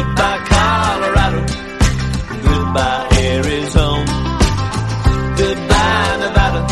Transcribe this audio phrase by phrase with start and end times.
[0.00, 1.40] Goodbye, Colorado.
[2.42, 4.14] Goodbye, Arizona.
[5.36, 6.62] Goodbye, Nevada.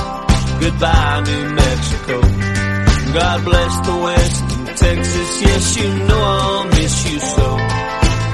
[0.60, 2.20] Goodbye, New Mexico.
[3.12, 5.42] God bless the West and Texas.
[5.42, 7.56] Yes, you know I'll miss you so.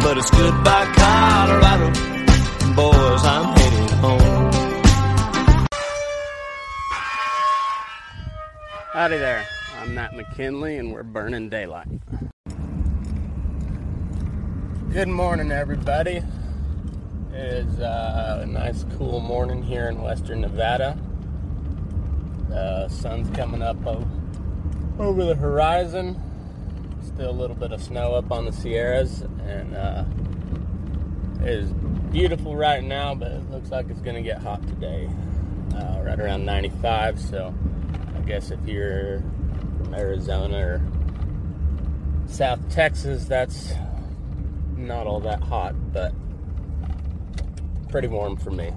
[0.03, 1.89] But it's goodbye, Colorado.
[2.77, 4.51] Boys, I'm headed home.
[8.93, 9.45] Howdy there.
[9.81, 11.89] I'm Matt McKinley, and we're burning daylight.
[14.95, 16.23] Good morning, everybody.
[17.33, 20.97] It is uh, a nice, cool morning here in western Nevada.
[22.49, 23.77] The sun's coming up
[25.01, 26.15] over the horizon.
[27.05, 30.05] Still a little bit of snow up on the Sierras, and uh,
[31.41, 31.73] it is
[32.13, 35.11] beautiful right now, but it looks like it's going to get hot today.
[35.75, 37.53] Uh, right around 95, so
[38.17, 39.25] I guess if you're
[39.77, 40.83] from Arizona or
[42.29, 43.73] South Texas, that's
[44.85, 46.13] not all that hot, but
[47.89, 48.73] pretty warm for me.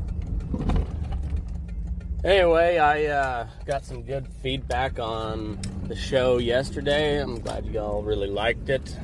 [2.24, 7.22] Anyway, I uh, got some good feedback on the show yesterday.
[7.22, 8.98] I'm glad you all really liked it.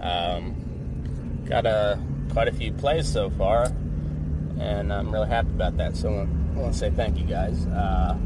[0.00, 2.00] Um, got a
[2.32, 3.64] quite a few plays so far,
[4.58, 5.96] and I'm really happy about that.
[5.96, 7.66] So I want to say thank you guys.
[7.66, 8.16] Uh,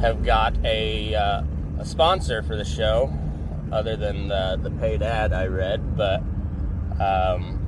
[0.00, 1.42] have got a uh,
[1.78, 3.12] a sponsor for the show,
[3.70, 6.22] other than the the paid ad I read, but
[7.00, 7.58] um,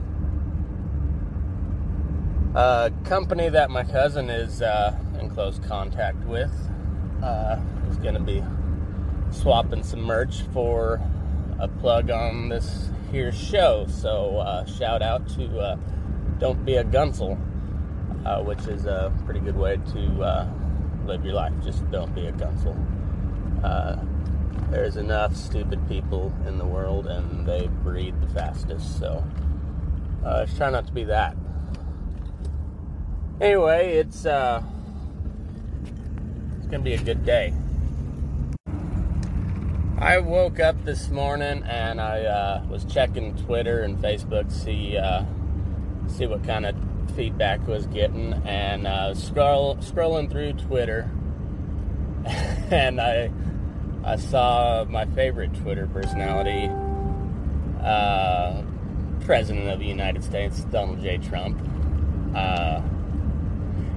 [2.55, 6.53] a company that my cousin is uh, in close contact with
[7.23, 7.57] uh,
[7.89, 8.45] is going to be
[9.31, 11.01] swapping some merch for
[11.59, 13.87] a plug on this here show.
[13.89, 15.77] So uh, shout out to uh,
[16.39, 17.39] Don't Be a Gunsel,
[18.27, 20.49] uh, which is a pretty good way to uh,
[21.07, 21.53] live your life.
[21.65, 22.77] Just don't be a Gunsel.
[24.73, 28.99] There's enough stupid people in the world and they breed the fastest.
[28.99, 29.23] So
[30.25, 31.37] uh, just try not to be that.
[33.39, 34.63] Anyway, it's uh,
[36.57, 37.53] it's gonna be a good day.
[39.99, 44.97] I woke up this morning and I uh, was checking Twitter and Facebook to see
[44.97, 45.25] uh,
[46.07, 46.75] see what kind of
[47.15, 51.11] feedback was getting, and uh, scroll scrolling through Twitter,
[52.71, 53.31] and I
[54.05, 56.69] I saw my favorite Twitter personality,
[57.83, 58.63] uh,
[59.25, 61.19] President of the United States, Donald J.
[61.19, 61.57] Trump.
[62.35, 62.83] Uh,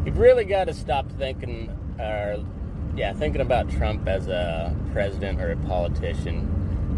[0.06, 2.46] you've really got to stop thinking, or
[2.96, 6.52] yeah, thinking about Trump as a president or a politician.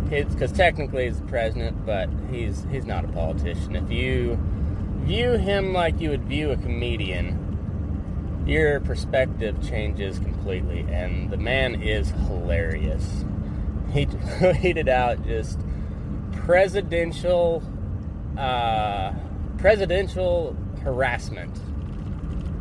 [0.10, 3.75] Because technically he's the president, but he's he's not a politician.
[3.75, 4.38] If you
[5.03, 7.47] view him like you would view a comedian,
[8.48, 10.86] your perspective changes completely.
[10.90, 13.26] And the man is hilarious.
[13.92, 14.06] He
[14.40, 15.60] tweeted out just
[16.32, 17.64] presidential,
[18.38, 19.14] uh,
[19.58, 21.60] presidential harassment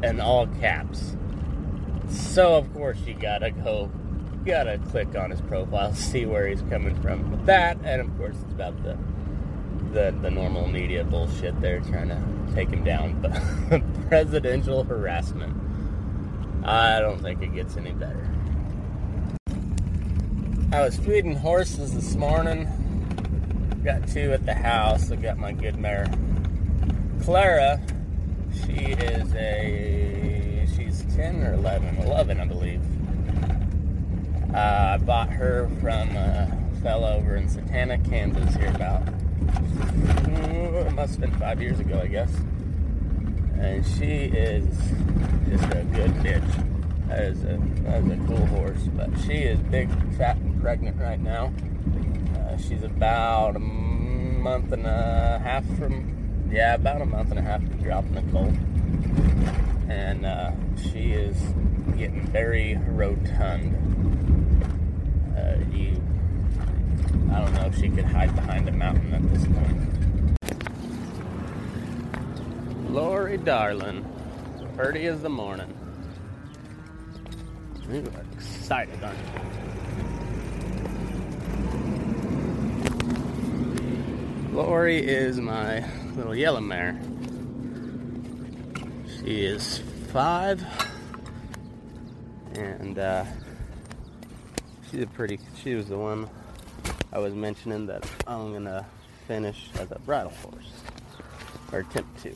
[0.03, 1.17] in all caps.
[2.09, 3.91] So of course you gotta go,
[4.45, 8.37] gotta click on his profile, see where he's coming from with that, and of course
[8.43, 8.97] it's about the
[9.93, 13.21] the, the normal media bullshit they're trying to take him down.
[13.69, 15.66] But presidential harassment.
[16.65, 18.29] I don't think it gets any better.
[20.73, 22.69] I was feeding horses this morning.
[23.85, 25.11] Got two at the house.
[25.11, 26.07] I got my good mare,
[27.23, 27.81] Clara.
[28.53, 32.83] She is a she's 10 or 11, 11 I believe.
[34.55, 36.51] Uh, I bought her from a
[36.83, 39.03] fellow over in Satanta, Kansas, here about
[40.87, 42.33] it must have been five years ago, I guess.
[43.59, 44.67] And she is
[45.49, 47.09] just a good bitch.
[47.09, 51.01] That is a that is a cool horse, but she is big, fat, and pregnant
[51.01, 51.53] right now.
[52.35, 57.43] Uh, she's about a month and a half from, yeah, about a month and a
[57.43, 58.55] half from dropping the colt,
[59.89, 61.37] and uh, she is
[61.97, 63.75] getting very rotund.
[65.37, 66.01] Uh, you
[67.31, 69.96] I don't know if she could hide behind a mountain at this point.
[72.97, 74.07] Lori darling,
[74.75, 75.71] pretty as the morning.
[77.91, 79.19] You are excited, aren't
[84.49, 84.57] you?
[84.57, 85.85] Lori is my
[86.15, 86.99] little yellow mare.
[89.19, 90.65] She is five,
[92.55, 93.27] and uh,
[94.91, 95.39] she's a pretty.
[95.63, 96.31] She was the one
[97.13, 98.87] I was mentioning that I'm gonna
[99.29, 100.73] finish as a bridle horse,
[101.73, 102.35] or attempt to.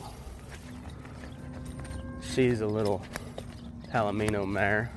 [2.33, 3.01] She's a little
[3.91, 4.91] Palomino mare.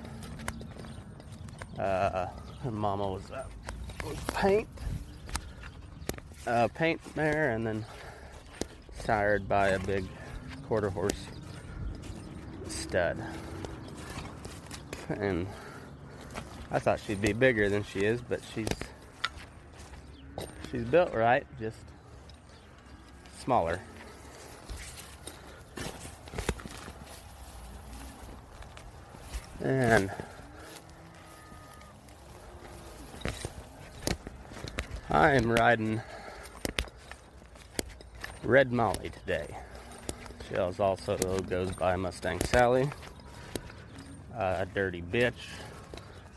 [1.79, 2.27] Uh,
[2.63, 3.47] her mama was a
[4.33, 4.69] paint,
[6.47, 7.85] uh, paint mare, and then
[9.01, 10.07] sired by a big
[10.69, 11.27] quarter horse
[12.69, 13.19] stud.
[15.09, 15.47] And
[16.71, 18.69] I thought she'd be bigger than she is, but she's
[20.75, 21.77] She's built right, just
[23.39, 23.81] smaller.
[29.61, 30.11] And
[35.11, 36.01] I am riding
[38.43, 39.57] Red Molly today.
[40.49, 41.17] She also
[41.49, 42.91] goes by Mustang Sally,
[44.37, 45.33] uh, Dirty Bitch,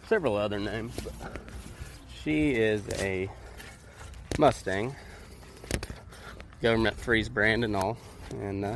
[0.08, 1.40] several other names, but
[2.24, 3.30] she is a
[4.38, 4.96] Mustang.
[6.62, 7.98] Government freeze brand and all.
[8.40, 8.76] And uh,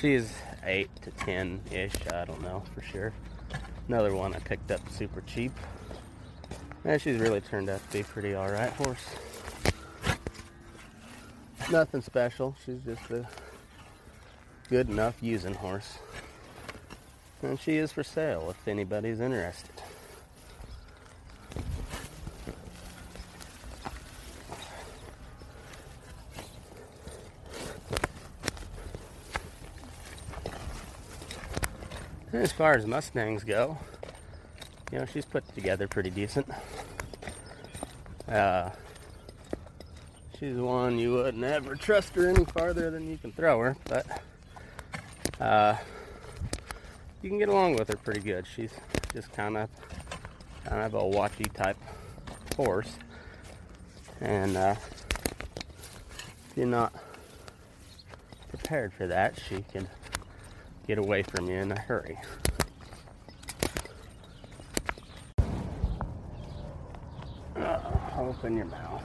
[0.00, 0.32] she's
[0.64, 1.92] 8 to 10 ish.
[2.12, 3.12] I don't know for sure.
[3.88, 5.52] Another one I picked up super cheap.
[6.84, 9.04] And she's really turned out to be pretty alright horse.
[11.70, 12.56] Nothing special.
[12.64, 13.26] She's just a
[14.68, 15.98] good enough using horse.
[17.42, 19.70] And she is for sale if anybody's interested.
[32.32, 33.78] As far as Mustangs go,
[34.90, 36.46] you know, she's put together pretty decent.
[38.28, 38.70] Uh,
[40.38, 44.22] she's one you would never trust her any farther than you can throw her, but
[45.40, 45.76] uh,
[47.22, 48.46] you can get along with her pretty good.
[48.46, 48.72] She's
[49.12, 49.68] just kind of
[50.64, 51.76] kind of a watchy type
[52.56, 52.96] horse,
[54.20, 54.74] and uh,
[56.50, 56.92] if you're not
[58.48, 59.88] prepared for that, she can
[60.86, 62.18] get away from you in a hurry.
[67.56, 67.80] Uh,
[68.18, 69.02] open your mouth.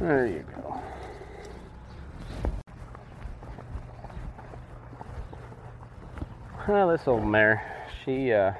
[0.00, 0.80] There you go.
[6.68, 7.62] Well, this old mare,
[8.04, 8.52] she uh,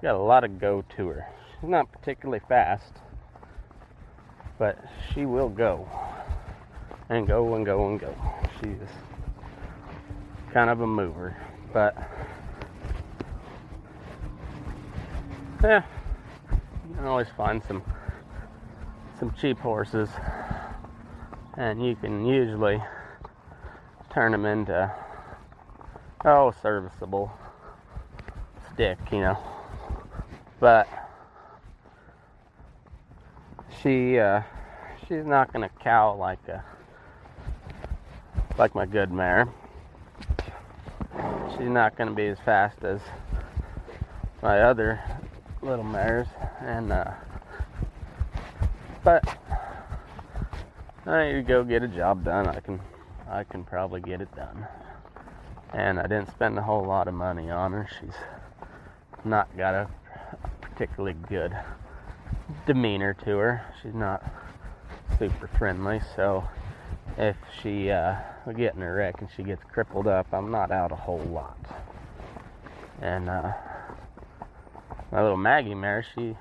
[0.00, 1.26] got a lot of go to her.
[1.60, 2.92] She's not particularly fast,
[4.58, 4.78] but
[5.12, 5.88] she will go
[7.08, 8.14] and go and go and go.
[8.60, 8.88] She's
[10.52, 11.36] kind of a mover,
[11.74, 11.94] but
[15.62, 15.82] yeah,
[16.88, 17.82] you can always find some
[19.18, 20.08] some cheap horses,
[21.58, 22.82] and you can usually
[24.10, 24.90] turn them into
[26.24, 27.30] oh serviceable
[28.72, 29.38] stick, you know.
[30.60, 30.88] But
[33.82, 34.40] she uh,
[35.06, 36.64] she's not gonna cow like a
[38.58, 39.48] like my good mare.
[41.52, 43.00] She's not gonna be as fast as
[44.42, 45.00] my other
[45.62, 46.26] little mares,
[46.60, 47.12] and uh,
[49.04, 49.24] but
[51.06, 52.46] I need to go get a job done.
[52.46, 52.80] I can
[53.28, 54.66] I can probably get it done.
[55.72, 57.88] And I didn't spend a whole lot of money on her.
[58.00, 58.14] She's
[59.24, 59.88] not got a
[60.60, 61.54] particularly good
[62.66, 63.64] demeanor to her.
[63.82, 64.24] She's not
[65.18, 66.48] super friendly, so
[67.16, 68.16] if she uh,
[68.56, 71.58] get in a wreck and she gets crippled up, I'm not out a whole lot.
[73.00, 73.52] And uh,
[75.12, 76.36] my little Maggie mare, she,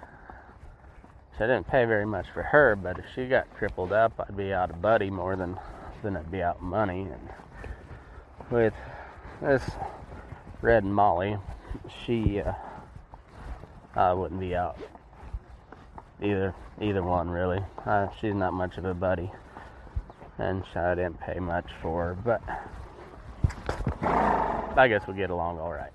[1.37, 4.35] she I didn't pay very much for her, but if she got crippled up, I'd
[4.35, 5.57] be out of buddy more than
[6.03, 7.01] than I'd be out money.
[7.01, 7.29] And
[8.51, 8.73] with
[9.41, 9.63] this
[10.61, 11.37] Red Molly,
[12.05, 12.53] she uh,
[13.95, 14.77] I wouldn't be out
[16.21, 17.63] either either one really.
[17.85, 19.31] Uh, she's not much of a buddy,
[20.37, 22.41] and I didn't pay much for but
[24.77, 25.91] I guess we get along all right.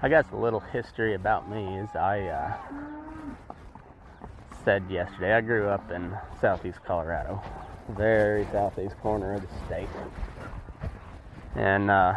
[0.00, 2.56] I guess a little history about me is I uh,
[4.64, 7.42] said yesterday I grew up in southeast Colorado,
[7.88, 9.88] very southeast corner of the state,
[11.56, 12.14] and uh,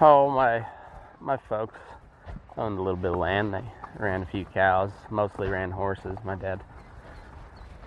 [0.00, 0.64] oh my
[1.20, 1.78] my folks
[2.56, 3.52] owned a little bit of land.
[3.52, 3.64] They
[3.98, 6.16] ran a few cows, mostly ran horses.
[6.24, 6.60] My dad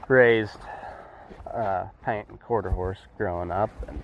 [0.07, 0.59] raised
[1.51, 4.03] uh, paint and quarter horse growing up, and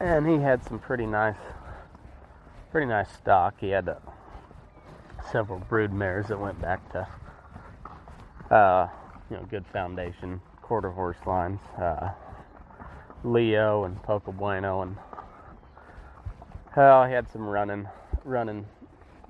[0.00, 1.36] and he had some pretty nice,
[2.70, 3.54] pretty nice stock.
[3.60, 3.94] He had uh,
[5.30, 8.88] several brood mares that went back to, uh,
[9.30, 12.10] you know, good foundation quarter horse lines, uh,
[13.22, 14.96] Leo and Poco Bueno, and
[16.76, 17.88] hell, he had some running,
[18.22, 18.66] running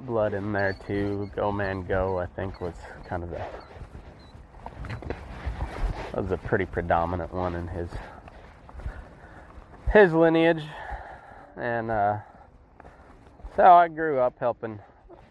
[0.00, 1.30] blood in there too.
[1.34, 2.74] Go man go, I think was
[3.08, 3.40] kind of the
[6.14, 7.90] was a pretty predominant one in his
[9.92, 10.62] his lineage,
[11.56, 12.16] and uh,
[13.54, 14.80] so I grew up helping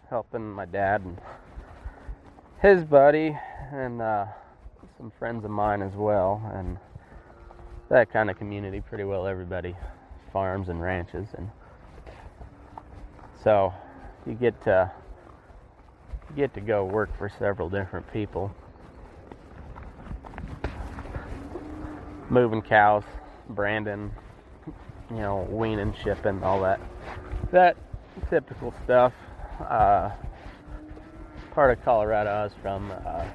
[0.08, 1.18] helping my dad and
[2.62, 3.36] his buddy
[3.72, 4.26] and uh,
[4.96, 6.78] some friends of mine as well, and
[7.90, 9.26] that kind of community pretty well.
[9.26, 9.74] Everybody
[10.32, 11.50] farms and ranches, and
[13.46, 13.72] so
[14.26, 14.90] you get to
[16.30, 18.52] you get to go work for several different people,
[22.28, 23.04] moving cows,
[23.50, 24.10] branding,
[25.10, 26.80] you know, weaning, shipping, all that.
[27.52, 27.76] That
[28.28, 29.12] typical stuff.
[29.60, 30.10] Uh,
[31.52, 33.28] part of Colorado I was from, uh,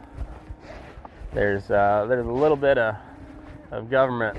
[1.33, 2.95] there's uh, there's a little bit of,
[3.71, 4.37] of government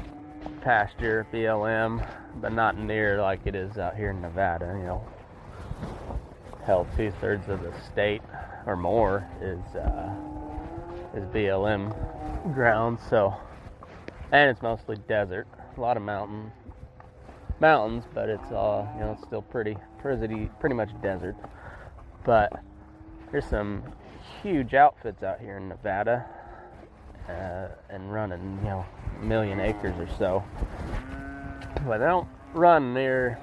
[0.61, 2.07] pasture, BLM,
[2.43, 4.67] but not near like it is out here in Nevada.
[4.79, 5.07] You know,
[6.65, 8.23] hell, two thirds of the state
[8.67, 10.15] or more is uh,
[11.15, 11.93] is BLM
[12.55, 12.99] ground.
[13.11, 13.35] So,
[14.31, 15.47] and it's mostly desert,
[15.77, 16.53] a lot of mountain
[17.61, 21.37] mountains, but it's all you know, it's still pretty pretty pretty much desert.
[22.25, 22.53] But
[23.31, 23.83] there's some
[24.43, 26.25] huge outfits out here in Nevada,
[27.29, 28.85] uh, and running you know
[29.21, 30.45] a million acres or so.
[31.87, 33.39] But they don't run near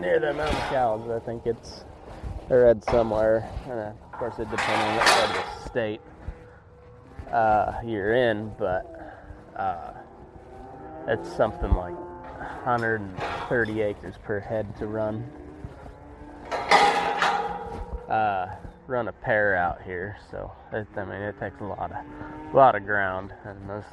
[0.00, 1.10] near the amount of cows.
[1.10, 1.84] I think it's
[2.50, 6.00] I read somewhere, and of course it depends on what part of the state
[7.32, 9.18] uh, you're in, but
[9.56, 9.92] uh,
[11.08, 11.94] it's something like
[12.64, 15.30] 130 acres per head to run.
[18.08, 21.98] Uh, run a pair out here, so it, I mean it takes a lot of
[22.52, 23.84] a lot of ground, and those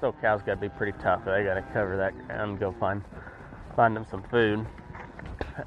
[0.00, 1.24] those cows got to be pretty tough.
[1.24, 3.02] They got to cover that ground, and go find
[3.74, 4.64] find them some food.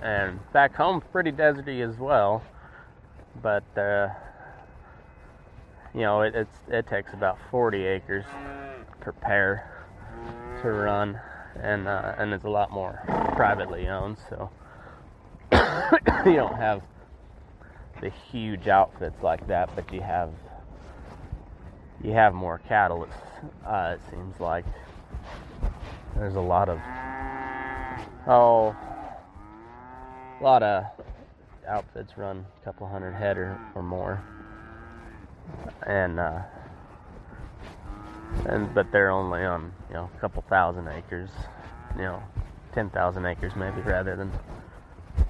[0.02, 2.44] And back home, pretty deserty as well,
[3.42, 4.10] but uh,
[5.94, 8.26] you know it, it's it takes about 40 acres
[9.00, 9.70] per pair
[10.62, 11.20] to run
[11.62, 13.02] and uh, and it's a lot more
[13.36, 14.18] privately owned.
[14.30, 14.50] So
[16.26, 16.82] you don't have
[18.02, 20.32] the huge outfits like that, but you have
[22.04, 23.08] you have more cattle.
[23.66, 24.66] Uh, it seems like
[26.16, 26.80] there's a lot of
[28.28, 28.76] oh,
[30.44, 30.84] a lot of
[31.70, 34.22] outfits run a couple hundred head or, or more,
[35.88, 36.42] and uh,
[38.48, 41.30] and but they're only on you know a couple thousand acres,
[41.96, 42.22] you know,
[42.74, 44.30] ten thousand acres maybe rather than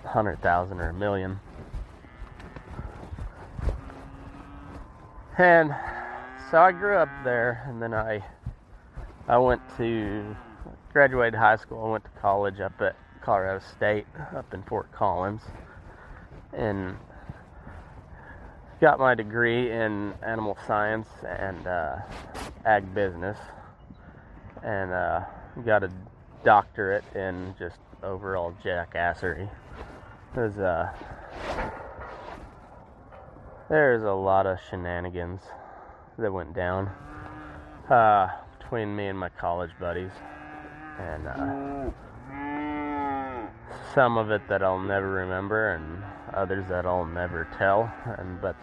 [0.03, 1.39] hundred thousand or a million.
[5.37, 5.75] And
[6.49, 8.25] so I grew up there, and then I
[9.27, 10.35] I went to
[10.91, 11.85] graduated high school.
[11.85, 15.41] I went to college up at Colorado State, up in Fort Collins,
[16.51, 16.95] and
[18.81, 21.95] got my degree in animal science and uh,
[22.65, 23.37] ag business,
[24.61, 25.21] and uh,
[25.65, 25.91] got a
[26.43, 29.49] doctorate in just overall jackassery.
[30.35, 30.91] There's uh,
[33.69, 35.41] there's a lot of shenanigans
[36.17, 36.87] that went down
[37.89, 38.27] uh,
[38.59, 40.11] between me and my college buddies,
[40.99, 41.91] and uh,
[43.93, 46.03] some of it that I'll never remember, and
[46.33, 48.55] others that I'll never tell, and but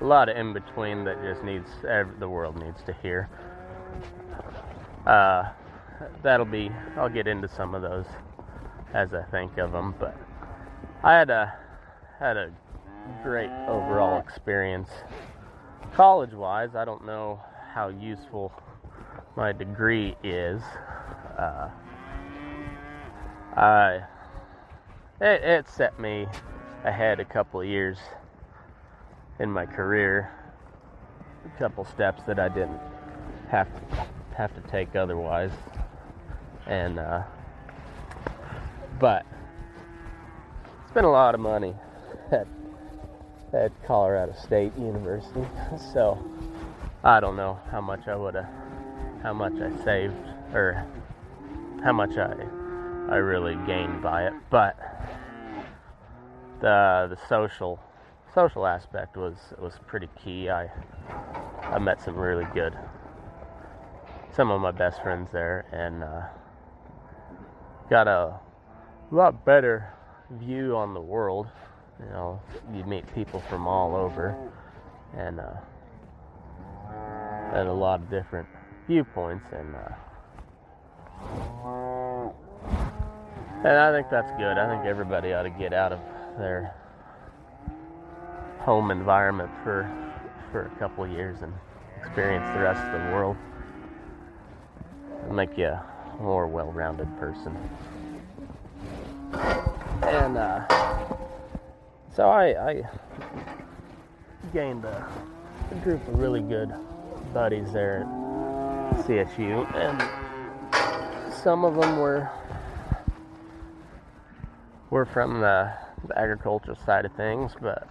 [0.00, 3.28] a lot of in between that just needs the world needs to hear.
[5.06, 5.50] Uh,
[6.22, 8.06] that'll be I'll get into some of those
[8.92, 10.16] as I think of them, but
[11.02, 11.54] I had a
[12.18, 12.52] had a
[13.22, 14.88] great overall experience.
[15.94, 17.40] College wise, I don't know
[17.72, 18.52] how useful
[19.36, 20.60] my degree is.
[21.38, 21.68] Uh,
[23.56, 24.00] I
[25.20, 26.26] it, it set me
[26.84, 27.98] ahead a couple years
[29.38, 30.30] in my career,
[31.44, 32.80] a couple steps that I didn't
[33.48, 34.06] have to
[34.36, 35.52] have to take otherwise,
[36.66, 37.22] and uh,
[38.98, 39.24] but
[40.90, 41.74] spent a lot of money
[42.30, 42.46] at
[43.52, 45.46] at Colorado State University,
[45.92, 46.18] so
[47.04, 48.48] I don't know how much I would have,
[49.22, 50.14] how much I saved,
[50.52, 50.86] or
[51.82, 52.34] how much I
[53.08, 54.76] I really gained by it, but
[56.60, 57.78] the the social
[58.34, 60.50] social aspect was was pretty key.
[60.50, 60.68] I
[61.62, 62.76] I met some really good,
[64.32, 66.22] some of my best friends there, and uh,
[67.88, 68.40] got a
[69.12, 69.92] lot better
[70.30, 71.46] view on the world.
[72.00, 72.42] You know,
[72.74, 74.36] you meet people from all over,
[75.16, 75.54] and uh,
[77.52, 78.48] and a lot of different
[78.88, 79.88] viewpoints, and uh,
[83.64, 84.58] and I think that's good.
[84.58, 86.00] I think everybody ought to get out of
[86.38, 86.74] their
[88.58, 89.88] home environment for
[90.50, 91.52] for a couple years and
[91.98, 93.36] experience the rest of the world.
[95.22, 95.84] It'll make you a
[96.20, 97.56] more well-rounded person.
[100.02, 100.66] And uh,
[102.14, 102.82] so I, I
[104.52, 105.06] gained a,
[105.70, 106.72] a group of really good
[107.34, 108.06] buddies there
[108.92, 112.30] at CSU, and some of them were
[114.90, 115.72] were from the,
[116.06, 117.88] the agricultural side of things, but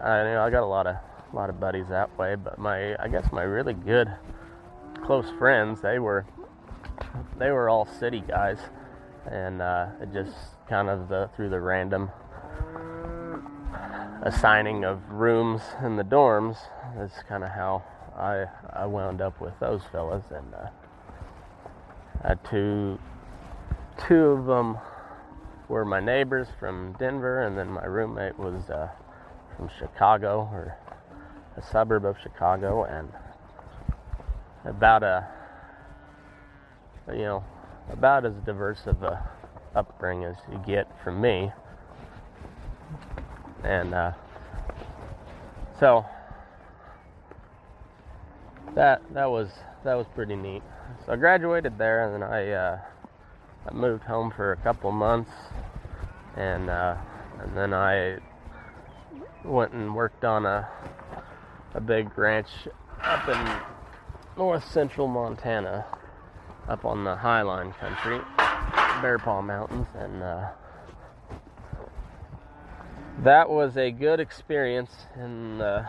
[0.00, 0.96] I you know I got a lot of
[1.32, 2.34] a lot of buddies that way.
[2.34, 4.12] But my I guess my really good
[5.04, 6.26] close friends they were
[7.38, 8.58] they were all city guys,
[9.30, 10.36] and uh, it just
[10.68, 12.10] kind of the through the random
[14.22, 16.56] assigning of rooms in the dorms
[16.98, 17.82] is kind of how
[18.16, 20.54] I I wound up with those fellas, and
[22.24, 22.98] uh, two
[24.06, 24.78] two of them
[25.70, 28.88] were my neighbors from Denver, and then my roommate was uh,
[29.56, 30.76] from Chicago or
[31.56, 33.08] a suburb of Chicago, and
[34.64, 35.28] about a
[37.12, 37.44] you know
[37.88, 39.24] about as diverse of a
[39.76, 41.52] upbringing as you get from me,
[43.62, 44.10] and uh,
[45.78, 46.04] so
[48.74, 49.50] that that was
[49.84, 50.64] that was pretty neat.
[51.06, 52.78] So I graduated there, and then I uh,
[53.66, 55.30] I moved home for a couple months,
[56.36, 56.96] and uh,
[57.40, 58.18] and then I
[59.44, 60.68] went and worked on a
[61.74, 62.48] a big ranch
[63.02, 63.60] up in
[64.36, 65.84] north central Montana,
[66.68, 68.20] up on the Highline country,
[69.02, 70.48] Bear Paw Mountains, and uh,
[73.22, 75.86] that was a good experience in the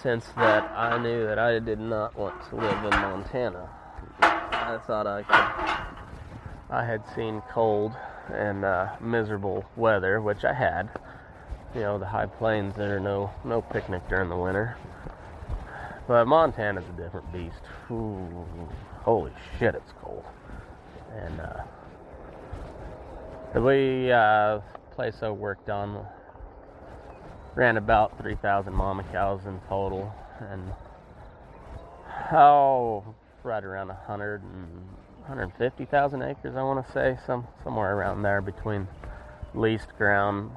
[0.00, 3.68] sense that I knew that I did not want to live in Montana.
[4.62, 6.74] I thought I could.
[6.74, 7.92] I had seen cold
[8.32, 10.88] and uh, miserable weather, which I had.
[11.74, 14.76] You know, the high plains there are no no picnic during the winter.
[16.06, 17.62] But Montana's a different beast.
[17.90, 18.46] Ooh,
[19.02, 20.24] holy shit, it's cold.
[21.12, 21.64] And uh,
[23.60, 24.60] we uh,
[24.94, 26.06] place I worked on
[27.54, 30.72] ran about 3,000 mama cows in total, and
[32.32, 33.04] oh,
[33.44, 34.68] right around 100 and
[35.20, 38.88] 150,000 acres, I want to say, some somewhere around there between
[39.54, 40.50] leased ground,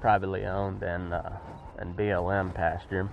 [0.00, 1.30] privately owned, and uh,
[1.78, 3.10] and BLM pasture.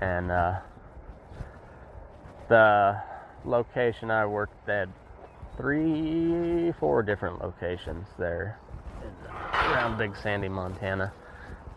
[0.00, 0.60] And uh,
[2.48, 3.00] the
[3.44, 4.88] location I worked at,
[5.56, 8.58] three, four different locations there
[9.52, 11.12] around Big Sandy, Montana.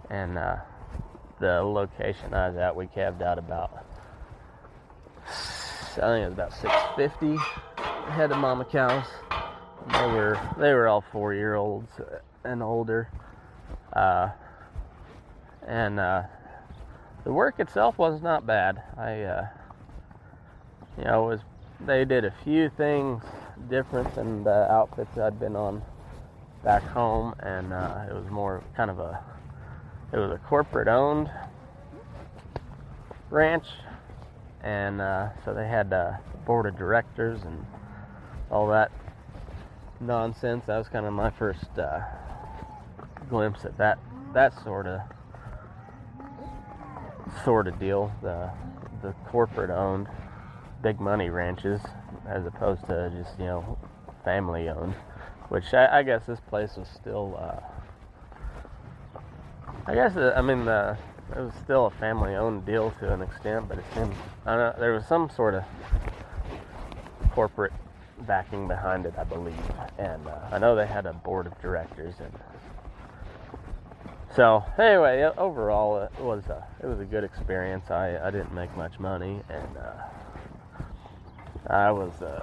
[0.10, 0.58] And uh,
[1.40, 3.86] the location I was at, we calved out about,
[5.28, 7.38] I think it was about 650
[8.12, 9.06] head of mama cows.
[9.92, 11.90] They were they were all four year olds
[12.44, 13.10] and older.
[13.94, 14.30] Uh,
[15.68, 16.24] and uh,
[17.24, 18.82] the work itself was not bad.
[18.98, 19.48] I, uh,
[20.98, 21.42] you know, was
[21.86, 23.24] they did a few things
[23.70, 25.82] different than the outfits I'd been on
[26.64, 29.24] back home, and uh, it was more kind of a
[30.14, 31.30] it was a corporate owned
[33.30, 33.66] ranch,
[34.62, 37.66] and uh, so they had a board of directors and
[38.50, 38.92] all that
[40.00, 40.66] nonsense.
[40.66, 42.02] That was kind of my first uh,
[43.30, 44.00] glimpse at that
[44.34, 45.02] that sort of
[47.44, 48.12] sort of deal.
[48.22, 48.52] The
[49.02, 50.08] the corporate owned
[50.82, 51.82] big money ranches
[52.28, 53.78] as opposed to just you know
[54.24, 54.96] family owned.
[55.50, 57.38] Which I, I guess this place was still.
[57.40, 57.62] Uh,
[59.86, 60.98] I guess uh, I mean the
[61.36, 64.14] it was still a family owned deal to an extent, but it seemed
[64.46, 65.64] I don't know there was some sort of
[67.32, 67.74] corporate
[68.22, 69.56] backing behind it, I believe.
[69.98, 72.34] And uh, I know they had a board of directors, and
[74.36, 77.92] so anyway, overall it was a it was a good experience.
[77.92, 82.42] I I didn't make much money, and uh, I was a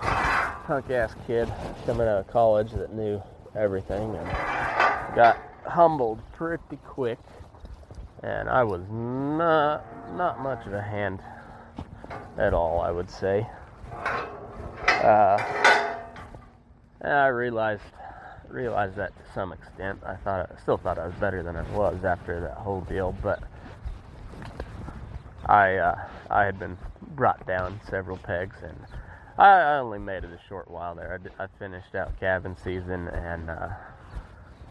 [0.66, 1.52] punk ass kid
[1.86, 3.22] coming out of college that knew
[3.54, 4.26] everything and
[5.14, 7.18] got humbled pretty quick.
[8.24, 9.84] And I was not
[10.16, 11.20] not much of a hand
[12.38, 13.46] at all, I would say.
[15.02, 15.36] Uh,
[17.02, 17.82] I realized
[18.48, 20.00] realized that to some extent.
[20.06, 23.14] I thought I still thought I was better than I was after that whole deal,
[23.22, 23.42] but
[25.44, 26.78] I uh, I had been
[27.14, 28.78] brought down several pegs, and
[29.36, 31.20] I, I only made it a short while there.
[31.38, 33.68] I, I finished out calving season, and uh,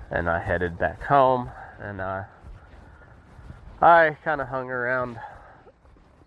[0.10, 2.24] and I headed back home, and uh,
[3.84, 5.19] I kind of hung around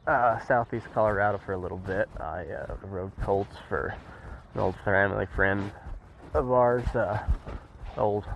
[0.07, 2.07] uh, southeast Colorado for a little bit.
[2.21, 3.95] I uh, rode colts for
[4.53, 5.73] an old family friend
[6.35, 7.19] of ours, uh,
[7.97, 8.27] old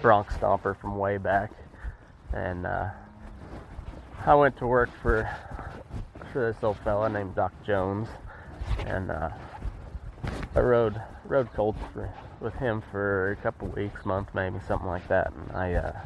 [0.00, 1.50] bronc stomper from way back,
[2.32, 2.90] and uh,
[4.26, 5.28] I went to work for
[6.32, 8.06] for this old fella named Doc Jones,
[8.86, 9.30] and uh,
[10.54, 15.08] I rode rode colts for, with him for a couple weeks, month maybe, something like
[15.08, 16.04] that, and I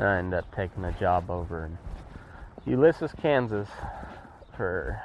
[0.00, 1.78] uh, I ended up taking a job over in
[2.66, 3.68] Ulysses, Kansas,
[4.56, 5.00] for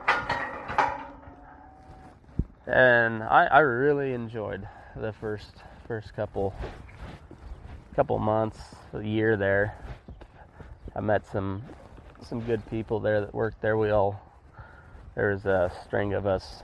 [2.68, 5.56] and I, I really enjoyed the first
[5.88, 6.54] first couple
[7.96, 8.60] couple months,
[8.94, 9.76] a year there.
[10.96, 11.64] I met some
[12.22, 13.78] some good people there that worked there.
[13.78, 14.22] We all
[15.16, 16.64] there was a string of us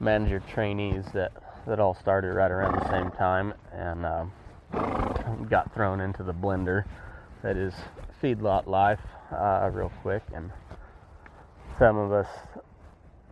[0.00, 1.32] manager trainees that
[1.66, 4.24] that all started right around the same time and uh,
[5.48, 6.84] got thrown into the blender
[7.42, 7.72] that is
[8.22, 10.50] feedlot life uh, real quick, and
[11.78, 12.26] some of us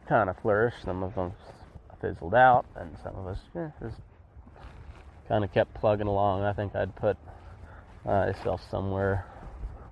[0.09, 1.33] kind of flourished, some of them
[2.01, 3.39] fizzled out, and some of us
[3.81, 3.97] just
[5.29, 6.43] kind of kept plugging along.
[6.43, 7.17] I think I'd put
[8.07, 9.25] uh, myself somewhere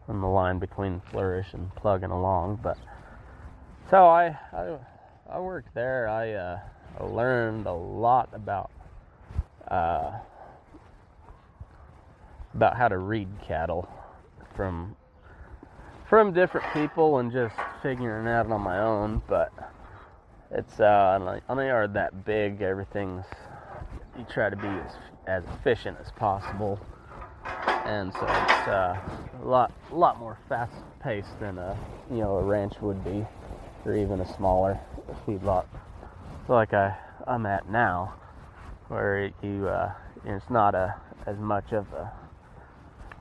[0.08, 2.76] on the line between flourish and plugging along, but
[3.90, 4.78] so I I,
[5.28, 6.08] I worked there.
[6.08, 6.60] I, uh,
[7.04, 8.70] learned a lot about
[9.68, 10.12] uh,
[12.54, 13.88] about how to read cattle
[14.56, 14.96] from
[16.08, 19.22] from different people and just figuring it out on my own.
[19.28, 19.52] But
[20.50, 23.24] it's uh, on a yard that big, everything's
[24.18, 24.92] you try to be as,
[25.26, 26.78] as efficient as possible,
[27.84, 29.00] and so it's uh,
[29.42, 31.78] a lot lot more fast paced than a
[32.10, 33.24] you know a ranch would be,
[33.84, 34.78] or even a smaller
[35.26, 35.66] feedlot
[36.50, 38.14] like I I'm at now,
[38.88, 39.92] where you uh,
[40.24, 42.12] it's not a as much of a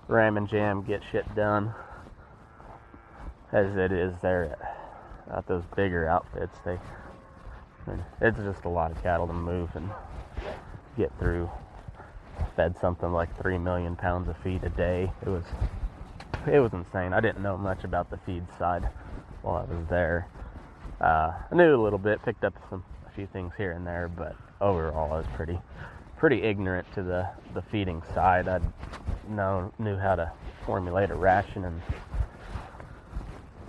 [0.07, 1.73] ram and jam get shit done
[3.51, 4.57] as it is there
[5.29, 6.57] at, at those bigger outfits.
[6.65, 6.79] They
[8.21, 9.89] it's just a lot of cattle to move and
[10.97, 11.49] get through.
[12.55, 15.11] Fed something like three million pounds of feed a day.
[15.21, 15.43] It was
[16.51, 17.13] it was insane.
[17.13, 18.89] I didn't know much about the feed side
[19.43, 20.27] while I was there.
[21.01, 24.09] Uh, I knew a little bit, picked up some a few things here and there,
[24.09, 25.59] but overall I was pretty
[26.17, 28.47] pretty ignorant to the the feeding side.
[28.47, 28.59] I
[29.29, 30.31] know knew how to
[30.65, 31.81] formulate a ration and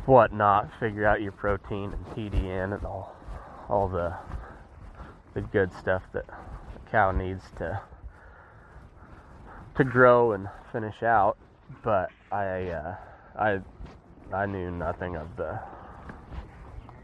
[0.06, 3.14] whatnot, figure out your protein and TDN and all
[3.68, 4.12] all the
[5.34, 7.80] the good stuff that a cow needs to
[9.76, 11.38] to grow and finish out.
[11.84, 12.96] But I uh,
[13.38, 13.60] I
[14.32, 15.60] I knew nothing of the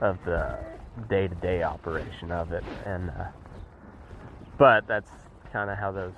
[0.01, 0.59] of the
[1.09, 3.25] day to day operation of it, and uh,
[4.59, 5.11] but that's
[5.53, 6.15] kind of how those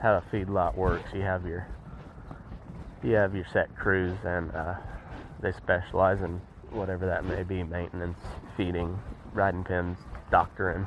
[0.00, 1.10] how a feedlot works.
[1.14, 1.66] You have your
[3.02, 4.74] you have your set crews, and uh,
[5.40, 6.40] they specialize in
[6.70, 8.18] whatever that may be: maintenance,
[8.56, 8.98] feeding,
[9.32, 9.98] riding pins,
[10.30, 10.86] doctoring,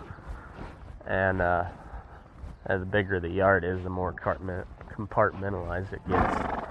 [1.08, 1.66] and uh,
[2.68, 6.70] the bigger the yard is, the more compartmentalized it gets.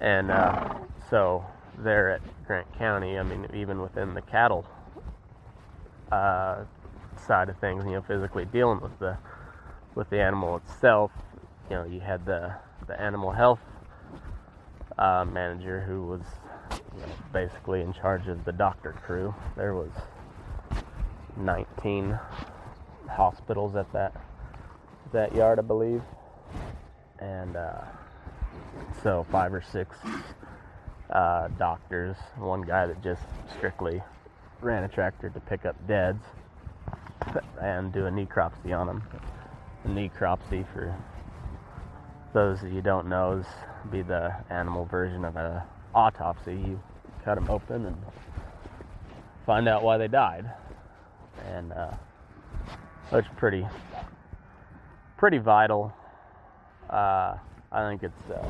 [0.00, 0.74] And uh,
[1.10, 1.44] so
[1.78, 4.66] there at Grant County, I mean, even within the cattle
[6.10, 6.64] uh,
[7.26, 9.16] side of things, you know, physically dealing with the
[9.94, 11.10] with the animal itself,
[11.70, 12.54] you know, you had the
[12.86, 13.60] the animal health
[14.98, 16.22] uh, manager who was
[16.70, 19.34] you know, basically in charge of the doctor crew.
[19.56, 19.90] There was
[21.36, 22.18] 19
[23.08, 24.14] hospitals at that
[25.12, 26.02] that yard, I believe,
[27.18, 27.82] and uh,
[29.02, 29.96] so five or six
[31.12, 32.16] uh, doctors.
[32.36, 33.22] One guy that just
[33.56, 34.02] strictly
[34.60, 36.24] ran a tractor to pick up deads
[37.60, 39.02] and do a necropsy on them.
[39.84, 40.94] A necropsy, for
[42.32, 43.46] those that you don't know, is
[43.90, 45.60] be the animal version of an
[45.94, 46.54] autopsy.
[46.54, 46.82] You
[47.24, 47.96] cut them open and
[49.46, 50.50] find out why they died
[51.48, 51.90] and uh,
[53.12, 53.66] it's pretty
[55.16, 55.92] pretty vital.
[56.90, 57.36] Uh,
[57.70, 58.46] I think it's uh,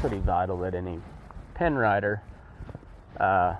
[0.00, 1.00] pretty vital that any
[1.56, 2.22] pen rider
[3.18, 3.56] uh,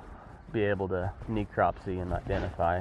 [0.52, 2.80] be able to necropsy and identify,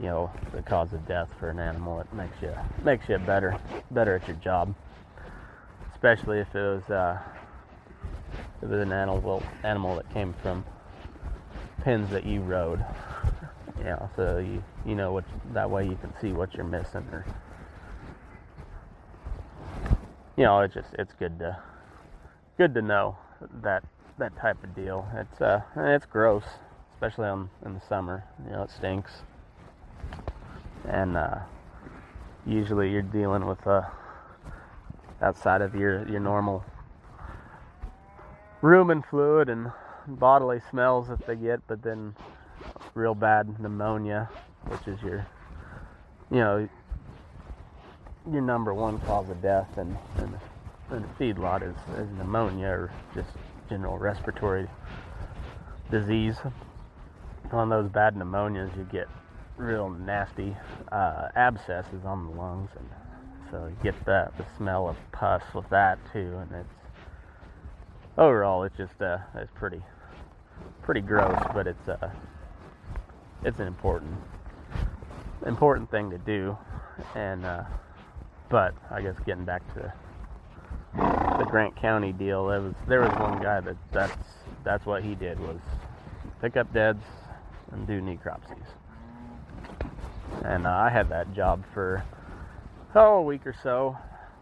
[0.00, 2.00] you know, the cause of death for an animal.
[2.00, 3.58] It makes you makes you better
[3.90, 4.74] better at your job,
[5.92, 7.18] especially if it was uh,
[8.56, 10.64] if it was an animal animal that came from
[11.84, 12.84] pens that you rode
[13.78, 17.06] you know, so you you know what that way you can see what you're missing
[17.12, 17.26] or
[20.38, 21.58] you know, it's just it's good to
[22.56, 23.18] good to know
[23.62, 23.82] that
[24.18, 25.08] that type of deal.
[25.14, 26.44] It's uh it's gross,
[26.94, 28.24] especially on in the summer.
[28.44, 29.12] You know, it stinks.
[30.88, 31.38] And uh
[32.46, 33.82] usually you're dealing with uh
[35.22, 36.64] outside of your your normal
[38.62, 39.70] rumen fluid and
[40.06, 42.14] bodily smells that they get, but then
[42.94, 44.28] real bad pneumonia,
[44.66, 45.26] which is your,
[46.30, 46.68] you know,
[48.30, 52.92] your number one cause of death in, in, in a feedlot is, is pneumonia or
[53.14, 53.30] just
[53.68, 54.68] general respiratory
[55.90, 56.36] disease.
[57.52, 59.08] On those bad pneumonias, you get
[59.56, 60.56] real nasty
[60.92, 62.88] uh, abscesses on the lungs, and
[63.50, 66.74] so you get the the smell of pus with that too, and it's
[68.16, 69.80] overall it's just uh, it's pretty
[70.82, 72.10] pretty gross, but it's uh,
[73.44, 74.14] it's an important
[75.46, 76.56] important thing to do
[77.14, 77.62] and uh,
[78.48, 79.92] but I guess getting back to
[80.94, 84.26] the Grant County deal there was there was one guy that that's
[84.64, 85.58] that's what he did was
[86.40, 87.02] pick up deads
[87.72, 88.66] and do necropsies.
[90.44, 92.04] And uh, I had that job for
[92.94, 93.96] oh a week or so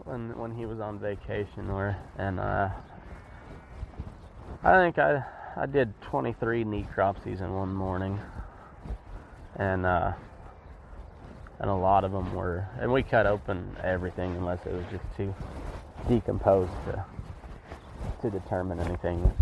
[0.05, 2.69] when when he was on vacation or and uh,
[4.63, 5.25] I think I
[5.57, 8.21] I did 23 necropsies in one morning.
[9.57, 10.13] And uh,
[11.59, 15.05] and a lot of them were, and we cut open everything unless it was just
[15.17, 15.35] too
[16.09, 17.05] decomposed to
[18.23, 19.33] to determine anything.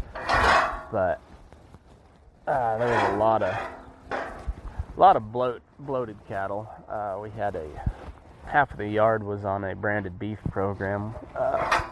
[0.92, 1.20] But
[2.46, 3.54] uh, there was a lot of
[4.10, 6.68] a lot of bloat bloated cattle.
[6.88, 7.68] Uh, we had a
[8.46, 11.82] half of the yard was on a branded beef program, uh,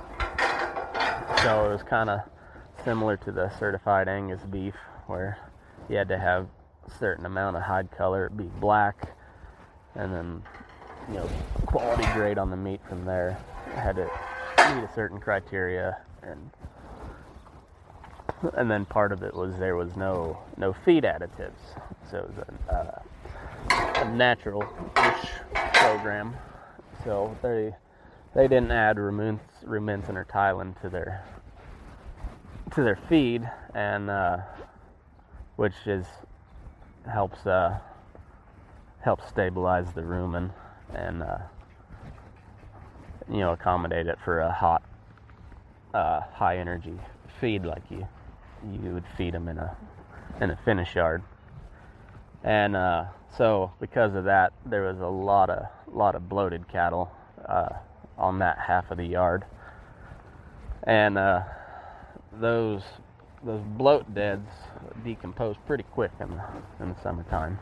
[1.43, 2.21] so it was kind of
[2.85, 4.75] similar to the certified Angus beef,
[5.07, 5.39] where
[5.89, 6.47] you had to have
[6.87, 9.15] a certain amount of hide color, be black,
[9.95, 10.43] and then
[11.09, 11.29] you know
[11.67, 13.39] quality grade on the meat from there.
[13.75, 14.11] I had to
[14.70, 16.51] meet a certain criteria, and
[18.55, 21.79] and then part of it was there was no no feed additives,
[22.11, 23.03] so it was a, uh,
[24.03, 24.62] a natural
[24.94, 25.31] fish
[25.75, 26.35] program,
[27.05, 27.75] so they
[28.35, 31.25] they didn't add rumensin or Tylan to their
[32.75, 34.38] to their feed, and uh,
[35.57, 36.07] which is
[37.11, 37.79] helps uh,
[39.01, 40.51] helps stabilize the rumen
[40.94, 41.38] and uh,
[43.31, 44.83] you know accommodate it for a hot
[45.95, 46.99] uh, high energy
[47.41, 48.07] feed like you
[48.83, 49.77] you would feed them in a
[50.41, 51.23] in a finish yard.
[52.45, 53.05] And uh,
[53.37, 57.11] so because of that there was a lot of lot of bloated cattle
[57.47, 57.71] uh,
[58.19, 59.45] on that half of the yard.
[60.85, 61.43] And uh,
[62.41, 62.83] those
[63.45, 64.49] those bloat deads
[65.05, 66.43] decompose pretty quick in the,
[66.81, 67.59] in the summertime.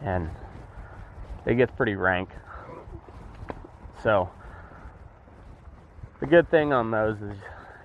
[0.00, 0.30] And
[1.44, 2.28] it gets pretty rank.
[4.02, 4.30] So
[6.20, 7.36] the good thing on those is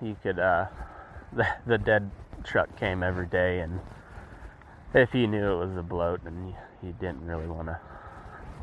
[0.02, 0.66] you could uh,
[1.32, 2.10] the, the dead
[2.44, 3.80] truck came every day and
[4.92, 7.78] if you knew it was a bloat and you, you didn't really want to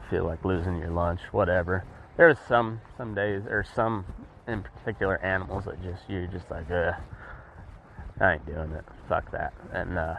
[0.10, 1.84] feel like losing your lunch whatever.
[2.18, 4.06] There's some some days or some
[4.48, 6.94] in particular animals that just you're just like uh
[8.20, 8.86] I ain't doing it.
[9.10, 9.54] Fuck that.
[9.74, 10.16] And uh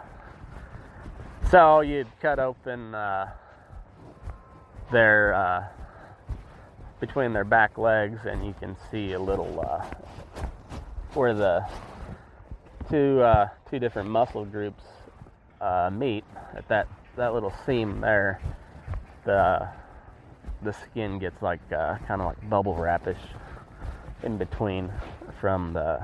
[1.50, 3.30] so you'd cut open uh
[4.90, 5.64] their uh
[7.02, 9.84] between their back legs and you can see a little uh
[11.14, 11.66] where the
[12.88, 14.84] two uh two different muscle groups
[15.60, 16.22] uh meet
[16.56, 16.86] at that
[17.16, 18.40] that little seam there.
[19.24, 19.68] The
[20.62, 23.18] the skin gets like uh, kind of like bubble wrapish
[24.22, 24.92] in between
[25.40, 26.00] from the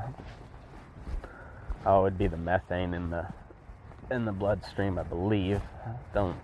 [1.87, 3.25] oh it'd be the methane in the
[4.11, 5.61] in the bloodstream I believe.
[6.13, 6.37] Don't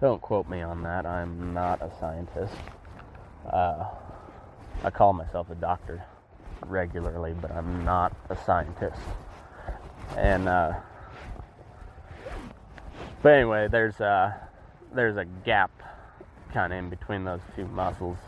[0.00, 1.06] don't quote me on that.
[1.06, 2.54] I'm not a scientist
[3.48, 3.84] uh,
[4.82, 6.04] I call myself a doctor
[6.66, 9.00] regularly but I'm not a scientist.
[10.16, 10.74] And uh,
[13.22, 14.48] but anyway there's a
[14.92, 15.70] there's a gap
[16.52, 18.18] kind of in between those two muscles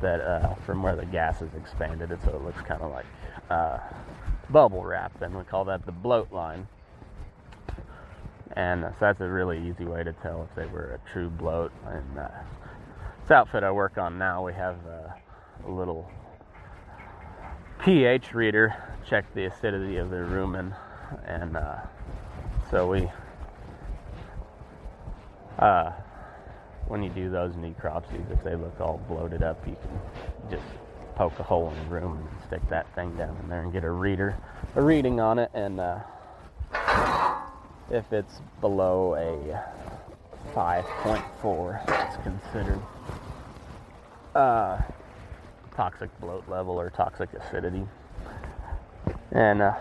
[0.00, 3.06] that uh, from where the gas is expanded it so it looks kind of like
[3.50, 3.78] uh,
[4.50, 6.66] bubble wrap and we call that the bloat line.
[8.52, 11.28] And uh, so that's a really easy way to tell if they were a true
[11.28, 12.28] bloat and uh,
[13.28, 16.10] this outfit I work on now we have uh, a little
[17.78, 18.74] pH reader
[19.06, 20.74] check the acidity of the rumen
[21.26, 21.76] and uh,
[22.70, 23.10] so we
[25.58, 25.92] uh,
[26.86, 30.64] when you do those necropsies, if they look all bloated up, you can just
[31.14, 33.84] poke a hole in the rumen and stick that thing down in there and get
[33.84, 34.38] a reader,
[34.74, 35.50] a reading on it.
[35.52, 35.98] And uh,
[37.90, 42.80] if it's below a 5.4, it's considered
[44.38, 44.80] uh,
[45.74, 47.84] toxic bloat level or toxic acidity.
[49.32, 49.74] And uh,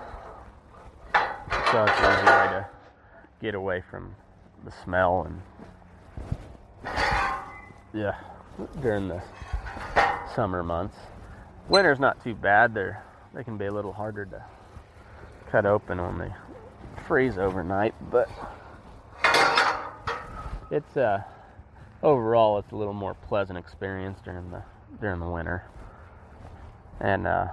[1.71, 2.67] so it's an easy way to
[3.39, 4.15] get away from
[4.65, 5.41] the smell and
[7.93, 8.15] yeah,
[8.81, 9.21] during the
[10.35, 10.97] summer months.
[11.69, 12.73] Winter's not too bad.
[12.73, 14.43] They're they can be a little harder to
[15.51, 16.33] cut open when they
[17.07, 18.29] freeze overnight, but
[20.71, 21.21] it's uh
[22.07, 24.63] overall it's a little more pleasant experience during the
[25.01, 25.63] during the winter.
[27.01, 27.47] And uh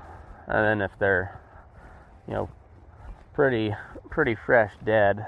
[0.46, 1.40] and then if they're
[2.28, 2.48] you know
[3.34, 3.74] pretty
[4.10, 5.26] pretty fresh dead,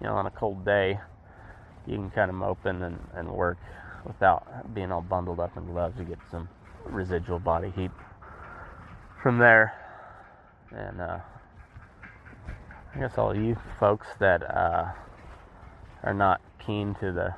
[0.00, 1.00] you know, on a cold day,
[1.86, 3.58] you can cut them open and, and work
[4.06, 6.48] without being all bundled up in gloves to get some
[6.84, 7.90] residual body heat
[9.20, 9.72] from there.
[10.70, 11.18] And uh,
[12.94, 14.92] I guess all you folks that uh,
[16.04, 17.34] are not keen to the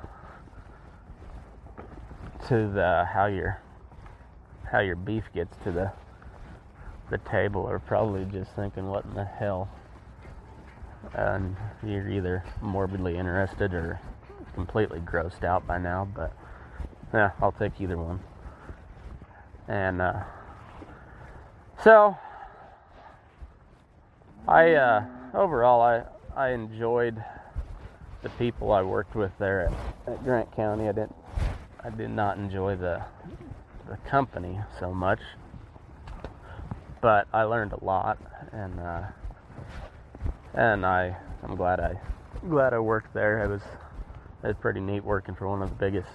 [2.47, 3.59] to the how your
[4.71, 5.91] how your beef gets to the
[7.09, 9.69] the table are probably just thinking what in the hell
[11.13, 13.99] and you're either morbidly interested or
[14.53, 16.33] completely grossed out by now but
[17.15, 18.19] yeah, I'll take either one.
[19.67, 20.23] And uh,
[21.83, 22.17] so,
[24.47, 26.03] I uh, overall I
[26.35, 27.23] I enjoyed
[28.21, 30.89] the people I worked with there at, at Grant County.
[30.89, 31.15] I didn't
[31.85, 33.03] I did not enjoy the
[33.87, 35.19] the company so much,
[36.99, 38.17] but I learned a lot,
[38.51, 39.03] and uh,
[40.55, 41.93] and I I'm glad I
[42.49, 43.45] glad I worked there.
[43.45, 43.61] It was
[44.43, 46.09] it was pretty neat working for one of the biggest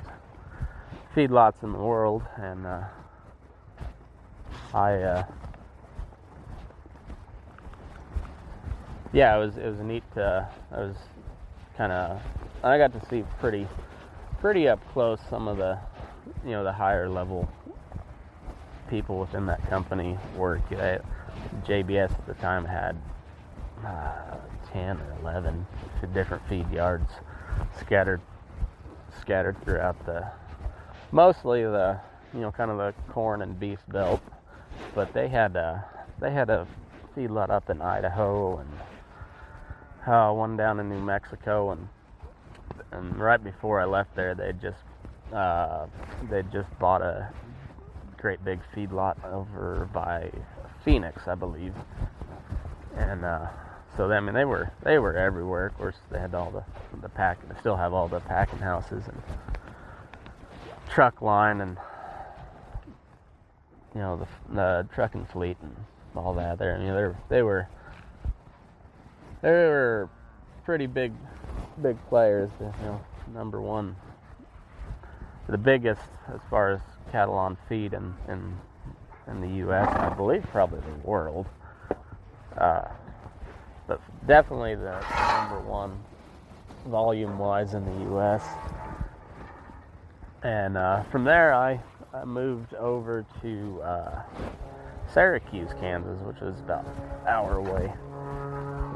[1.14, 2.82] feedlots in the world, and uh,
[4.74, 5.24] I, uh,
[9.12, 10.02] yeah, it was it was neat.
[10.16, 10.96] Uh, I was
[11.76, 12.20] kind of
[12.64, 13.68] I got to see pretty
[14.40, 15.78] pretty up close some of the
[16.44, 17.48] you know the higher level
[18.88, 20.62] people within that company work.
[21.64, 22.96] JBS at the time had
[23.86, 24.36] uh,
[24.72, 25.66] 10 or 11
[26.14, 27.10] different feed yards
[27.78, 28.20] scattered
[29.20, 30.26] scattered throughout the
[31.12, 32.00] mostly the
[32.32, 34.22] you know kind of the corn and beef belt,
[34.94, 35.84] but they had a
[36.18, 36.66] they had a
[37.14, 38.70] feedlot up in Idaho and
[40.06, 41.88] uh, one down in New Mexico and
[42.92, 44.78] and right before I left there they just
[45.32, 45.86] uh,
[46.28, 47.32] they just bought a
[48.16, 50.30] great big feedlot over by
[50.84, 51.74] Phoenix, I believe,
[52.96, 53.46] and uh,
[53.96, 55.66] so I mean they were they were everywhere.
[55.66, 56.64] Of course, they had all the
[57.00, 57.38] the pack.
[57.48, 59.22] They still have all the packing houses and
[60.88, 61.76] truck line and
[63.94, 65.76] you know the the trucking fleet and
[66.16, 66.58] all that.
[66.58, 67.68] There, know, they they were
[69.42, 70.08] they were
[70.64, 71.12] pretty big
[71.82, 72.50] big players.
[72.60, 73.00] You know,
[73.34, 73.96] number one,
[75.48, 76.02] the biggest
[76.32, 78.56] as far as cattle on feed in in
[79.28, 79.88] in the U.S.
[79.88, 81.46] I believe probably the world.
[82.56, 82.88] Uh,
[83.86, 85.98] but definitely the number one
[86.86, 88.44] volume wise in the U.S.
[90.42, 91.80] And uh, from there, I,
[92.14, 94.22] I moved over to uh,
[95.12, 96.92] Syracuse, Kansas, which is about an
[97.28, 97.92] hour away,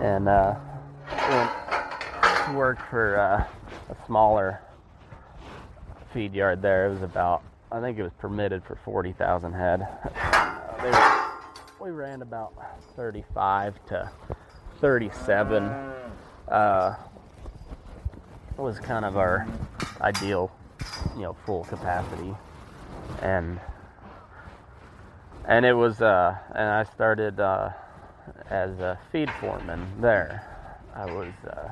[0.01, 0.55] and uh,
[1.28, 1.51] went,
[2.53, 3.45] worked for uh,
[3.92, 4.61] a smaller
[6.12, 6.86] feed yard there.
[6.86, 7.42] It was about,
[7.72, 9.86] I think it was permitted for 40,000 head.
[10.82, 11.22] They were,
[11.80, 12.55] we ran about
[12.97, 14.11] 35 to
[14.80, 15.64] 37
[16.49, 16.95] uh,
[18.57, 19.47] was kind of our
[20.01, 20.51] ideal,
[21.16, 22.34] you know, full capacity,
[23.22, 23.59] and
[25.47, 27.70] and it was, uh, and I started uh,
[28.49, 30.47] as a feed foreman there.
[30.95, 31.68] I was, uh,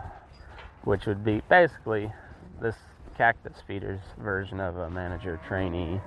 [0.85, 2.12] which would be basically
[2.61, 2.76] this
[3.16, 6.01] cactus feeders version of a manager trainee,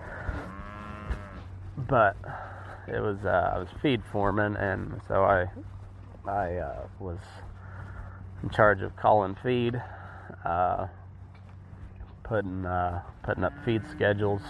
[1.78, 2.16] but
[2.88, 5.48] it was uh, I was feed foreman, and so I
[6.28, 7.20] I uh, was
[8.44, 9.82] in charge of calling feed,
[10.44, 10.88] uh,
[12.24, 14.42] putting uh, putting up feed schedules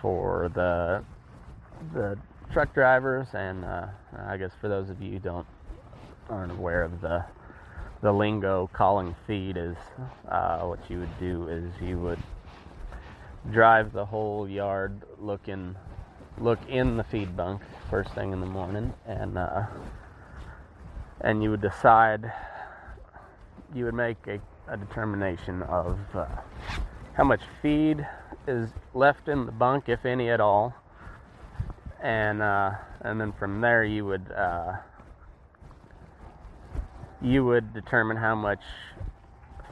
[0.00, 1.02] for the
[1.94, 2.18] the
[2.52, 3.86] truck drivers, and uh,
[4.26, 5.46] I guess for those of you who don't
[6.28, 7.24] aren't aware of the
[8.06, 9.74] the lingo, calling feed is
[10.28, 12.20] uh, what you would do is you would
[13.50, 15.74] drive the whole yard looking
[16.38, 19.64] look in the feed bunk first thing in the morning and uh,
[21.22, 22.32] and you would decide,
[23.74, 24.38] you would make a,
[24.68, 26.26] a determination of uh,
[27.14, 28.06] how much feed
[28.46, 30.72] is left in the bunk, if any at all,
[32.00, 34.74] and uh, and then from there you would uh,
[37.22, 38.60] you would determine how much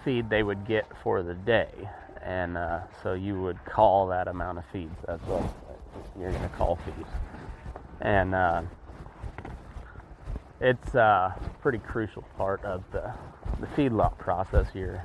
[0.04, 1.70] feed they would get for the day,
[2.22, 4.96] and uh, so you would call that amount of feeds.
[5.06, 5.42] That's what
[6.18, 7.08] you're going to call feeds.
[8.00, 8.62] and uh,
[10.60, 13.12] it's a pretty crucial part of the,
[13.60, 15.04] the feedlot process here.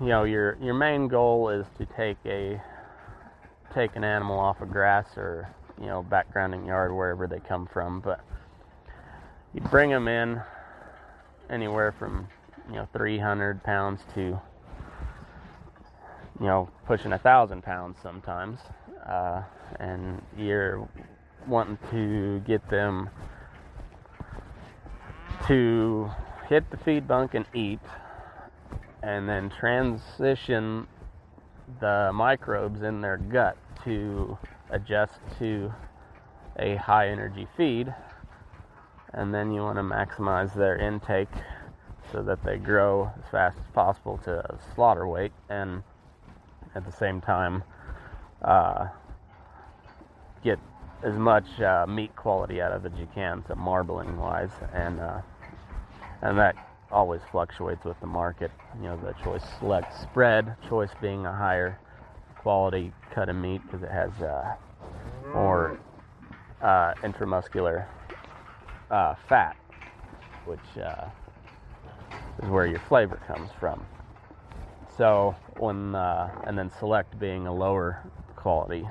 [0.00, 2.60] You know, your your main goal is to take a
[3.74, 5.48] take an animal off of grass or
[5.80, 8.20] you know backgrounding yard wherever they come from, but
[9.52, 10.42] you bring them in
[11.50, 12.28] anywhere from
[12.68, 14.20] you know 300 pounds to
[16.40, 18.60] you know pushing a thousand pounds sometimes,
[19.06, 19.42] uh,
[19.80, 20.88] and you're
[21.46, 23.10] wanting to get them
[25.46, 26.10] to
[26.48, 27.80] hit the feed bunk and eat,
[29.02, 30.86] and then transition
[31.80, 34.38] the microbes in their gut to
[34.70, 35.72] adjust to
[36.58, 37.94] a high energy feed.
[39.14, 41.28] And then you want to maximize their intake
[42.12, 45.82] so that they grow as fast as possible to slaughter weight and
[46.74, 47.62] at the same time
[48.42, 48.88] uh,
[50.42, 50.58] get
[51.02, 55.00] as much uh, meat quality out of it as you can to marbling wise and
[55.00, 55.20] uh,
[56.22, 56.56] and that
[56.90, 58.50] always fluctuates with the market.
[58.76, 61.78] You know, the choice select spread, choice being a higher
[62.38, 64.54] quality cut of meat because it has uh,
[65.32, 65.78] more
[66.62, 67.86] uh, intramuscular
[68.90, 69.56] uh, fat,
[70.44, 71.06] which uh,
[72.42, 73.84] is where your flavor comes from.
[74.96, 78.02] So when uh, and then select being a lower
[78.36, 78.88] quality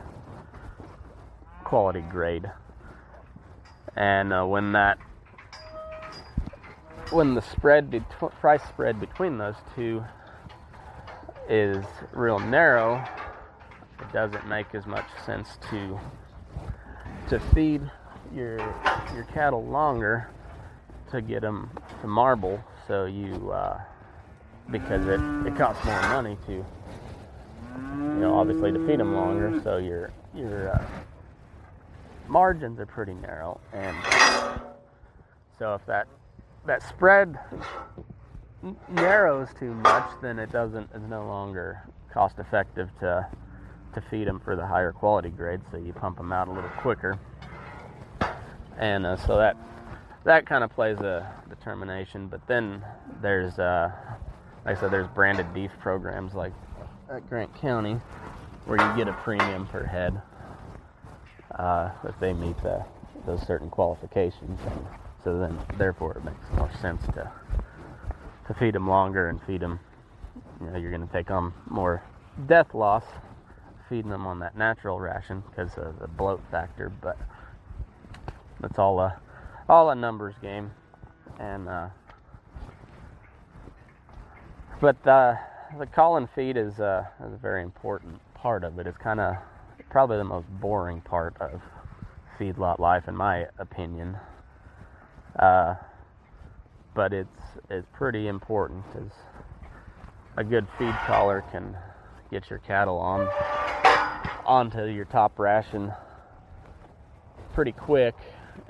[1.64, 2.50] quality grade,
[3.96, 4.98] and uh, when that
[7.12, 10.04] when the spread between price spread between those two
[11.48, 13.04] is real narrow,
[14.00, 16.00] it doesn't make as much sense to
[17.30, 17.82] to feed
[18.34, 18.58] your
[19.14, 20.30] your cattle longer
[21.12, 21.70] to get them
[22.02, 22.64] to marble.
[22.88, 23.80] So you uh,
[24.72, 29.60] because it it costs more money to you know obviously to feed them longer.
[29.64, 30.86] So your your uh,
[32.28, 33.96] margins are pretty narrow and
[35.60, 36.08] so if that
[36.66, 37.38] that spread
[38.90, 40.90] narrows too much, then it doesn't.
[40.94, 43.28] It's no longer cost effective to
[43.94, 45.64] to feed them for the higher quality grades.
[45.72, 47.20] So you pump them out a little quicker,
[48.78, 49.57] and uh, so that
[50.24, 52.28] that kind of plays a determination.
[52.28, 52.84] But then
[53.21, 53.91] there's, uh,
[54.65, 56.53] like I said, there's branded beef programs like
[57.11, 57.99] at Grant County
[58.65, 60.21] where you get a premium per head
[61.55, 62.84] uh, if they meet the,
[63.26, 64.59] those certain qualifications.
[64.65, 64.86] And
[65.24, 67.32] so then, therefore, it makes more sense to
[68.47, 69.80] to feed them longer and feed them.
[70.59, 72.03] You know, you're going to take on more
[72.47, 73.03] death loss
[73.89, 76.91] feeding them on that natural ration because of the bloat factor.
[77.01, 77.17] But
[78.64, 79.20] that's all a
[79.68, 80.72] all a numbers game,
[81.39, 81.89] and uh,
[84.80, 85.38] but the
[85.78, 88.88] the call feed is, uh, is a very important part of it.
[88.88, 89.36] It's kind of
[89.89, 91.61] probably the most boring part of
[92.39, 94.16] feedlot life, in my opinion.
[95.38, 95.76] Uh,
[96.95, 99.11] but it's it's pretty important because
[100.38, 101.76] a good feed caller can
[102.32, 103.28] get your cattle on
[104.45, 105.91] onto your top ration
[107.53, 108.16] pretty quick,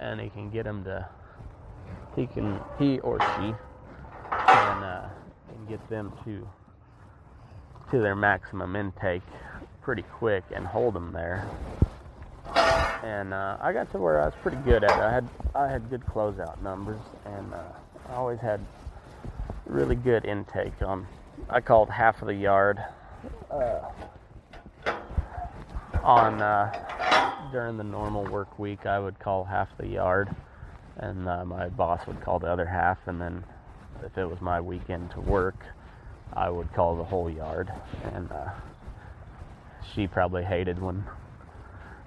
[0.04, 1.08] and he can get them to
[2.16, 3.54] he can he or she
[4.30, 5.10] can uh,
[5.48, 6.48] can get them to
[7.92, 9.24] to their maximum intake
[9.82, 11.48] pretty quick and hold them there.
[13.04, 15.04] And uh, I got to where I was pretty good at it.
[15.04, 17.62] I had I had good closeout numbers, and uh,
[18.10, 18.60] I always had
[19.66, 21.08] really good intake on.
[21.50, 22.80] I called half of the yard
[23.52, 23.90] uh,
[26.04, 28.86] on uh, during the normal work week.
[28.86, 30.30] I would call half the yard,
[30.98, 32.98] and uh, my boss would call the other half.
[33.08, 33.44] And then
[34.04, 35.56] if it was my weekend to work,
[36.34, 37.72] I would call the whole yard.
[38.14, 38.50] And uh,
[39.94, 41.04] she probably hated when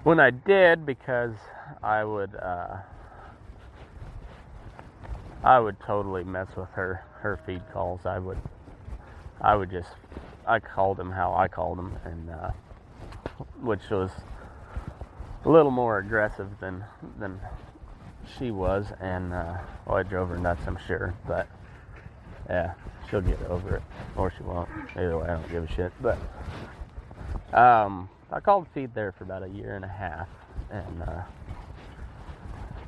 [0.03, 1.33] when I did because
[1.81, 2.77] I would uh,
[5.43, 8.01] I would totally mess with her her feed calls.
[8.05, 8.37] I would
[9.41, 9.89] I would just
[10.45, 12.51] I called them how I called them, and uh,
[13.61, 14.11] which was
[15.45, 16.83] a little more aggressive than
[17.19, 17.39] than
[18.37, 21.47] she was, and uh, well, I drove her nuts, I'm sure, but
[22.49, 22.73] yeah,
[23.09, 23.83] she'll get over it,
[24.15, 24.69] or she won't.
[24.95, 25.91] Either way, I don't give a shit.
[26.01, 26.17] But
[27.53, 30.27] um, I called feed there for about a year and a half,
[30.69, 31.21] and uh,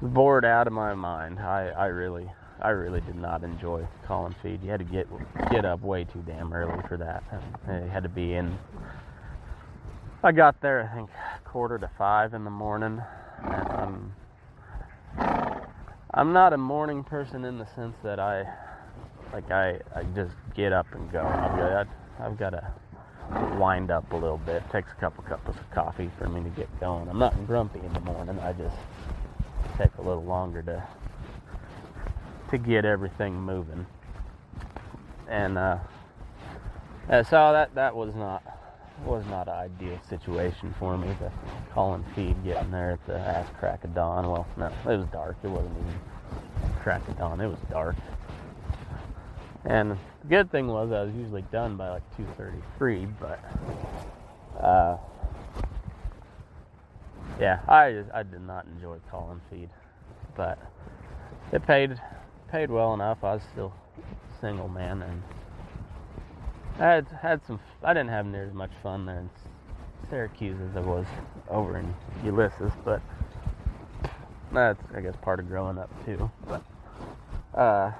[0.02, 1.40] bored out of my mind.
[1.40, 2.30] I, I really,
[2.62, 4.62] I really did not enjoy calling feed.
[4.64, 5.08] You had to get
[5.52, 7.24] get up way too damn early for that.
[7.68, 8.58] You had to be in.
[10.22, 11.10] I got there, I think,
[11.46, 13.02] quarter to five in the morning.
[13.42, 14.14] I'm,
[16.14, 18.46] I'm not a morning person in the sense that I,
[19.32, 21.22] like, I, I just get up and go.
[21.22, 21.88] I've got,
[22.20, 22.74] I've got to
[23.58, 24.58] wind up a little bit.
[24.58, 27.08] It takes a couple cups of coffee for me to get going.
[27.08, 28.38] I'm not grumpy in the morning.
[28.40, 28.76] I just
[29.78, 30.86] take a little longer to
[32.50, 33.86] to get everything moving.
[35.30, 35.78] And uh,
[37.10, 38.59] so that that was not
[39.06, 41.08] was not an ideal situation for me.
[41.20, 41.32] The
[41.74, 44.30] calling feed, getting there at the ass crack of dawn.
[44.30, 45.38] Well, no, it was dark.
[45.43, 46.00] It wasn't even
[46.82, 47.41] crack of dawn.
[47.41, 47.95] It was dark.
[49.66, 49.97] And the
[50.28, 53.39] good thing was I was usually done by like 2:33, but
[54.64, 54.97] uh,
[57.39, 59.70] yeah, I I did not enjoy calling feed,
[60.36, 60.58] but
[61.52, 62.00] it paid
[62.50, 63.24] paid well enough.
[63.24, 63.74] I was still
[64.41, 65.24] single man, and
[66.80, 67.60] I had had some.
[67.84, 69.30] I didn't have near as much fun there in
[70.10, 71.06] Syracuse as I was
[71.50, 73.02] over in Ulysses, but
[74.54, 76.32] that's I guess part of growing up too.
[76.48, 76.64] But
[77.54, 77.92] uh,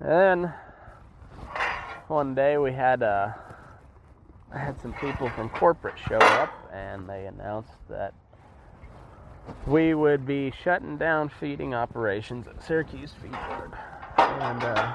[0.00, 0.52] then
[2.06, 3.30] one day we had uh,
[4.52, 8.14] had some people from corporate show up, and they announced that
[9.66, 13.72] we would be shutting down feeding operations at Syracuse Feed Yard,
[14.16, 14.94] and uh,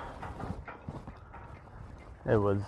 [2.28, 2.59] it was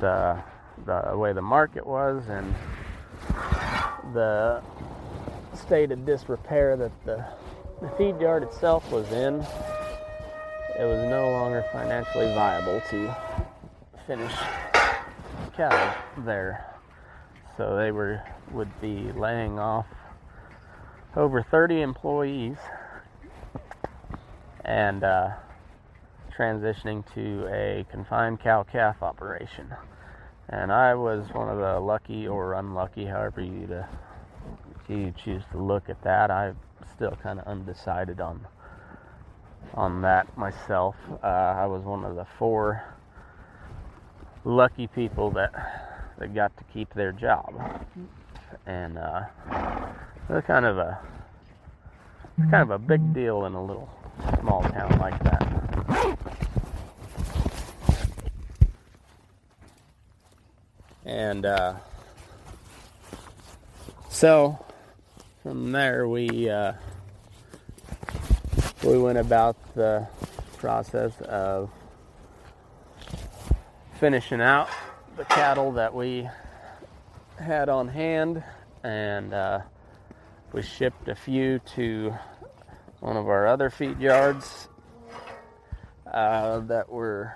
[0.00, 0.40] the
[0.86, 2.54] the way the market was and
[4.14, 4.62] the
[5.54, 7.24] state of disrepair that the,
[7.80, 9.34] the feed yard itself was in.
[10.78, 13.16] It was no longer financially viable to
[14.06, 14.32] finish
[15.56, 16.64] cattle there,
[17.56, 18.22] so they were
[18.52, 19.86] would be laying off
[21.16, 22.56] over 30 employees
[24.64, 25.30] and uh,
[26.38, 29.74] transitioning to a confined cow calf operation.
[30.48, 33.88] And I was one of the lucky or unlucky, however you, to,
[34.88, 36.30] you choose to look at that.
[36.30, 36.56] I'm
[36.94, 38.46] still kind of undecided on
[39.74, 40.94] on that myself.
[41.22, 42.82] Uh, I was one of the four
[44.44, 45.52] lucky people that
[46.18, 47.54] that got to keep their job,
[48.66, 49.22] and uh,
[50.28, 50.98] it was kind of a
[52.50, 53.90] kind of a big deal in a little
[54.40, 56.18] small town like that.
[61.04, 61.74] And uh,
[64.10, 64.58] so
[65.42, 66.72] from there we uh,
[68.84, 70.06] we went about the
[70.58, 71.70] process of
[74.00, 74.68] finishing out
[75.16, 76.28] the cattle that we
[77.38, 78.42] had on hand
[78.82, 79.60] and uh,
[80.52, 82.14] we shipped a few to
[83.00, 84.68] one of our other feed yards
[86.12, 87.34] uh, that were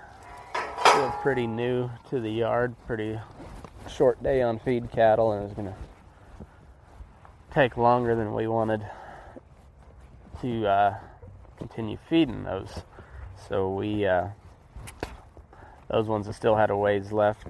[0.81, 3.19] still pretty new to the yard, pretty
[3.89, 5.75] short day on feed cattle, and it was going to
[7.53, 8.85] take longer than we wanted
[10.41, 10.97] to uh,
[11.57, 12.83] continue feeding those.
[13.47, 14.27] So we uh,
[15.89, 17.47] those ones that still had a ways left,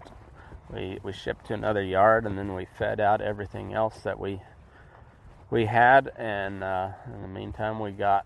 [0.71, 4.41] we we shipped to another yard, and then we fed out everything else that we
[5.53, 6.11] we had.
[6.17, 8.25] And uh, in the meantime, we got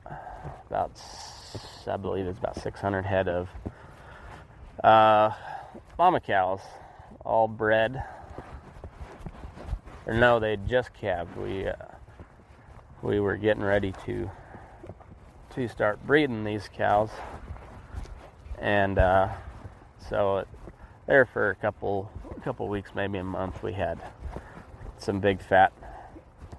[0.68, 1.00] about
[1.86, 3.50] I believe it's about 600 head of
[4.84, 5.32] uh,
[5.98, 6.62] mama cows,
[7.26, 8.04] all bred.
[10.06, 11.36] Or no, they just calved.
[11.36, 11.76] We uh,
[13.02, 14.32] we were getting ready to
[15.56, 17.10] to start breeding these cows,
[18.58, 19.30] and uh,
[20.10, 20.46] so
[21.08, 24.00] there for a couple a couple weeks, maybe a month, we had
[24.98, 25.74] some big fat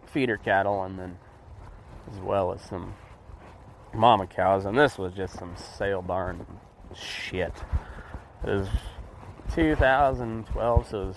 [0.09, 1.19] feeder cattle, and then
[2.13, 2.95] as well as some
[3.95, 6.47] mama cows, and this was just some sale barn
[6.95, 7.53] shit.
[8.47, 8.69] It was
[9.55, 11.17] 2012, so it was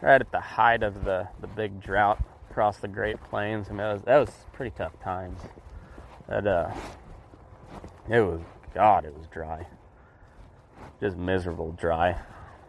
[0.00, 3.66] right at the height of the, the big drought across the Great Plains.
[3.68, 5.40] I mean, that was, that was pretty tough times.
[6.28, 6.72] That uh,
[8.08, 8.40] it was
[8.74, 9.66] God, it was dry,
[11.00, 12.18] just miserable dry.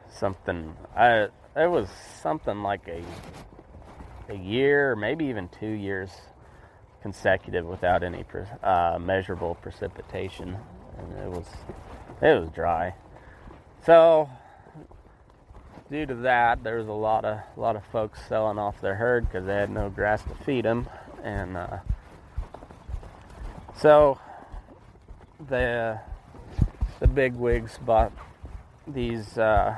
[0.10, 1.90] Something I it was
[2.22, 3.04] something like a
[4.30, 6.12] a year, maybe even two years
[7.02, 8.26] consecutive without any
[8.64, 10.58] uh, measurable precipitation,
[10.98, 11.48] and it was
[12.22, 12.94] it was dry.
[13.86, 14.30] So
[15.90, 18.96] due to that, there was a lot of a lot of folks selling off their
[18.96, 20.88] herd because they had no grass to feed them,
[21.24, 21.78] and uh,
[23.76, 24.20] so
[25.48, 26.00] the
[27.00, 28.12] the big wigs bought
[28.88, 29.78] these uh,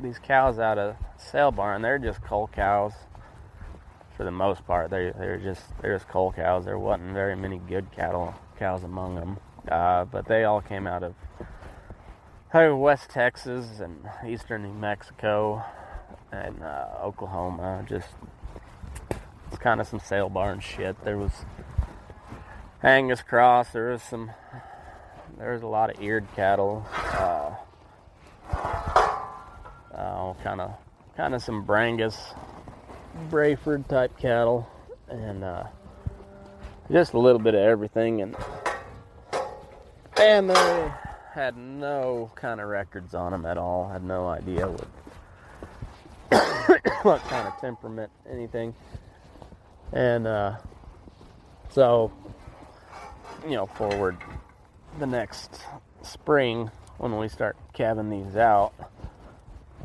[0.00, 1.82] these cows out of sale barn.
[1.82, 2.92] They're just cull cows
[4.16, 4.90] for the most part.
[4.90, 6.64] They they're just they're just cull cows.
[6.64, 9.38] There wasn't very many good cattle cows among them,
[9.70, 11.14] uh, but they all came out of
[12.52, 15.62] West Texas and eastern New Mexico
[16.32, 17.84] and uh, Oklahoma.
[17.88, 18.08] Just
[19.48, 21.02] it's kind of some sale barn shit.
[21.04, 21.32] There was
[22.82, 23.70] Angus cross.
[23.70, 24.30] There was some.
[25.36, 26.86] There was a lot of eared cattle.
[26.92, 27.54] Uh,
[29.94, 30.74] uh, kind of,
[31.18, 32.16] kind of some Brangus,
[33.28, 34.68] Braford type cattle,
[35.08, 35.64] and uh,
[36.92, 38.22] just a little bit of everything.
[38.22, 38.36] And
[40.16, 40.92] and they
[41.34, 43.88] had no kind of records on them at all.
[43.88, 44.86] Had no idea what
[47.02, 48.72] what kind of temperament, anything.
[49.92, 50.58] And uh,
[51.68, 52.12] so
[53.42, 54.16] you know, forward
[55.00, 55.62] the next
[56.02, 58.72] spring when we start calving these out,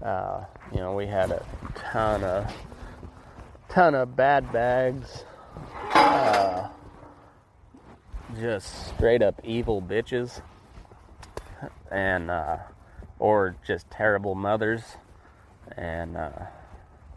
[0.04, 0.44] uh,
[0.74, 1.46] you know, we had a
[1.76, 2.52] ton of
[3.70, 5.24] ton of bad bags,
[5.94, 6.68] uh,
[8.40, 10.42] just straight up evil bitches,
[11.92, 12.58] and uh,
[13.20, 14.82] or just terrible mothers,
[15.78, 16.32] and uh,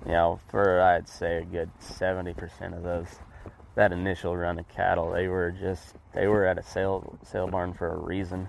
[0.05, 3.09] you know, for I'd say a good seventy percent of those
[3.75, 7.73] that initial run of cattle, they were just they were at a sale sale barn
[7.73, 8.49] for a reason.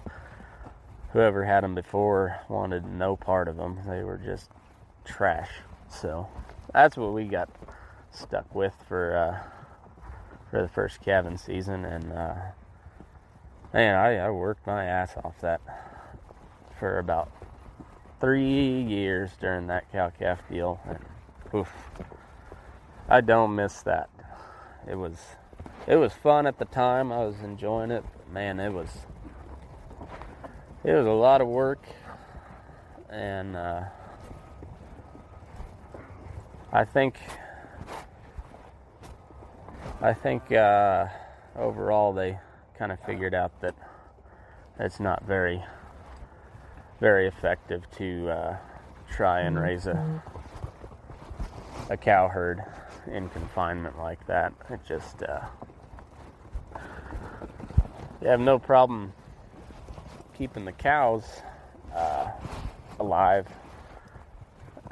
[1.13, 3.79] Whoever had them before wanted no part of them.
[3.87, 4.49] They were just
[5.07, 5.49] trash.
[5.89, 6.27] So
[6.73, 7.49] that's what we got
[8.11, 10.09] stuck with for uh,
[10.51, 12.35] for the first calving season, and uh,
[13.73, 15.61] man, I, I worked my ass off that
[16.79, 17.31] for about
[18.19, 20.99] three years during that cow calf deal, and
[21.53, 21.71] oof,
[23.09, 24.09] I don't miss that
[24.87, 25.17] it was
[25.85, 27.11] it was fun at the time.
[27.11, 28.03] I was enjoying it.
[28.11, 28.89] But man, it was
[30.83, 31.83] it was a lot of work,
[33.09, 33.83] and uh,
[36.71, 37.15] I think
[40.01, 41.07] I think uh,
[41.55, 42.39] overall they
[42.77, 43.75] kind of figured out that
[44.79, 45.63] it's not very
[46.99, 48.57] very effective to uh,
[49.09, 50.23] try and raise a
[51.89, 52.61] a cow herd
[53.07, 54.53] in confinement like that.
[54.69, 55.45] It just, uh,
[58.23, 59.13] have no problem
[60.37, 61.41] keeping the cows
[61.95, 62.29] uh,
[62.99, 63.47] alive.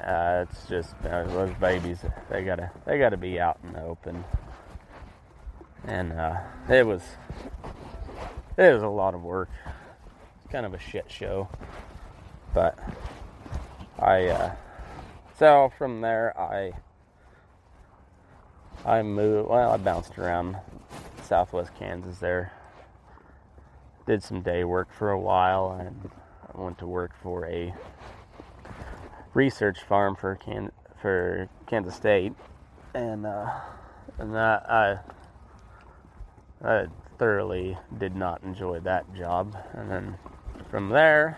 [0.06, 1.98] Uh, it's just uh, those babies.
[2.30, 4.24] They gotta they gotta be out in the open,
[5.86, 6.38] and uh,
[6.70, 7.02] it was
[8.58, 9.50] it was a lot of work.
[10.44, 11.50] It's kind of a shit show,
[12.54, 12.78] but
[13.98, 14.56] I uh,
[15.40, 16.74] So from there, I
[18.86, 19.50] I moved.
[19.50, 20.58] Well, I bounced around
[21.24, 22.54] Southwest Kansas there.
[24.06, 26.12] Did some day work for a while, and
[26.54, 27.74] I went to work for a
[29.36, 30.72] research farm for Can
[31.02, 32.34] for Kansas State,
[32.96, 33.52] and uh,
[34.18, 35.00] and that I
[36.64, 36.88] I
[37.20, 39.56] thoroughly did not enjoy that job.
[39.74, 40.18] And then
[40.72, 41.38] from there,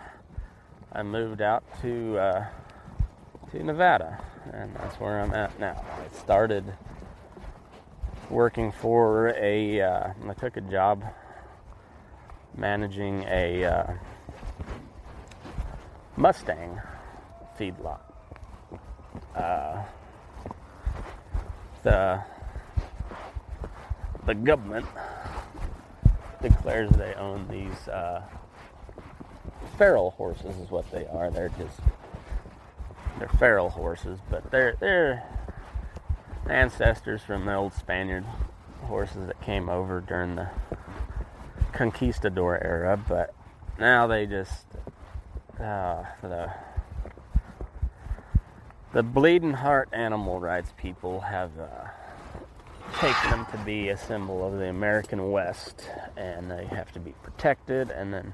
[0.92, 2.46] I moved out to uh,
[3.50, 5.84] to Nevada, and that's where I'm at now.
[5.92, 6.64] I started
[8.30, 9.82] working for a.
[9.82, 11.04] Uh, I took a job
[12.56, 13.92] managing a uh,
[16.16, 16.80] Mustang
[17.58, 18.00] feedlot.
[19.34, 19.82] Uh,
[21.82, 22.22] the
[24.26, 24.86] the government
[26.42, 28.22] declares they own these uh,
[29.76, 31.30] feral horses is what they are.
[31.30, 31.80] They're just
[33.18, 35.24] they're feral horses, but they're they're
[36.48, 38.24] ancestors from the old Spaniard
[38.82, 40.48] horses that came over during the
[41.72, 42.96] conquistador era.
[42.96, 43.34] But
[43.78, 44.66] now they just
[45.60, 46.50] uh, the
[48.98, 51.52] the bleeding heart animal rights people have.
[51.56, 51.86] Uh,
[52.98, 57.12] taken them to be a symbol of the American West, and they have to be
[57.22, 57.90] protected.
[57.90, 58.32] And then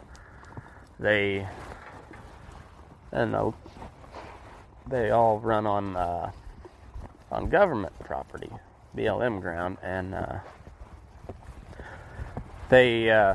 [0.99, 1.47] they,
[3.13, 3.53] and
[4.87, 6.31] they all run on uh,
[7.31, 8.51] on government property,
[8.97, 10.39] BLM ground, and uh,
[12.71, 13.35] they uh,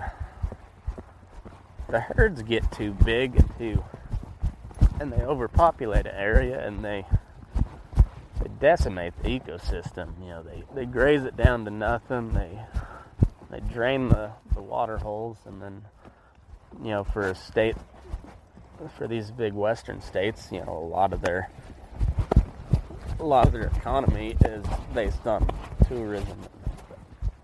[1.89, 3.83] the herds get too big and too,
[4.99, 7.05] and they overpopulate an area, and they
[8.41, 10.19] they decimate the ecosystem.
[10.21, 12.33] You know, they, they graze it down to nothing.
[12.33, 12.59] They
[13.49, 15.81] they drain the, the water holes, and then
[16.83, 17.75] you know, for a state,
[18.97, 21.49] for these big western states, you know, a lot of their
[23.19, 25.49] a lot of their economy is based on
[25.87, 26.39] tourism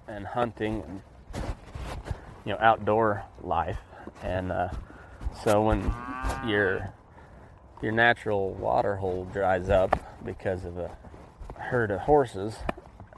[0.07, 1.01] and hunting and
[2.45, 3.79] you know outdoor life,
[4.23, 4.69] and uh,
[5.43, 5.81] so when
[6.47, 6.93] your
[7.81, 10.91] your natural water hole dries up because of a
[11.57, 12.55] herd of horses,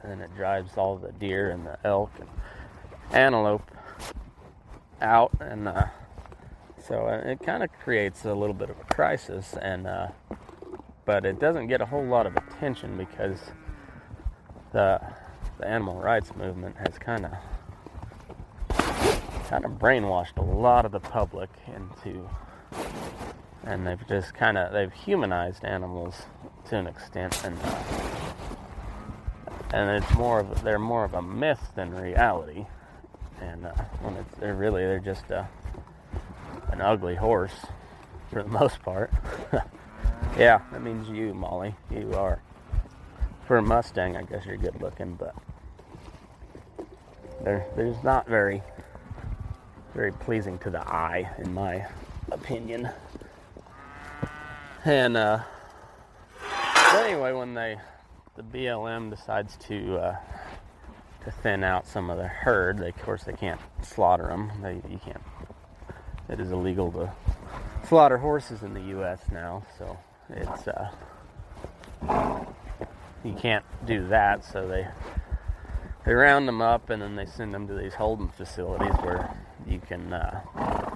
[0.03, 2.30] and it drives all the deer and the elk and
[3.12, 3.70] antelope
[5.01, 5.86] out, and uh,
[6.88, 9.55] so it kind of creates a little bit of a crisis.
[9.62, 10.08] And uh,
[11.05, 13.39] but it doesn't get a whole lot of attention because
[14.74, 14.99] the
[15.58, 17.32] the animal rights movement has kind of
[19.47, 22.30] kind of brainwashed a lot of the public into
[23.68, 26.24] and they've just kind of they've humanized animals
[26.70, 27.84] to an extent and uh,
[29.72, 32.65] and it's more of they're more of a myth than reality.
[33.41, 35.43] And uh, when it's they're really they're just uh,
[36.70, 37.65] an ugly horse
[38.32, 39.11] for the most part.
[40.38, 41.76] Yeah that means you molly.
[41.89, 42.41] You are.
[43.47, 45.34] For a mustang i guess you're good looking but
[47.43, 48.61] they're just not very
[49.95, 51.88] very pleasing to the eye in my
[52.32, 52.89] opinion
[54.88, 55.39] and uh,
[56.95, 57.77] anyway, when they
[58.35, 60.15] the BLM decides to uh,
[61.23, 64.51] to thin out some of the herd, they, of course they can't slaughter them.
[64.61, 65.21] They you can't.
[66.29, 67.11] It is illegal to
[67.88, 69.21] slaughter horses in the U.S.
[69.31, 69.97] now, so
[70.29, 70.89] it's uh,
[73.23, 74.45] you can't do that.
[74.45, 74.88] So they
[76.05, 79.79] they round them up and then they send them to these holding facilities where you
[79.79, 80.95] can uh,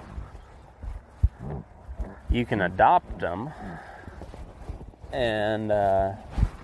[2.32, 3.50] you can adopt them,
[5.12, 6.12] and uh,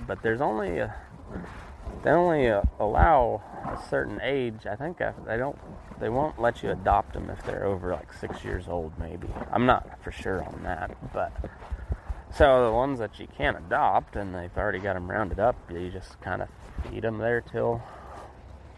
[0.07, 0.95] but there's only a,
[2.03, 4.67] they only uh, allow a certain age.
[4.69, 5.59] I think uh, they don't
[6.01, 8.93] they won't let you adopt them if they're over like six years old.
[8.99, 11.33] Maybe I'm not for sure on that, but
[12.35, 15.91] so the ones that you can't adopt and they've already got them rounded up, you
[15.91, 16.49] just kind of
[16.83, 17.83] feed them there till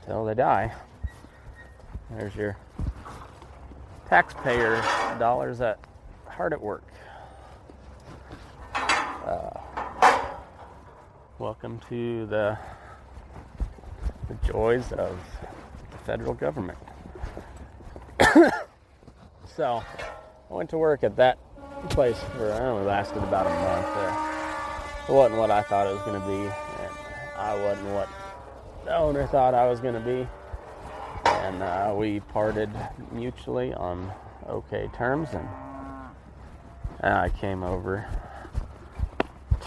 [0.04, 0.72] till they die.
[2.10, 2.56] There's your
[4.08, 4.82] taxpayer
[5.20, 5.78] dollars that
[6.40, 6.84] hard at work.
[8.74, 9.50] Uh,
[11.38, 12.56] welcome to the
[14.26, 15.18] the joys of
[15.90, 16.78] the federal government.
[19.54, 19.82] so,
[20.50, 21.36] I went to work at that
[21.90, 23.86] place for I only lasted about a month.
[23.94, 26.94] Uh, it wasn't what I thought it was going to be, and
[27.36, 28.08] I wasn't what
[28.86, 30.26] the owner thought I was going to be.
[31.26, 32.70] And uh, we parted
[33.12, 34.10] mutually on
[34.48, 35.46] okay terms, and
[37.02, 38.06] I came over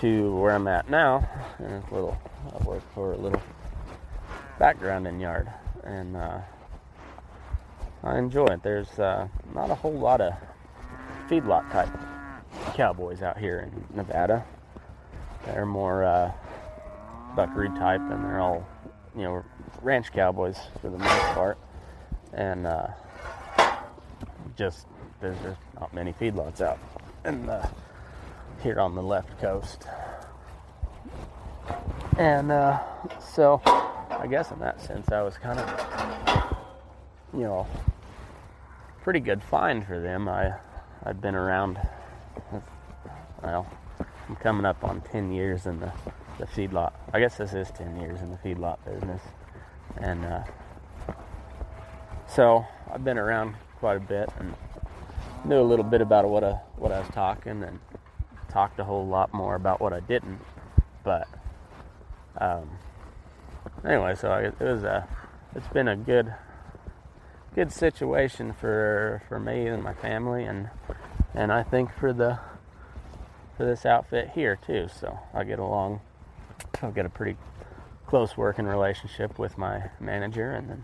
[0.01, 1.27] to where I'm at now,
[1.59, 2.17] and a little
[2.53, 3.41] I work for a little
[4.59, 5.49] backgrounding yard,
[5.83, 6.39] and uh,
[8.03, 8.63] I enjoy it.
[8.63, 10.33] There's uh, not a whole lot of
[11.27, 11.89] feedlot type
[12.75, 14.45] cowboys out here in Nevada.
[15.45, 16.31] They're more uh,
[17.35, 18.67] buckaroo type, and they're all,
[19.15, 19.43] you know,
[19.81, 21.57] ranch cowboys for the most part.
[22.33, 22.87] And uh,
[24.55, 24.87] just
[25.19, 26.79] there's just not many feedlots out,
[27.23, 27.65] and uh,
[28.61, 29.87] here on the left coast.
[32.17, 32.79] And uh,
[33.19, 36.57] so, I guess in that sense, I was kind of,
[37.33, 37.67] you know,
[39.01, 40.27] pretty good find for them.
[40.27, 40.53] I
[41.05, 41.79] I'd been around.
[43.41, 43.67] Well,
[44.29, 45.91] I'm coming up on 10 years in the,
[46.39, 46.93] the feedlot.
[47.11, 49.21] I guess this is 10 years in the feedlot business,
[49.97, 50.43] and uh,
[52.27, 54.53] so I've been around quite a bit and
[55.45, 57.79] knew a little bit about what I what I was talking and
[58.49, 60.39] talked a whole lot more about what I didn't.
[61.03, 61.27] But
[62.37, 62.69] um,
[63.85, 65.07] anyway, so it was a
[65.55, 66.33] it's been a good
[67.55, 70.69] good situation for for me and my family and
[71.33, 72.39] and I think for the
[73.57, 74.87] for this outfit here too.
[74.87, 76.01] So I get along.
[76.81, 77.37] I've got a pretty
[78.07, 80.83] close working relationship with my manager, and then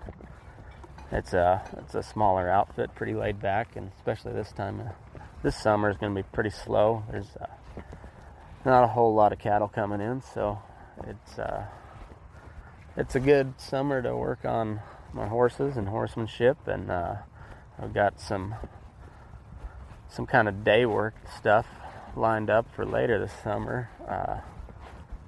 [1.11, 5.55] it's a it's a smaller outfit, pretty laid back, and especially this time, uh, this
[5.55, 7.03] summer is going to be pretty slow.
[7.09, 7.81] There's uh,
[8.65, 10.59] not a whole lot of cattle coming in, so
[11.07, 11.65] it's uh,
[12.95, 14.81] it's a good summer to work on
[15.13, 17.15] my horses and horsemanship, and uh,
[17.81, 18.55] I've got some
[20.09, 21.65] some kind of day work stuff
[22.15, 23.89] lined up for later this summer.
[24.07, 24.41] Uh,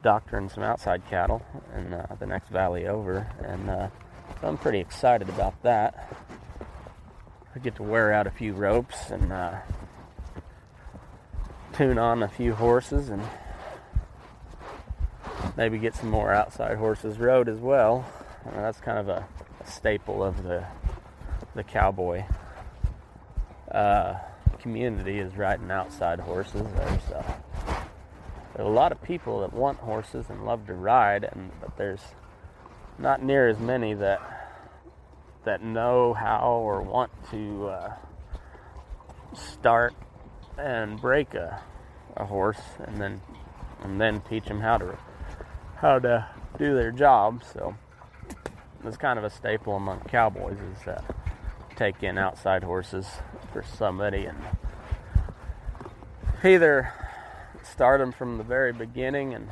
[0.04, 1.46] doctoring some outside cattle
[1.78, 3.70] in uh, the next valley over, and
[4.40, 6.14] so I'm pretty excited about that.
[7.56, 9.58] I get to wear out a few ropes and uh,
[11.74, 13.22] tune on a few horses and
[15.58, 18.06] maybe get some more outside horses rode as well.
[18.46, 19.28] Uh, that's kind of a,
[19.60, 20.66] a, staple of the
[21.54, 22.24] the cowboy
[23.72, 24.16] uh,
[24.60, 26.66] community is riding outside horses.
[26.76, 27.36] There's, uh,
[28.56, 32.02] there's a lot of people that want horses and love to ride, and but there's
[33.02, 34.22] not near as many that
[35.43, 37.95] that know how or want to uh,
[39.34, 39.93] start
[40.58, 41.62] and break a,
[42.16, 43.20] a horse and then
[43.84, 44.97] and then teach them how to
[45.78, 46.28] how to
[46.60, 47.43] do their job.
[47.43, 47.76] So
[48.86, 51.02] it's kind of a staple among cowboys is uh,
[51.76, 53.08] take in outside horses
[53.52, 54.38] for somebody and
[56.43, 56.93] either
[57.64, 59.49] start them from the very beginning and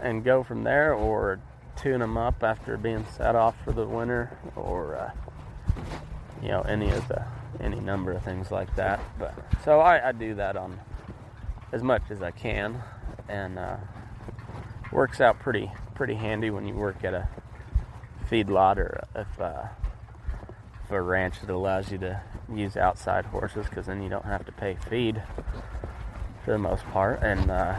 [0.00, 1.40] and go from there or
[1.76, 5.10] tune them up after being set off for the winter or uh,
[6.42, 7.24] you know any of the
[7.60, 9.00] any number of things like that.
[9.18, 10.80] But so I, I do that on
[11.72, 12.82] as much as I can
[13.28, 13.76] and uh,
[14.92, 17.28] works out pretty pretty handy when you work at a
[18.30, 19.64] feedlot or if, uh,
[20.84, 22.20] if a ranch that allows you to
[22.52, 25.22] use outside horses because then you don't have to pay feed
[26.44, 27.76] for the most part and uh,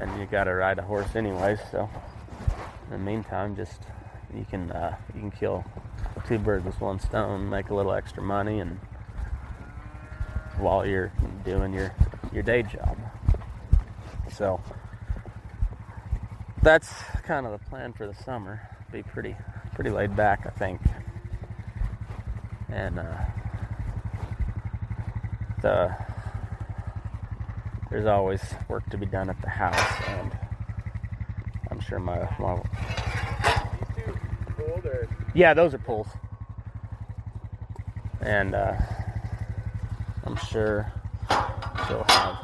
[0.00, 1.88] and you got to ride a horse anyway so
[2.92, 3.80] in the meantime, just
[4.34, 5.64] you can uh, you can kill
[6.26, 8.78] two birds with one stone, make a little extra money, and
[10.58, 11.10] while you're
[11.44, 11.94] doing your
[12.32, 12.98] your day job.
[14.30, 14.60] So
[16.62, 16.92] that's
[17.24, 18.60] kind of the plan for the summer.
[18.92, 19.36] Be pretty
[19.74, 20.80] pretty laid back, I think.
[22.68, 23.24] And uh,
[25.62, 25.96] the
[27.90, 30.41] there's always work to be done at the house and
[31.88, 32.60] sure my, my
[35.34, 36.08] yeah, those are pulls,
[38.20, 38.76] and uh,
[40.24, 40.92] I'm sure
[41.88, 42.38] she'll have.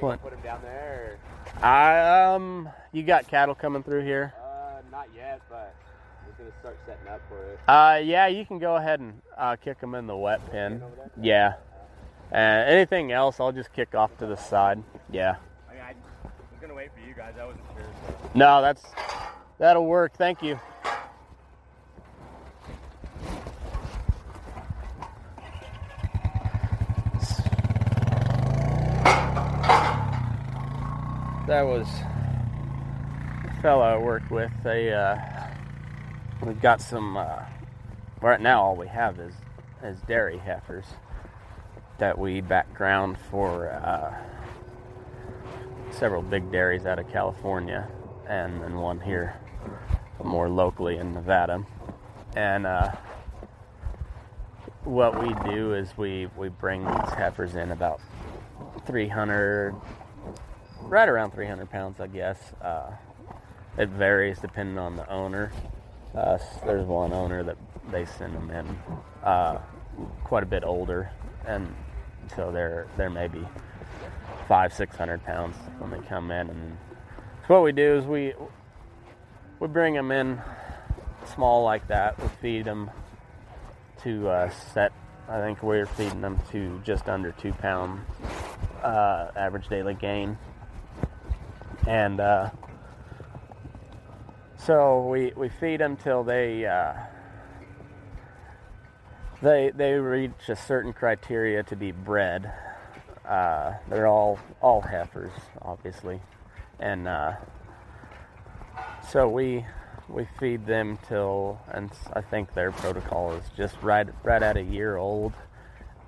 [0.00, 1.18] Put them down there.
[1.62, 4.34] I um, you got cattle coming through here?
[4.38, 5.74] Uh, not yet, but
[6.26, 7.58] we're gonna start setting up for it.
[7.68, 10.82] Uh, yeah, you can go ahead and uh, kick them in the wet pen.
[11.20, 11.54] Yeah.
[12.32, 14.82] Uh, anything else, I'll just kick off to the side.
[15.10, 15.36] Yeah
[16.66, 17.46] gonna wait for you guys.
[17.46, 18.34] Wasn't.
[18.34, 18.82] No, that's
[19.58, 20.16] that'll work.
[20.16, 20.58] Thank you.
[31.46, 31.86] That was
[33.46, 34.50] a fellow I worked with.
[34.62, 35.16] They uh,
[36.44, 37.16] we've got some.
[37.16, 37.42] Uh,
[38.20, 39.34] right now, all we have is
[39.82, 40.86] is dairy heifers
[41.98, 43.70] that we background for.
[43.70, 44.33] Uh,
[45.94, 47.88] several big dairies out of California
[48.28, 49.38] and then one here
[50.22, 51.64] more locally in Nevada.
[52.34, 52.90] And uh,
[54.84, 58.00] what we do is we, we bring these heifers in about
[58.86, 59.74] 300,
[60.82, 62.38] right around 300 pounds, I guess.
[62.60, 62.90] Uh,
[63.78, 65.52] it varies depending on the owner.
[66.14, 67.56] Uh, there's one owner that
[67.90, 68.66] they send them in
[69.24, 69.60] uh,
[70.24, 71.10] quite a bit older,
[71.46, 71.74] and
[72.36, 73.44] so they're they're maybe
[74.48, 76.50] five, six hundred pounds when they come in.
[76.50, 76.78] And
[77.46, 78.34] so what we do is we
[79.60, 80.40] we bring them in
[81.34, 82.20] small like that.
[82.20, 82.90] We feed them
[84.02, 84.92] to uh, set.
[85.28, 88.00] I think we're feeding them to just under two pound
[88.82, 90.36] uh, average daily gain,
[91.86, 92.50] and uh,
[94.58, 96.92] so we we feed them till they uh,
[99.40, 102.52] they they reach a certain criteria to be bred.
[103.26, 106.20] Uh, they're all all heifers, obviously,
[106.78, 107.32] and uh,
[109.10, 109.64] so we
[110.08, 114.62] we feed them till, and I think their protocol is just right right at a
[114.62, 115.32] year old,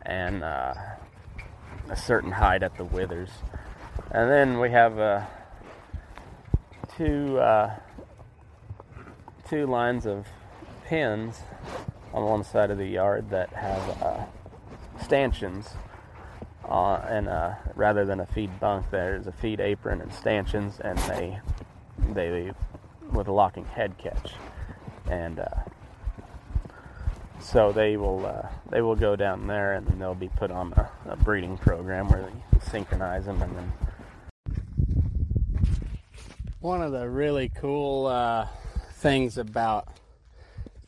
[0.02, 0.74] and uh,
[1.88, 3.30] a certain height at the withers,
[4.10, 5.22] and then we have uh,
[6.96, 7.74] two uh,
[9.48, 10.26] two lines of
[10.84, 11.40] pins
[12.12, 14.24] on one side of the yard that have uh,
[15.02, 15.70] stanchions.
[16.68, 20.98] Uh, and uh, rather than a feed bunk, there's a feed apron and stanchions, and
[21.00, 21.38] they
[22.12, 22.52] they
[23.12, 24.32] with a locking head catch,
[25.08, 25.48] and uh,
[27.38, 30.72] so they will uh, they will go down there, and then they'll be put on
[30.72, 33.72] a, a breeding program where they synchronize them, and then.
[36.60, 38.48] One of the really cool uh,
[38.94, 39.86] things about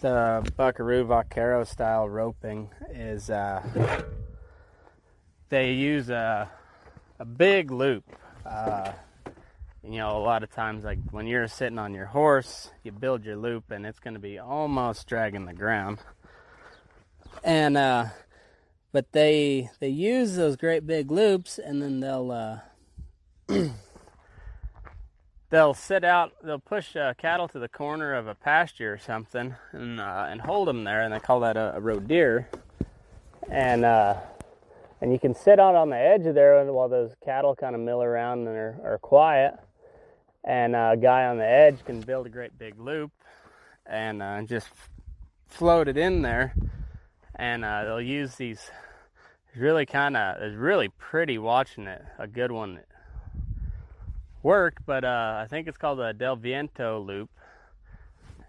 [0.01, 3.63] the Buckaroo Vaquero style roping is uh,
[5.49, 6.51] they use a,
[7.19, 8.05] a big loop.
[8.45, 8.93] Uh,
[9.83, 13.25] you know, a lot of times, like when you're sitting on your horse, you build
[13.25, 15.99] your loop and it's going to be almost dragging the ground.
[17.43, 18.07] And, uh,
[18.93, 22.59] but they, they use those great big loops and then they'll, uh,
[25.51, 29.55] they'll sit out, they'll push uh, cattle to the corner of a pasture or something
[29.73, 31.03] and, uh, and hold them there.
[31.03, 32.49] And they call that a, a rodear.
[33.49, 34.17] And, uh,
[35.01, 37.81] and you can sit out on the edge of there while those cattle kind of
[37.81, 39.55] mill around and are, are quiet.
[40.45, 43.13] And a guy on the edge can build a great big loop
[43.87, 44.69] and uh, just
[45.47, 46.55] float it in there.
[47.37, 48.71] And uh, they'll use these.
[49.57, 52.79] Really kind of it's really pretty watching it a good one
[54.45, 57.29] work but uh, i think it's called a del viento loop.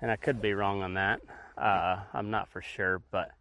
[0.02, 1.22] And i could be wrong on that.
[1.58, 3.32] Uh, i'm not for sure but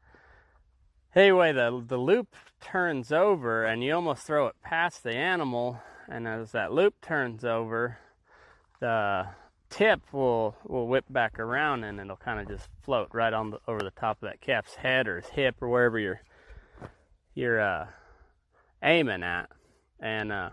[1.15, 6.27] anyway the, the loop turns over and you almost throw it past the animal and
[6.27, 7.99] as that loop turns over
[8.81, 9.27] the
[9.71, 13.59] tip will will whip back around and it'll kind of just float right on the,
[13.69, 16.21] over the top of that calf's head or his hip or wherever you're
[17.39, 17.87] you're uh,
[18.83, 19.49] aiming at,
[20.01, 20.51] and uh,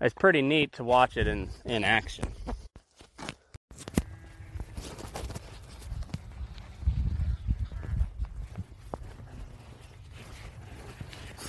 [0.00, 2.31] it's pretty neat to watch it in in action.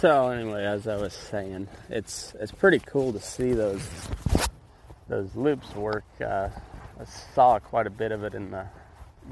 [0.04, 3.88] So anyway, as I was saying, it's it's pretty cool to see those
[5.08, 6.04] those loops work.
[6.20, 6.50] Uh,
[7.00, 8.66] I saw quite a bit of it in the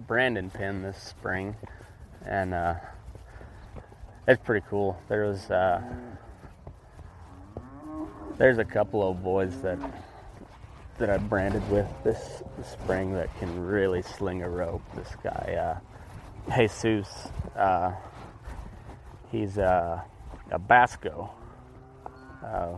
[0.08, 1.58] branding pen this spring,
[2.26, 2.76] and uh,
[4.30, 4.98] it's pretty cool.
[5.10, 5.82] There was uh,
[8.38, 9.78] there's a couple of boys that
[11.00, 14.84] that I branded with this, spring that can really sling a rope.
[14.96, 15.80] This guy,
[16.56, 17.92] uh, Jesus, uh,
[19.34, 20.06] he's a,
[20.52, 21.32] a Basco.
[22.44, 22.78] Uh,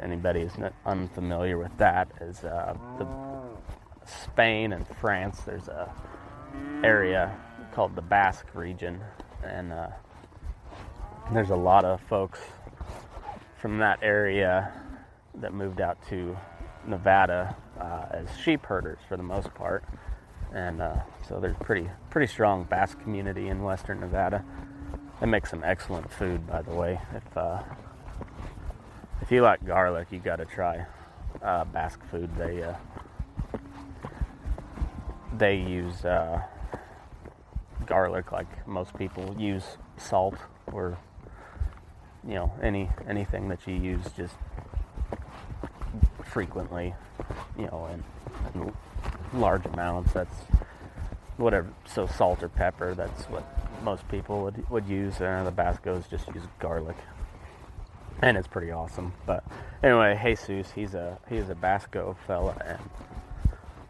[0.00, 0.52] anybody is
[0.86, 3.06] unfamiliar with that, is uh, the
[4.06, 5.40] Spain and France.
[5.40, 5.92] There's a
[6.82, 7.36] area
[7.72, 9.00] called the Basque region,
[9.44, 9.88] and uh,
[11.32, 12.40] there's a lot of folks
[13.60, 14.72] from that area
[15.36, 16.36] that moved out to
[16.86, 19.84] Nevada uh, as sheep herders for the most part,
[20.52, 20.96] and uh,
[21.28, 24.44] so there's pretty pretty strong Basque community in Western Nevada.
[25.20, 26.98] They make some excellent food, by the way.
[27.14, 27.62] If uh,
[29.20, 30.86] if you like garlic, you got to try
[31.42, 32.34] uh, Basque food.
[32.36, 32.74] They uh,
[35.36, 36.42] they use uh,
[37.86, 39.64] garlic like most people use
[39.98, 40.36] salt
[40.72, 40.96] or
[42.26, 44.34] you know any anything that you use just
[46.30, 46.94] frequently,
[47.58, 48.72] you know, in, in
[49.40, 50.12] large amounts.
[50.12, 50.34] That's
[51.40, 51.68] whatever.
[51.86, 52.94] So salt or pepper.
[52.94, 53.44] That's what
[53.82, 55.20] most people would would use.
[55.20, 56.96] And the Bascos just use garlic
[58.22, 59.12] and it's pretty awesome.
[59.26, 59.44] But
[59.82, 62.78] anyway, Jesus, he's a he's a Basco fella, and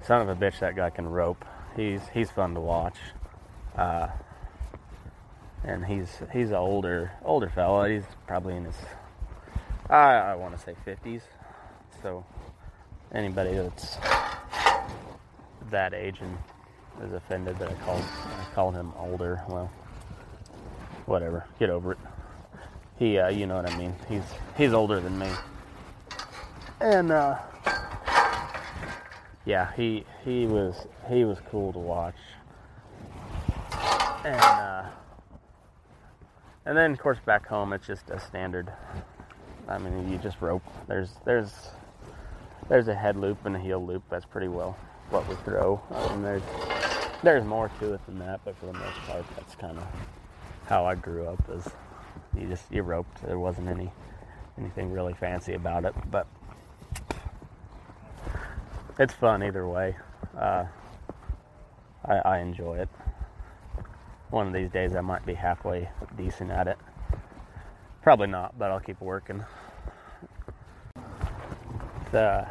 [0.04, 1.44] son of a bitch, that guy can rope.
[1.76, 2.96] He's he's fun to watch,
[3.76, 4.08] uh,
[5.64, 7.88] and he's he's an older older fella.
[7.88, 8.76] He's probably in his
[9.88, 11.22] I, I want to say fifties.
[12.02, 12.24] So
[13.12, 13.98] anybody that's
[15.70, 16.38] that age and
[17.02, 19.70] is offended that I called I called him older, well,
[21.06, 21.44] whatever.
[21.58, 21.98] Get over it
[23.00, 23.96] he, uh, you know what I mean.
[24.08, 24.22] He's
[24.56, 25.28] he's older than me,
[26.80, 27.38] and uh,
[29.46, 32.14] yeah, he he was he was cool to watch,
[34.22, 34.84] and uh,
[36.66, 38.70] and then of course back home it's just a standard.
[39.66, 40.62] I mean, you just rope.
[40.86, 41.70] There's there's
[42.68, 44.02] there's a head loop and a heel loop.
[44.10, 44.76] That's pretty well
[45.08, 45.80] what we throw.
[46.20, 46.42] There's
[47.22, 49.86] there's more to it than that, but for the most part, that's kind of
[50.66, 51.42] how I grew up.
[51.50, 51.68] Is
[52.38, 53.22] you just you roped.
[53.22, 53.90] There wasn't any
[54.58, 56.26] anything really fancy about it, but
[58.98, 59.96] it's fun either way.
[60.38, 60.64] Uh,
[62.04, 62.88] I, I enjoy it.
[64.30, 66.78] One of these days, I might be halfway decent at it.
[68.02, 69.44] Probably not, but I'll keep working.
[72.12, 72.46] The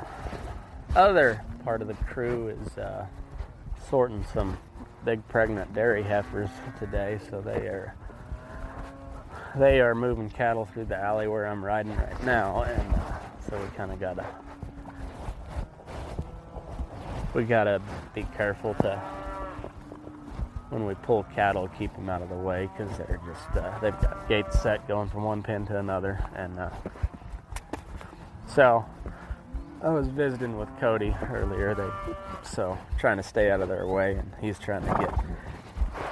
[0.95, 3.05] other part of the crew is uh,
[3.89, 4.57] sorting some
[5.03, 7.95] big pregnant dairy heifers today, so they are
[9.55, 13.19] they are moving cattle through the alley where I'm riding right now, and uh,
[13.49, 14.25] so we kind of gotta
[17.33, 17.81] we gotta
[18.13, 18.97] be careful to
[20.69, 23.99] when we pull cattle, keep them out of the way because they're just uh, they've
[24.01, 26.69] got gates set going from one pen to another, and uh,
[28.47, 28.85] so
[29.81, 31.73] I was visiting with Cody earlier.
[31.73, 31.89] They
[32.43, 35.13] so trying to stay out of their way, and he's trying to get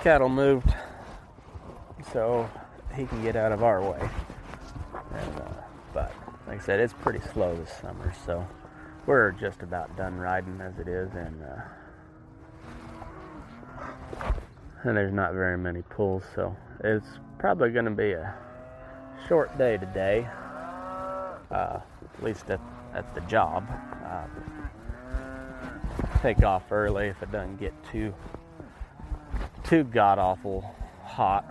[0.03, 0.73] cattle moved
[2.13, 2.49] so
[2.95, 4.09] he can get out of our way.
[5.13, 5.53] And, uh,
[5.93, 6.13] but
[6.47, 8.47] like I said, it's pretty slow this summer, so
[9.05, 11.61] we're just about done riding as it is, and uh,
[14.83, 17.07] and there's not very many pulls, so it's
[17.37, 18.33] probably going to be a
[19.27, 20.25] short day today,
[21.51, 21.79] uh,
[22.15, 22.61] at least at,
[22.97, 23.65] at the job.
[24.03, 24.25] Uh,
[26.21, 28.13] take off early if it doesn't get too
[29.63, 31.45] too god awful hot.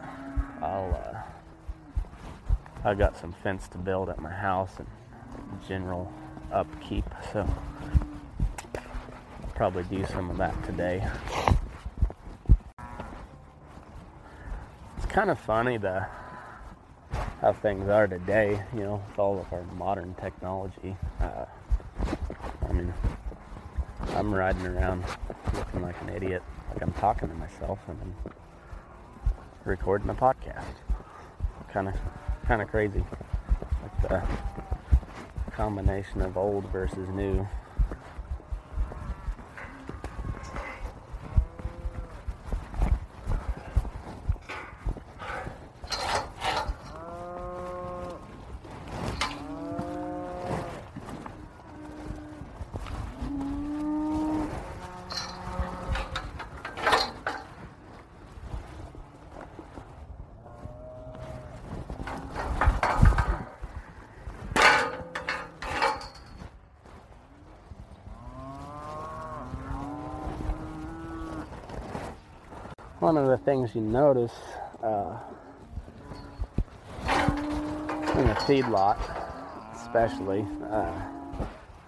[0.60, 4.88] I'll uh, I got some fence to build at my house and
[5.68, 6.12] general
[6.52, 7.48] upkeep, so
[8.74, 11.06] I'll probably do some of that today.
[14.96, 16.06] It's kind of funny the
[17.40, 20.96] how things are today, you know, with all of our modern technology.
[21.20, 21.44] Uh,
[22.68, 22.92] I mean,
[24.14, 25.04] I'm riding around
[25.54, 28.32] looking like an idiot, like I'm talking to myself and I'm
[29.64, 30.64] recording a podcast.
[31.72, 31.94] Kind of,
[32.46, 33.04] kind of crazy.
[33.82, 34.22] Like the
[35.52, 37.46] combination of old versus new.
[73.46, 74.32] Things you notice
[74.82, 75.16] uh,
[77.04, 78.98] in a feedlot,
[79.72, 80.90] especially uh,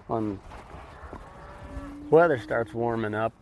[0.07, 0.39] when
[2.09, 3.33] weather starts warming up,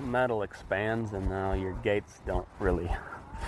[0.00, 2.88] metal expands, and now your gates don't really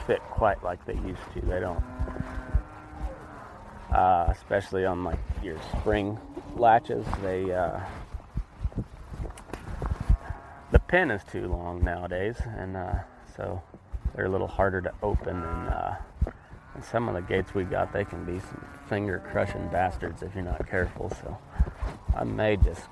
[0.04, 1.40] fit quite like they used to.
[1.42, 1.84] They don't,
[3.92, 6.18] uh, especially on like your spring
[6.56, 7.06] latches.
[7.22, 7.78] They uh,
[10.72, 12.94] the pin is too long nowadays, and uh,
[13.36, 13.62] so
[14.18, 15.36] they're a little harder to open.
[15.44, 15.94] And, uh,
[16.74, 20.34] and some of the gates we've got, they can be some finger crushing bastards if
[20.34, 21.08] you're not careful.
[21.08, 21.38] So
[22.16, 22.82] I may just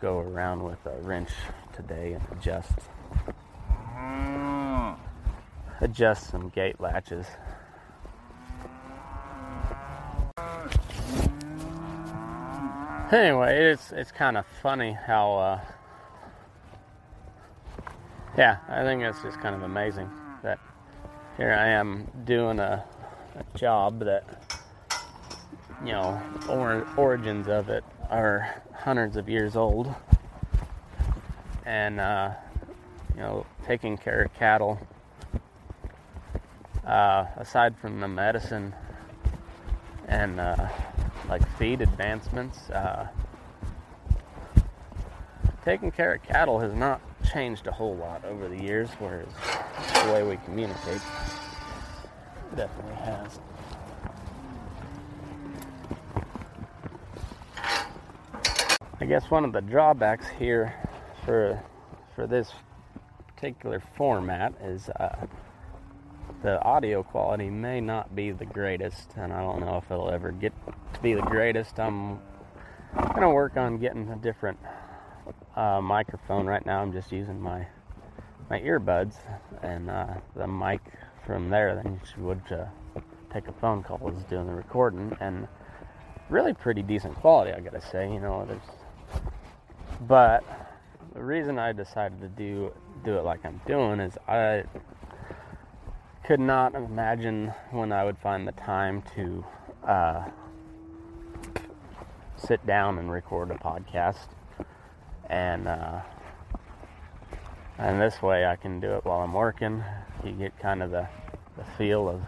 [0.00, 1.30] go around with a wrench
[1.72, 2.72] today and adjust
[5.80, 7.26] adjust some gate latches.
[13.12, 15.60] Anyway, it's it's kind of funny how uh,
[18.36, 20.10] yeah, I think it's just kind of amazing
[21.40, 22.84] here I am doing a,
[23.34, 24.24] a job that,
[25.82, 29.90] you know, or, origins of it are hundreds of years old.
[31.64, 32.32] And, uh,
[33.14, 34.78] you know, taking care of cattle,
[36.86, 38.74] uh, aside from the medicine
[40.08, 40.68] and, uh,
[41.26, 43.08] like feed advancements, uh,
[45.64, 49.28] taking care of cattle has not changed a whole lot over the years, whereas
[50.04, 51.00] the way we communicate
[52.56, 53.38] definitely has.
[59.00, 60.74] I guess one of the drawbacks here
[61.24, 61.62] for
[62.14, 62.52] for this
[63.28, 65.26] particular format is uh,
[66.42, 70.32] the audio quality may not be the greatest, and I don't know if it'll ever
[70.32, 70.52] get
[70.92, 71.80] to be the greatest.
[71.80, 72.18] I'm
[73.14, 74.58] gonna work on getting a different
[75.56, 76.46] uh, microphone.
[76.46, 77.66] Right now, I'm just using my
[78.50, 79.14] my earbuds
[79.62, 80.80] and uh, the mic
[81.26, 81.74] from there.
[81.76, 82.66] Then you would uh,
[83.32, 85.46] take a phone call was doing the recording, and
[86.28, 88.12] really pretty decent quality, I gotta say.
[88.12, 88.62] You know, there's
[90.08, 90.44] but
[91.14, 92.72] the reason I decided to do
[93.04, 94.64] do it like I'm doing is I
[96.24, 99.44] could not imagine when I would find the time to
[99.84, 100.24] uh,
[102.36, 104.28] sit down and record a podcast,
[105.28, 106.00] and uh,
[107.80, 109.82] and this way I can do it while I'm working.
[110.22, 111.08] You get kind of the
[111.56, 112.20] the feel of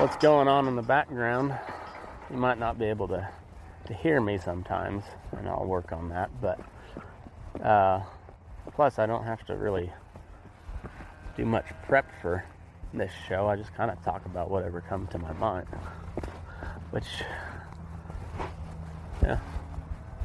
[0.00, 1.56] what's going on in the background.
[2.30, 3.28] You might not be able to
[3.86, 5.04] to hear me sometimes,
[5.36, 6.30] and I'll work on that.
[6.40, 6.60] But
[7.64, 8.02] uh,
[8.74, 9.92] plus, I don't have to really
[11.36, 12.44] do much prep for
[12.92, 13.46] this show.
[13.46, 15.68] I just kind of talk about whatever comes to my mind,
[16.90, 17.06] which
[19.22, 19.38] yeah,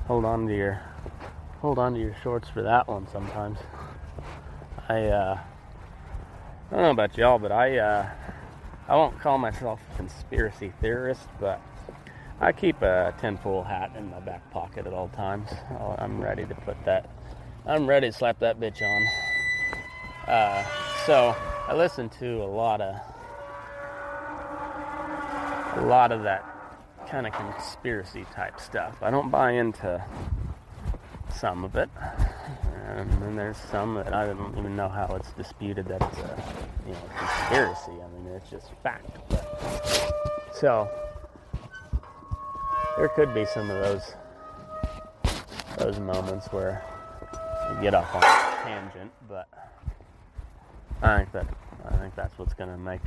[0.07, 0.81] hold on to your
[1.59, 3.07] hold on to your shorts for that one.
[3.11, 3.59] Sometimes
[4.91, 5.39] I uh,
[6.69, 8.09] I don't know about y'all, but I uh,
[8.89, 11.61] I won't call myself a conspiracy theorist, but
[12.41, 15.49] I keep a tinfoil hat in my back pocket at all times.
[15.79, 17.09] Oh, I'm ready to put that.
[17.65, 19.07] I'm ready to slap that bitch on.
[20.27, 20.65] Uh,
[21.05, 21.37] so
[21.69, 22.95] I listen to a lot of
[25.77, 26.43] a lot of that
[27.07, 28.97] kind of conspiracy type stuff.
[29.01, 30.03] I don't buy into
[31.33, 31.89] some of it,
[32.97, 36.43] and then there's some that I don't even know how it's disputed that it's a
[36.87, 37.91] you know conspiracy.
[37.91, 39.17] I mean, it's just fact.
[39.29, 40.13] But,
[40.53, 40.89] so
[42.97, 44.13] there could be some of those
[45.77, 46.83] those moments where
[47.73, 49.47] you get off on a tangent, but
[51.01, 51.47] I think that
[51.85, 53.01] I think that's what's gonna make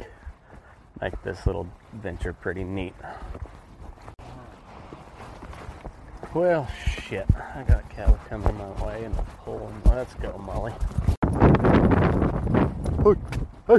[1.01, 2.94] make this little venture pretty neat.
[6.35, 6.69] Well,
[7.06, 7.27] shit.
[7.55, 9.81] I got a cattle coming my way and pulling.
[9.85, 10.73] Let's go, Molly.
[13.05, 13.15] Hey,
[13.69, 13.78] hey.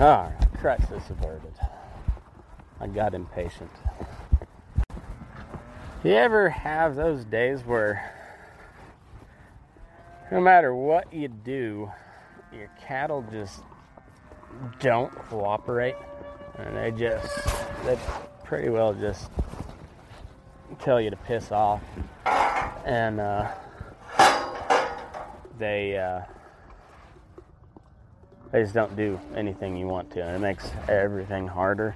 [0.00, 1.52] Alright, crisis averted.
[2.80, 3.70] I got impatient.
[6.02, 8.10] You ever have those days where
[10.32, 11.92] no matter what you do,
[12.54, 13.62] your cattle just
[14.78, 15.96] don't cooperate
[16.58, 17.44] and they just
[17.84, 17.98] they
[18.44, 19.30] pretty well just
[20.80, 21.82] tell you to piss off.
[22.84, 23.52] And uh,
[25.58, 26.22] they uh,
[28.50, 31.94] they just don't do anything you want to and it makes everything harder.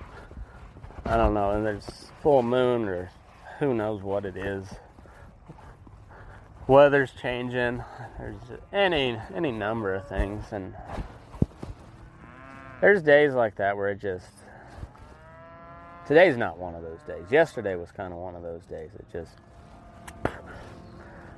[1.05, 3.11] I don't know and there's full moon or
[3.59, 4.67] who knows what it is.
[6.67, 7.85] Weather's changing.
[8.19, 8.37] There's
[8.73, 10.75] any any number of things and
[12.85, 14.29] there's days like that where it just
[16.07, 17.25] today's not one of those days.
[17.31, 18.91] Yesterday was kind of one of those days.
[18.99, 19.31] It just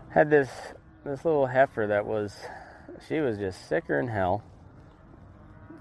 [0.09, 0.49] had this
[1.05, 2.35] this little heifer that was
[3.07, 4.43] she was just sicker than hell.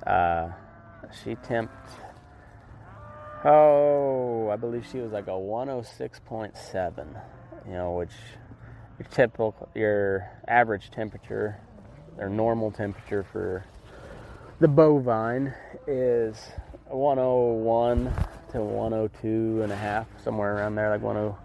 [0.06, 0.50] Uh,
[1.24, 1.70] she temped
[3.44, 7.22] oh i believe she was like a 106.7
[7.68, 8.12] you know which
[8.98, 11.62] your typical your average temperature
[12.18, 13.64] or normal temperature for
[14.60, 15.54] the bovine
[15.86, 16.38] is
[16.88, 18.06] 101
[18.52, 21.36] to 102 and a half somewhere around there like 10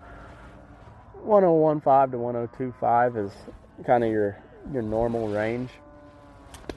[1.24, 3.32] 1015 to 1025 is
[3.84, 4.38] kind of your
[4.72, 5.70] your normal range.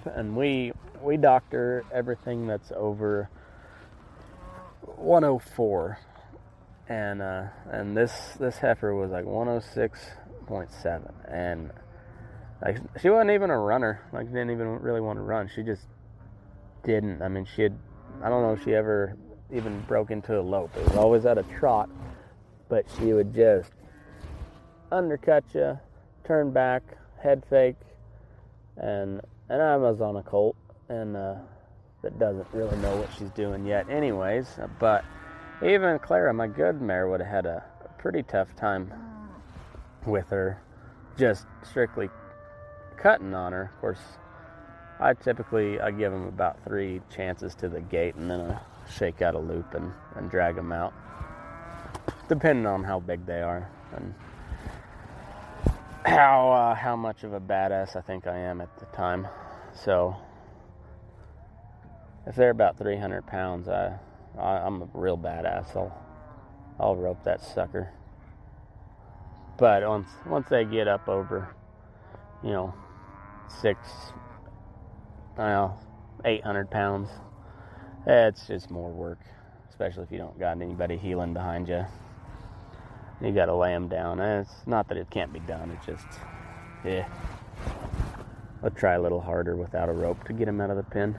[0.05, 3.29] And we we doctor everything that's over
[4.81, 5.99] 104
[6.89, 11.71] and uh and this this heifer was like 106.7 and
[12.61, 15.49] like she wasn't even a runner like didn't even really want to run.
[15.53, 15.85] She just
[16.83, 17.21] didn't.
[17.21, 17.77] I mean she had
[18.21, 19.17] i don't know if she ever
[19.51, 20.75] even broke into a lope.
[20.77, 21.89] It was always at a trot
[22.69, 23.71] but she would just
[24.91, 25.79] undercut you
[26.23, 26.83] turn back
[27.21, 27.75] head fake
[28.77, 30.55] and and i was on a colt
[30.89, 31.35] and uh
[32.01, 35.03] that doesn't really know what she's doing yet anyways but
[35.65, 37.63] even clara my good mare would have had a
[37.97, 38.91] pretty tough time
[40.05, 40.61] with her
[41.17, 42.09] just strictly
[42.97, 43.71] cutting on her.
[43.75, 43.99] Of course
[45.03, 48.59] i typically i give them about three chances to the gate and then i
[48.91, 50.93] shake out a loop and, and drag them out
[52.27, 54.13] depending on how big they are and
[56.05, 59.27] how uh, how much of a badass i think i am at the time
[59.73, 60.15] so
[62.25, 63.97] if they're about 300 pounds, I,
[64.37, 65.75] I I'm a real badass.
[65.75, 65.97] I'll
[66.79, 67.91] I'll rope that sucker.
[69.57, 71.53] but once once they get up over,
[72.43, 72.73] you know,
[73.61, 73.79] six,
[76.25, 77.09] Eight hundred pounds,
[78.05, 79.19] it's just more work,
[79.69, 81.85] especially if you don't got anybody heeling behind you.
[83.21, 84.19] You got to lay them down.
[84.19, 85.71] It's not that it can't be done.
[85.71, 86.05] It's just,
[86.85, 87.07] yeah.
[88.63, 91.17] I'll try a little harder without a rope to get him out of the pen.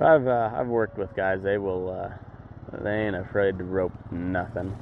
[0.00, 1.42] I've uh, I've worked with guys.
[1.42, 2.10] They will uh,
[2.82, 4.76] they ain't afraid to rope nothing,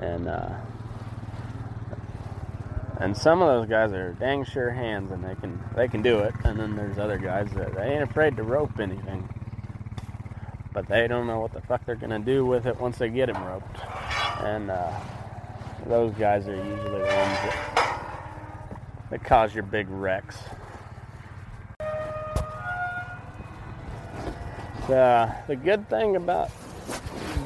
[0.00, 0.50] and uh,
[3.00, 6.18] and some of those guys are dang sure hands, and they can they can do
[6.18, 6.34] it.
[6.44, 9.28] And then there's other guys that they ain't afraid to rope anything,
[10.72, 13.28] but they don't know what the fuck they're gonna do with it once they get
[13.28, 13.78] him roped.
[14.40, 14.92] And uh,
[15.86, 18.00] those guys are usually the ones that,
[19.10, 20.36] that cause your big wrecks.
[24.88, 26.50] The, the good thing about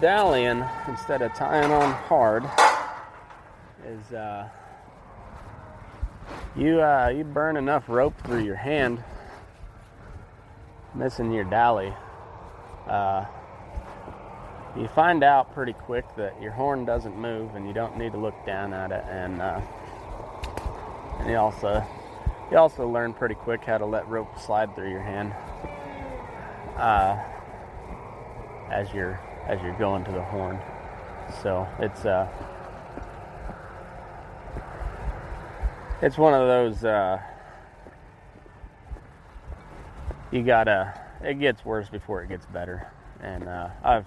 [0.01, 2.45] dallying instead of tying on hard
[3.85, 4.49] is uh,
[6.57, 9.03] you uh, you burn enough rope through your hand,
[10.95, 11.93] missing your dally.
[12.87, 13.25] Uh,
[14.77, 18.19] you find out pretty quick that your horn doesn't move, and you don't need to
[18.19, 19.05] look down at it.
[19.09, 19.61] And uh,
[21.21, 21.85] and you also
[22.51, 25.35] you also learn pretty quick how to let rope slide through your hand.
[26.77, 27.23] Uh,
[28.73, 30.59] as you're as you're going to the horn.
[31.43, 32.29] So it's uh
[36.03, 37.19] it's one of those uh
[40.33, 42.93] you gotta it gets worse before it gets better.
[43.21, 44.07] And uh I've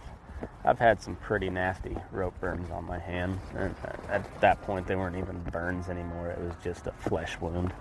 [0.66, 3.40] I've had some pretty nasty rope burns on my hand.
[3.56, 3.74] And
[4.10, 6.30] at that point they weren't even burns anymore.
[6.30, 7.74] It was just a flesh wound.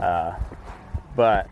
[0.00, 0.34] Uh
[1.14, 1.48] but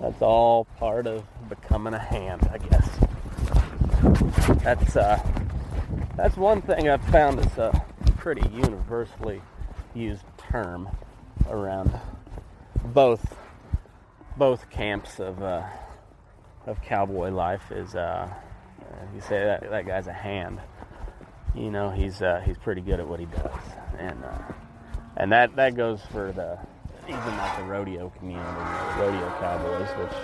[0.00, 2.88] that's all part of becoming a hand, I guess.
[4.62, 5.18] That's uh,
[6.16, 7.84] that's one thing I've found is a
[8.26, 9.40] pretty universally
[9.94, 10.88] used term
[11.48, 11.96] around
[12.86, 13.36] both
[14.36, 15.62] both camps of uh,
[16.66, 18.28] of cowboy life is uh,
[19.14, 20.58] you say that that guy's a hand.
[21.54, 23.62] You know he's uh, he's pretty good at what he does,
[23.96, 24.52] and uh,
[25.16, 26.58] and that that goes for the
[27.04, 30.18] even like the rodeo community, the rodeo cowboys, which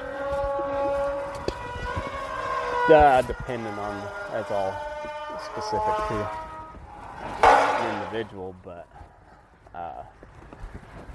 [2.90, 4.74] uh, depending on that's all
[5.38, 6.41] specific to
[7.84, 8.88] an individual, but
[9.74, 10.02] uh,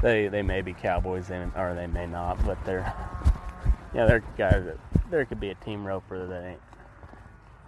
[0.02, 2.94] they they may be cowboys and or they may not, but they're
[3.94, 4.78] yeah they're guys that
[5.10, 6.62] there could be a team roper that ain't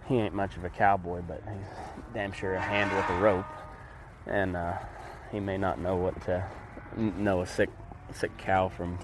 [0.06, 1.66] he ain't much of a cowboy, but he's
[2.12, 3.46] damn sure a hand with a rope,
[4.26, 4.76] and uh,
[5.30, 6.44] he may not know what to
[6.96, 7.70] know a sick
[8.12, 8.98] sick cow from,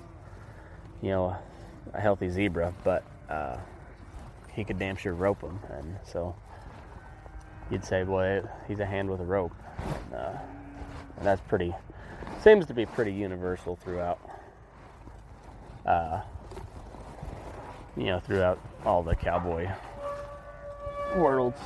[1.01, 1.36] you know,
[1.94, 3.56] a healthy zebra, but uh,
[4.52, 6.35] he could damn sure rope them, and so
[7.70, 9.55] you'd say, boy, he's a hand with a rope.
[10.14, 10.32] Uh,
[11.22, 11.74] that's pretty,
[12.43, 14.18] seems to be pretty universal throughout,
[15.84, 16.20] uh,
[17.97, 19.68] you know, throughout all the cowboy
[21.16, 21.60] worlds.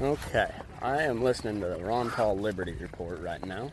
[0.00, 0.50] Okay,
[0.82, 3.70] I am listening to the Ron Paul Liberty Report right now.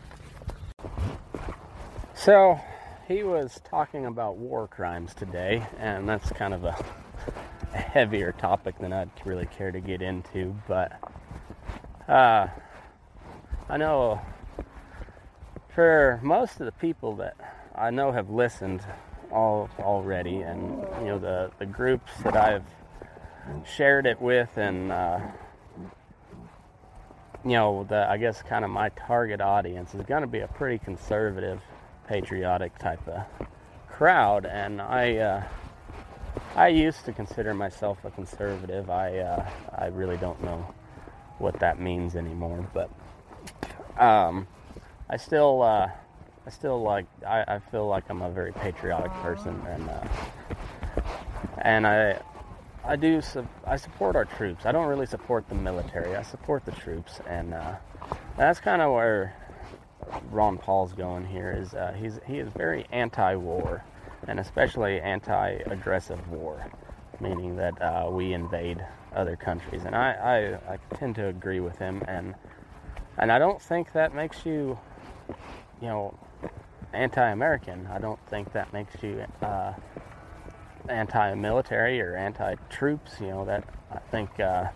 [2.15, 2.59] So,
[3.07, 6.75] he was talking about war crimes today, and that's kind of a,
[7.77, 10.55] heavier topic than I'd really care to get into.
[10.67, 10.93] But
[12.07, 12.47] uh,
[13.69, 14.21] I know
[15.73, 17.35] for most of the people that
[17.75, 18.81] I know have listened
[19.31, 22.65] all already, and you know the the groups that I've
[23.65, 25.19] shared it with, and uh,
[27.43, 30.47] you know the I guess kind of my target audience is going to be a
[30.47, 31.61] pretty conservative
[32.07, 33.23] patriotic type of
[33.89, 35.43] crowd, and I uh,
[36.55, 38.89] I used to consider myself a conservative.
[38.89, 40.73] I uh, I really don't know
[41.39, 42.89] what that means anymore, but
[44.01, 44.47] um,
[45.09, 45.89] I still uh,
[46.45, 50.03] I still like I, I feel like I'm a very patriotic person, and uh,
[51.59, 52.21] and I
[52.85, 54.65] I do su- I support our troops.
[54.65, 56.15] I don't really support the military.
[56.15, 57.75] I support the troops, and uh,
[58.37, 59.35] that's kind of where
[60.31, 63.83] Ron Paul's going here is uh, he's he is very anti-war,
[64.27, 66.65] and especially anti-aggressive war,
[67.19, 68.85] meaning that uh, we invade
[69.15, 69.83] other countries.
[69.85, 72.35] And I, I, I tend to agree with him, and
[73.17, 74.77] and I don't think that makes you,
[75.81, 76.17] you know,
[76.93, 77.87] anti-American.
[77.87, 79.73] I don't think that makes you uh,
[80.89, 83.19] anti-military or anti-troops.
[83.19, 84.69] You know that I think uh,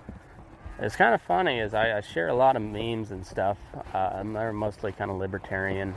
[0.80, 3.58] it's kind of funny is I, I, share a lot of memes and stuff.
[3.94, 5.96] Uh, they're mostly kind of libertarian,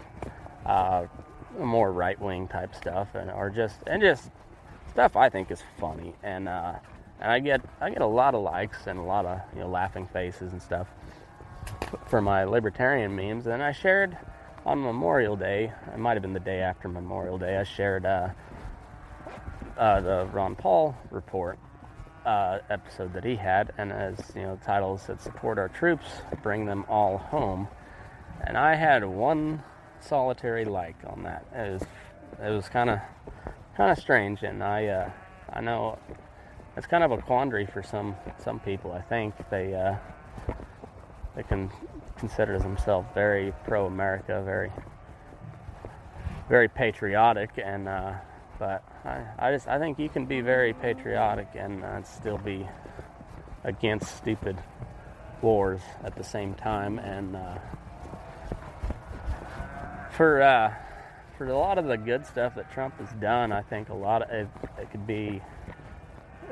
[0.64, 1.06] uh,
[1.59, 4.31] more right wing type stuff, and or just and just
[4.90, 6.74] stuff I think is funny, and uh,
[7.20, 9.68] and I get I get a lot of likes and a lot of you know
[9.68, 10.89] laughing faces and stuff
[12.06, 13.47] for my libertarian memes.
[13.47, 14.16] And I shared
[14.64, 18.28] on Memorial Day, it might have been the day after Memorial Day, I shared uh,
[19.78, 21.59] uh, the Ron Paul report
[22.27, 26.06] uh, episode that he had, and as you know, the title said, "Support our troops,
[26.43, 27.68] bring them all home."
[28.43, 29.62] And I had one
[30.02, 31.44] solitary like on that.
[31.55, 31.82] It was
[32.43, 32.98] it was kind of
[33.77, 35.10] kind of strange, and I uh,
[35.52, 35.98] I know
[36.77, 38.93] it's kind of a quandary for some some people.
[38.93, 39.97] I think they uh,
[41.36, 41.70] they can
[42.16, 44.70] consider themselves very pro-America, very
[46.48, 48.12] very patriotic, and uh,
[48.59, 52.68] but I, I just I think you can be very patriotic and uh, still be
[53.64, 54.59] against stupid
[55.43, 57.59] wars at the same time, and uh,
[60.20, 60.74] for uh,
[61.38, 64.20] for a lot of the good stuff that Trump has done, I think a lot
[64.20, 64.48] of it,
[64.78, 65.40] it could be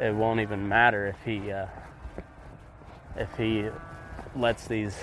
[0.01, 1.67] it won't even matter if he uh,
[3.17, 3.69] if he
[4.35, 4.97] lets these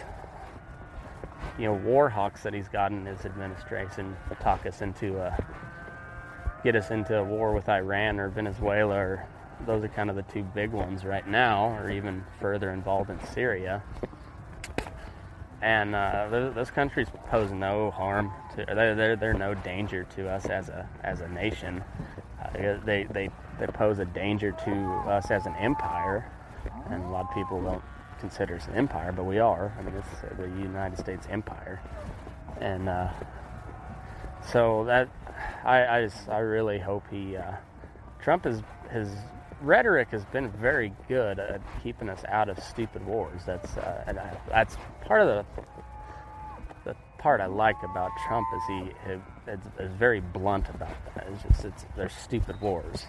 [1.59, 5.37] you know war hawks that he's got in his administration talk us into a
[6.63, 9.27] get us into a war with Iran or Venezuela or
[9.67, 13.23] those are kind of the two big ones right now or even further involved in
[13.27, 13.83] Syria
[15.61, 20.45] and uh, those, countries pose no harm to they're, they're, they're no danger to us
[20.45, 21.83] as a as a nation.
[22.41, 23.29] Uh, they, they
[23.59, 24.71] they pose a danger to
[25.09, 26.29] us as an empire.
[26.89, 27.83] And a lot of people don't
[28.19, 29.73] consider us an empire but we are.
[29.79, 31.81] I mean it's the United States empire.
[32.59, 33.09] And uh,
[34.51, 35.09] so that
[35.63, 37.53] I, I just I really hope he uh,
[38.21, 38.61] Trump has
[38.91, 39.09] his
[39.61, 43.41] rhetoric has been very good at keeping us out of stupid wars.
[43.45, 45.63] That's uh, and I, that's part of the
[46.83, 51.27] the part I like about Trump is he is, is very blunt about that.
[51.31, 53.05] It's just it's they're stupid wars.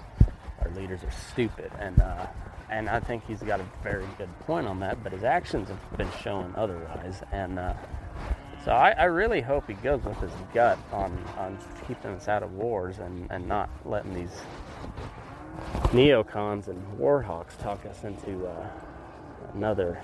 [0.63, 2.27] Our leaders are stupid, and uh,
[2.71, 5.03] and I think he's got a very good point on that.
[5.03, 7.59] But his actions have been showing otherwise, and.
[7.59, 7.75] Uh,
[8.65, 11.57] so I, I, really hope he goes with his gut on, on
[11.87, 14.41] keeping us out of wars and, and not letting these
[15.93, 18.69] neocons and warhawks talk us into uh,
[19.55, 20.01] another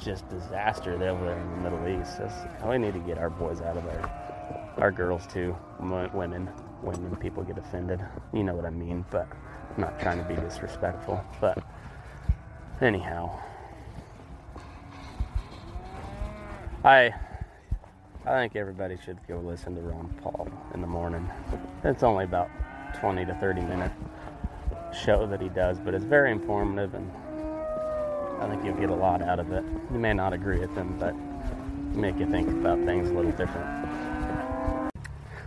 [0.00, 2.18] just disaster over there in the Middle East.
[2.18, 4.74] That's, how we need to get our boys out of there.
[4.78, 6.48] Our girls too, women,
[6.82, 7.16] women.
[7.16, 8.00] People get offended.
[8.32, 9.04] You know what I mean.
[9.10, 9.28] But
[9.74, 11.22] I'm not trying to be disrespectful.
[11.40, 11.62] But
[12.80, 13.38] anyhow,
[16.84, 17.14] I
[18.24, 21.28] I think everybody should go listen to Ron Paul in the morning.
[21.84, 22.48] It's only about
[23.00, 23.92] 20 to 30 minute
[24.94, 27.10] show that he does, but it's very informative and
[28.42, 29.64] I think you'll get a lot out of it.
[29.92, 31.14] You may not agree with him, but
[31.94, 34.90] make you think about things a little different.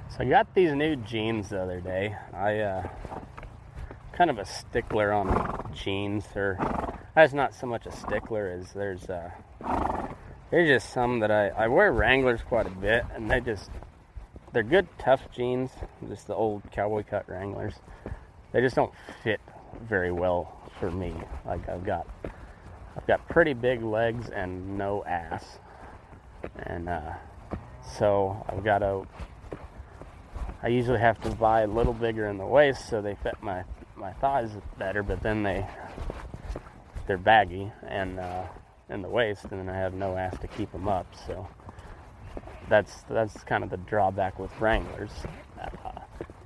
[0.10, 2.16] So I got these new jeans the other day.
[2.34, 2.88] I uh,
[4.14, 6.58] kind of a stickler on jeans, or
[7.14, 9.30] that's not so much a stickler as there's uh,
[10.50, 13.70] there's just some that I I wear Wranglers quite a bit, and they just
[14.54, 15.72] they're good tough jeans,
[16.08, 17.74] just the old cowboy cut Wranglers.
[18.56, 19.42] They just don't fit
[19.82, 21.14] very well for me.
[21.46, 22.08] Like I've got
[22.96, 25.60] I've got pretty big legs and no ass.
[26.64, 27.16] And uh,
[27.98, 29.06] so I've got to
[30.64, 33.66] I usually have to buy a little bigger in the waist so they fit my
[33.98, 35.68] my thighs better, but then they
[37.08, 38.44] they're baggy and uh,
[38.90, 41.08] in the waist, and then I have no ass to keep them up.
[41.28, 41.46] So
[42.70, 45.12] that's that's kind of the drawback with Wranglers.
[45.60, 46.05] Uh,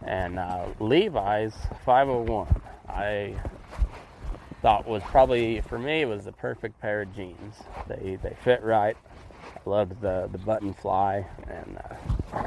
[0.10, 1.54] and uh, Levi's
[1.86, 2.48] 501,
[2.90, 3.36] I
[4.64, 7.56] thought was probably for me was the perfect pair of jeans.
[7.88, 8.98] They they fit right.
[9.44, 12.44] I loved the the button fly and uh,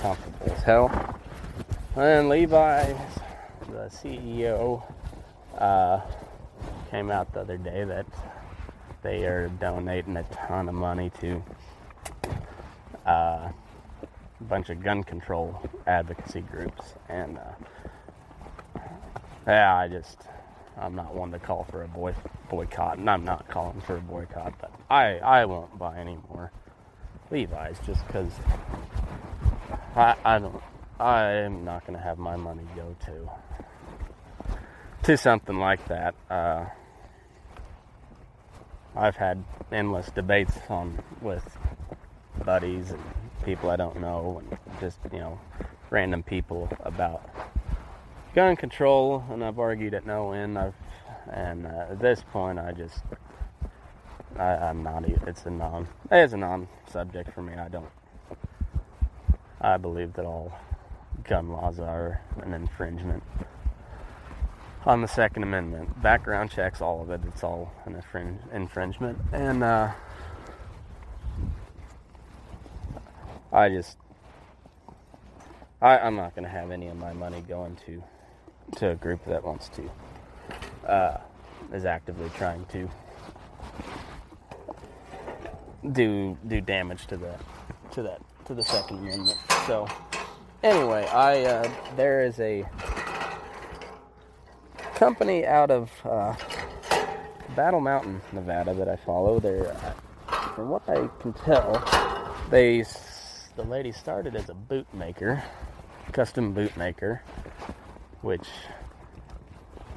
[0.00, 1.20] comfortable as hell.
[1.96, 2.96] And Levi's,
[3.68, 4.80] the CEO,
[5.58, 6.00] uh,
[6.92, 8.06] came out the other day that
[9.02, 11.42] they are donating a ton of money to
[13.04, 13.50] uh,
[14.40, 18.80] a bunch of gun control advocacy groups, and uh,
[19.46, 20.22] yeah, I just
[20.78, 22.14] I'm not one to call for a boy,
[22.48, 26.52] boycott, and I'm not calling for a boycott, but I I won't buy any more
[27.30, 28.32] Levi's just because
[29.94, 30.62] I I don't
[30.98, 33.30] I'm not gonna have my money go to
[35.04, 36.14] to something like that.
[36.28, 36.66] Uh,
[38.94, 39.42] I've had
[39.72, 41.56] endless debates on with
[42.44, 43.02] buddies and
[43.44, 45.38] people I don't know, and just you know,
[45.90, 47.28] random people about
[48.34, 50.58] gun control, and I've argued at no end.
[50.58, 50.74] I've
[51.32, 53.02] and uh, at this point, I just
[54.38, 55.04] I, I'm not.
[55.04, 55.88] It's a non.
[56.10, 57.54] It's a non-subject for me.
[57.54, 57.90] I don't.
[59.60, 60.52] I believe that all
[61.24, 63.22] gun laws are an infringement
[64.86, 66.00] on the Second Amendment.
[66.02, 67.20] Background checks, all of it.
[67.28, 69.18] It's all an infring- infringement.
[69.32, 69.92] And uh,
[73.52, 73.96] I just,
[75.82, 78.02] I, I'm not going to have any of my money going to
[78.76, 79.90] to a group that wants to,
[80.88, 81.18] uh,
[81.72, 82.88] is actively trying to
[85.92, 87.40] do do damage to that
[87.92, 89.38] to that to the Second Amendment.
[89.66, 89.88] So
[90.62, 92.64] anyway, I uh, there is a
[94.94, 96.34] company out of uh,
[97.56, 99.40] Battle Mountain, Nevada that I follow.
[99.40, 99.74] They're,
[100.54, 101.82] from what I can tell,
[102.50, 102.84] they
[103.60, 105.42] the lady started as a boot maker,
[106.12, 107.22] custom boot maker,
[108.22, 108.46] which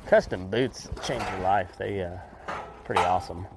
[0.06, 1.70] custom boots change your life.
[1.78, 2.18] They uh,
[2.84, 3.48] pretty awesome.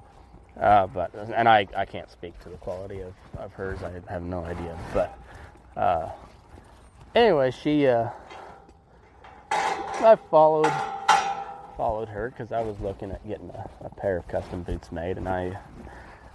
[0.57, 3.79] Uh, but and I, I can't speak to the quality of, of hers.
[3.83, 4.77] I have no idea.
[4.93, 5.17] But
[5.75, 6.09] uh,
[7.13, 8.09] anyway, she uh,
[9.51, 10.71] I followed
[11.75, 15.17] followed her because I was looking at getting a, a pair of custom boots made,
[15.17, 15.57] and I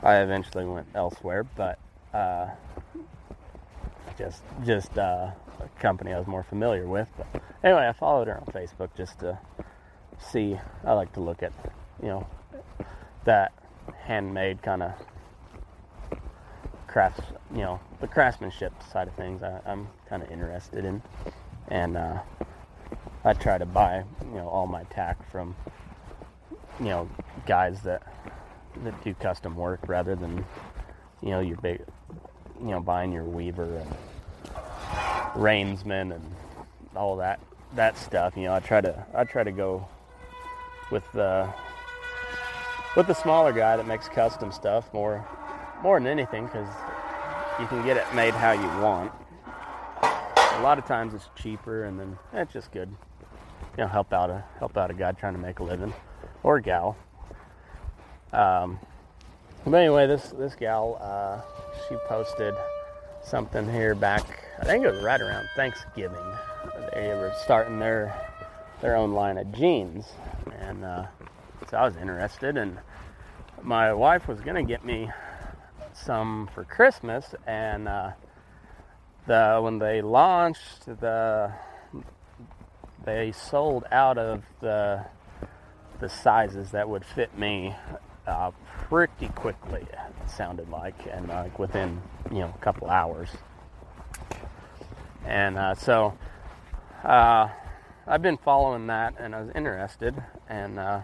[0.03, 1.45] I eventually went elsewhere.
[1.45, 1.79] But
[2.13, 2.51] uh,
[4.17, 5.31] just just uh,
[5.61, 7.09] a company I was more familiar with.
[7.17, 9.39] But anyway, I followed her on Facebook just to
[10.19, 10.59] see.
[10.85, 11.53] I like to look at
[12.03, 12.27] you know
[13.25, 13.53] that
[14.05, 14.93] handmade kind of
[16.93, 17.23] crafts,
[17.53, 19.43] you know, the craftsmanship side of things.
[19.43, 21.03] I, I'm kind of interested in,
[21.69, 22.19] and uh,
[23.25, 25.57] I try to buy, you know, all my tack from,
[26.79, 27.09] you know,
[27.47, 28.03] guys that
[28.85, 30.45] that do custom work rather than,
[31.23, 31.83] you know, your big,
[32.63, 33.95] you know, buying your Weaver and
[35.35, 36.35] Reinsman and
[36.95, 37.41] all that
[37.75, 38.37] that stuff.
[38.37, 39.87] You know, I try to I try to go
[40.91, 41.53] with the
[42.97, 45.27] with the smaller guy that makes custom stuff more
[45.83, 46.69] more than anything because
[47.59, 49.13] you can get it made how you want.
[50.03, 52.89] A lot of times it's cheaper and then it's just good.
[53.77, 55.93] You know, help out a help out a guy trying to make a living
[56.43, 56.97] or a gal.
[58.33, 58.79] Um,
[59.65, 61.41] but anyway, this this gal uh,
[61.89, 62.55] she posted
[63.23, 64.23] something here back.
[64.61, 66.19] I think it was right around Thanksgiving.
[66.95, 68.15] They were starting their
[68.81, 70.07] their own line of jeans,
[70.61, 71.07] and uh,
[71.71, 72.57] so I was interested.
[72.57, 72.79] And
[73.63, 75.11] my wife was gonna get me
[75.93, 78.13] some for Christmas, and uh,
[79.27, 81.53] the when they launched the
[83.05, 85.05] they sold out of the
[86.01, 87.75] the sizes that would fit me
[88.27, 88.51] uh,
[88.89, 89.83] pretty quickly.
[89.83, 92.01] It sounded like, and like within
[92.31, 93.29] you know a couple hours.
[95.25, 96.17] And uh, so
[97.05, 97.49] uh,
[98.07, 100.15] I've been following that, and I was interested,
[100.49, 101.01] and uh,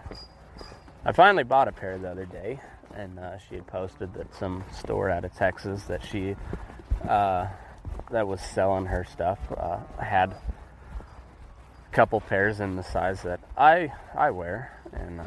[1.05, 2.59] I finally bought a pair the other day.
[2.95, 6.35] And uh, she had posted that some store out of Texas that she
[7.07, 7.47] uh,
[8.11, 10.41] that was selling her stuff uh, had a
[11.91, 15.25] couple pairs in the size that I I wear, and uh,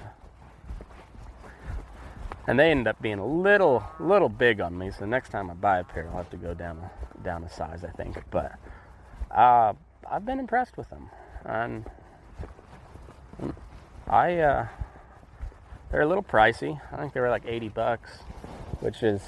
[2.47, 4.91] and they ended up being a little little big on me.
[4.91, 7.51] So next time I buy a pair, I'll have to go down a, down a
[7.51, 8.17] size, I think.
[8.31, 8.59] But
[9.31, 9.75] uh,
[10.11, 11.11] I've been impressed with them,
[11.45, 11.85] and
[14.09, 14.67] I uh,
[15.91, 16.81] they're a little pricey.
[16.91, 18.11] I think they were like 80 bucks,
[18.81, 19.23] which is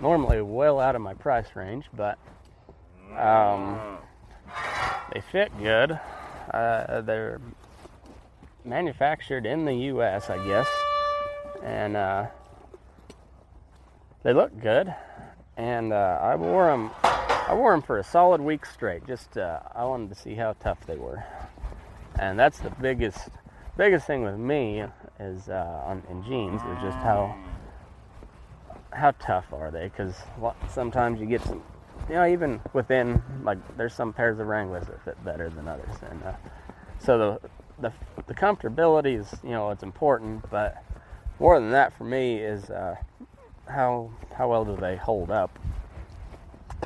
[0.00, 2.18] normally well out of my price range, but
[3.16, 3.98] um,
[5.12, 5.98] they fit good.
[6.52, 7.40] Uh, they're
[8.64, 10.66] manufactured in the U.S., I guess,
[11.62, 12.26] and uh,
[14.22, 14.94] they look good.
[15.56, 16.90] And uh, I wore them.
[17.02, 19.06] I wore them for a solid week straight.
[19.06, 21.22] Just uh, I wanted to see how tough they were,
[22.18, 23.28] and that's the biggest
[23.76, 24.84] biggest thing with me
[25.20, 27.36] is uh, on in jeans is just how
[28.92, 29.84] how tough are they?
[29.84, 30.14] Because
[30.70, 31.62] sometimes you get some,
[32.08, 35.94] you know, even within like there's some pairs of Wranglers that fit better than others,
[36.10, 36.32] and uh,
[36.98, 37.92] so the the
[38.26, 40.82] the comfortability is you know it's important, but
[41.38, 42.96] more than that for me is uh,
[43.68, 45.58] how how well do they hold up?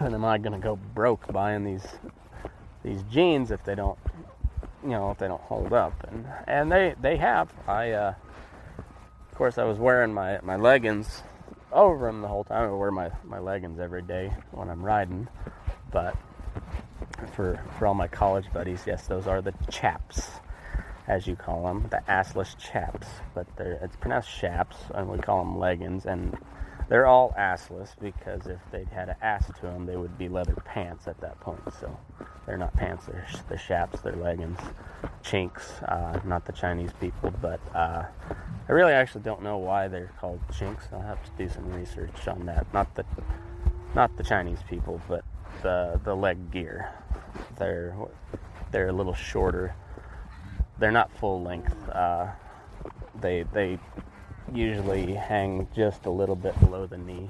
[0.00, 1.86] And am I gonna go broke buying these
[2.82, 3.98] these jeans if they don't
[4.82, 5.92] you know if they don't hold up?
[6.08, 7.52] And and they they have.
[7.66, 8.14] I uh,
[8.78, 11.22] of course I was wearing my my leggings
[11.72, 12.70] over them the whole time.
[12.70, 15.28] I wear my my leggings every day when I'm riding,
[15.92, 16.16] but
[17.32, 20.30] for for all my college buddies, yes, those are the chaps
[21.08, 25.38] as you call them, the assless chaps, but they're, it's pronounced chaps, and we call
[25.38, 26.36] them leggings, and
[26.88, 30.54] they're all assless because if they'd had an ass to them, they would be leather
[30.64, 31.60] pants at that point.
[31.80, 31.96] So
[32.44, 34.58] they're not pants; they're the chaps, they're leggings,
[35.22, 37.32] chinks, uh, not the Chinese people.
[37.40, 38.04] But uh,
[38.68, 40.86] I really actually don't know why they're called chinks.
[40.92, 42.72] I'll have to do some research on that.
[42.72, 43.04] Not the
[43.94, 45.24] not the Chinese people, but
[45.62, 46.92] the the leg gear.
[47.58, 47.96] They're
[48.70, 49.74] they're a little shorter
[50.78, 51.74] they're not full length.
[51.88, 52.28] Uh,
[53.20, 53.78] they they
[54.52, 57.28] usually hang just a little bit below the knee,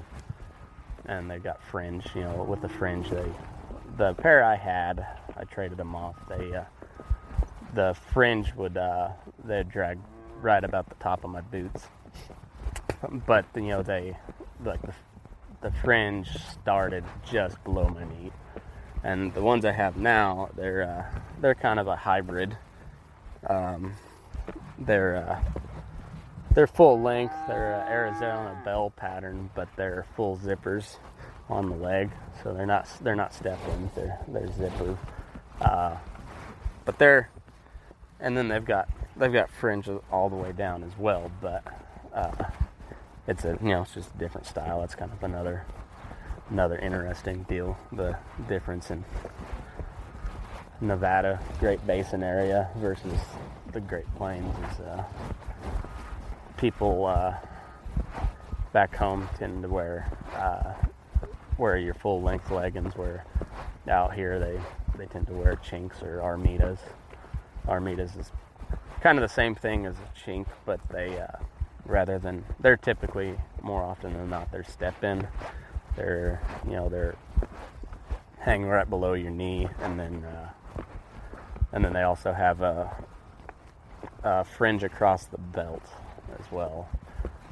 [1.05, 2.05] and they've got fringe.
[2.15, 3.31] You know, with the fringe, they
[3.97, 5.05] the pair I had,
[5.35, 6.15] I traded them off.
[6.29, 6.63] They uh,
[7.73, 9.09] the fringe would uh,
[9.45, 9.99] they'd drag
[10.41, 11.87] right about the top of my boots,
[13.25, 14.17] but you know they
[14.63, 14.93] like the,
[15.61, 16.29] the fringe
[16.61, 18.31] started just below my knee,
[19.03, 22.57] and the ones I have now they're uh, they're kind of a hybrid.
[23.49, 23.93] Um,
[24.79, 25.43] they're uh,
[26.53, 27.35] they're full length.
[27.47, 30.97] They're uh, Arizona bell pattern, but they're full zippers
[31.49, 32.09] on the leg,
[32.43, 33.91] so they're not they're not step ins.
[33.95, 34.97] They're they're zipper.
[35.61, 35.97] Uh,
[36.85, 37.29] but they're
[38.19, 41.31] and then they've got they've got fringe all the way down as well.
[41.41, 41.63] But
[42.13, 42.31] uh,
[43.27, 44.81] it's a you know it's just a different style.
[44.81, 45.65] That's kind of another
[46.49, 47.77] another interesting deal.
[47.91, 48.17] The
[48.47, 49.03] difference in
[50.79, 53.19] Nevada Great Basin area versus
[53.73, 55.03] the Great Plains is uh,
[56.57, 57.35] people uh,
[58.73, 60.73] back home tend to wear uh,
[61.57, 62.95] wear your full length leggings.
[62.95, 63.25] Where
[63.89, 64.59] out here they
[64.97, 66.77] they tend to wear chinks or armitas.
[67.67, 68.31] Armitas is
[69.01, 71.43] kind of the same thing as a chink, but they uh,
[71.85, 75.27] rather than they're typically more often than not they're step in.
[75.95, 77.15] They're you know they're
[78.39, 80.49] hanging right below your knee, and then uh,
[81.77, 82.91] and then they also have a,
[84.23, 85.83] a fringe across the belt
[86.39, 86.89] as well.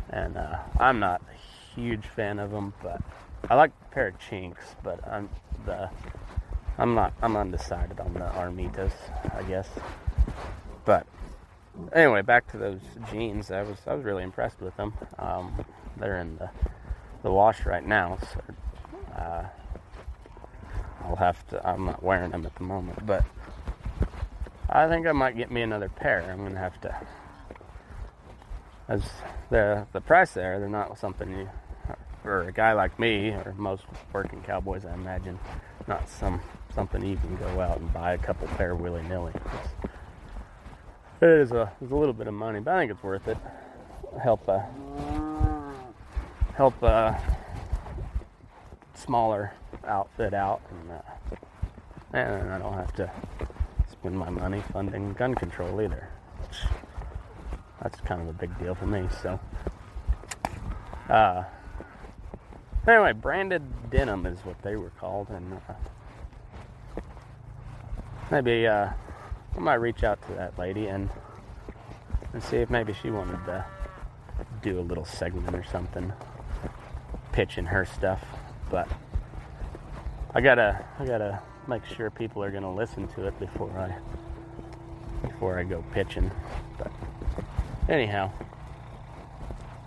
[0.10, 3.04] And uh, I'm not a huge fan of them, but
[3.52, 4.64] I like a pair of chinks.
[4.82, 5.30] But I'm
[5.68, 5.92] the
[6.80, 8.94] I'm not I'm undecided on the Armitas,
[9.32, 9.70] I guess.
[10.86, 11.06] But
[11.94, 12.82] anyway, back to those
[13.12, 13.52] jeans.
[13.52, 14.96] I was I was really impressed with them.
[15.20, 15.64] Um,
[15.98, 16.50] they're in the
[17.22, 18.42] the wash right now, so
[19.22, 19.46] uh,
[21.04, 21.64] I'll have to.
[21.64, 23.24] I'm not wearing them at the moment, but
[24.70, 26.22] I think I might get me another pair.
[26.32, 26.96] I'm gonna have to.
[28.88, 29.04] As
[29.50, 31.50] the the price there, they're not something you,
[32.24, 35.40] for a guy like me or most working cowboys, I imagine,
[35.88, 36.42] not some
[36.74, 39.34] something you can go out and buy a couple pair willy nilly.
[41.22, 43.38] It is a it's a little bit of money, but I think it's worth it.
[44.22, 44.62] Help uh,
[46.56, 47.14] help uh,
[48.96, 49.54] smaller
[49.86, 51.38] outfit out, and uh,
[52.14, 53.12] and I don't have to
[54.06, 56.08] spend my money funding gun control either.
[57.82, 59.08] That's kind of a big deal for me.
[59.24, 59.40] So,
[61.10, 61.44] uh,
[62.88, 65.74] anyway, branded denim is what they were called, and uh,
[68.30, 68.90] maybe uh,
[69.56, 71.10] I might reach out to that lady and
[72.32, 73.66] and see if maybe she wanted to
[74.62, 76.14] do a little segment or something,
[77.32, 78.24] pitching her stuff.
[78.70, 78.88] But
[80.36, 83.96] I gotta I gotta make sure people are gonna listen to it before I
[85.28, 86.30] before I go pitching.
[86.78, 86.92] But
[87.90, 88.32] anyhow,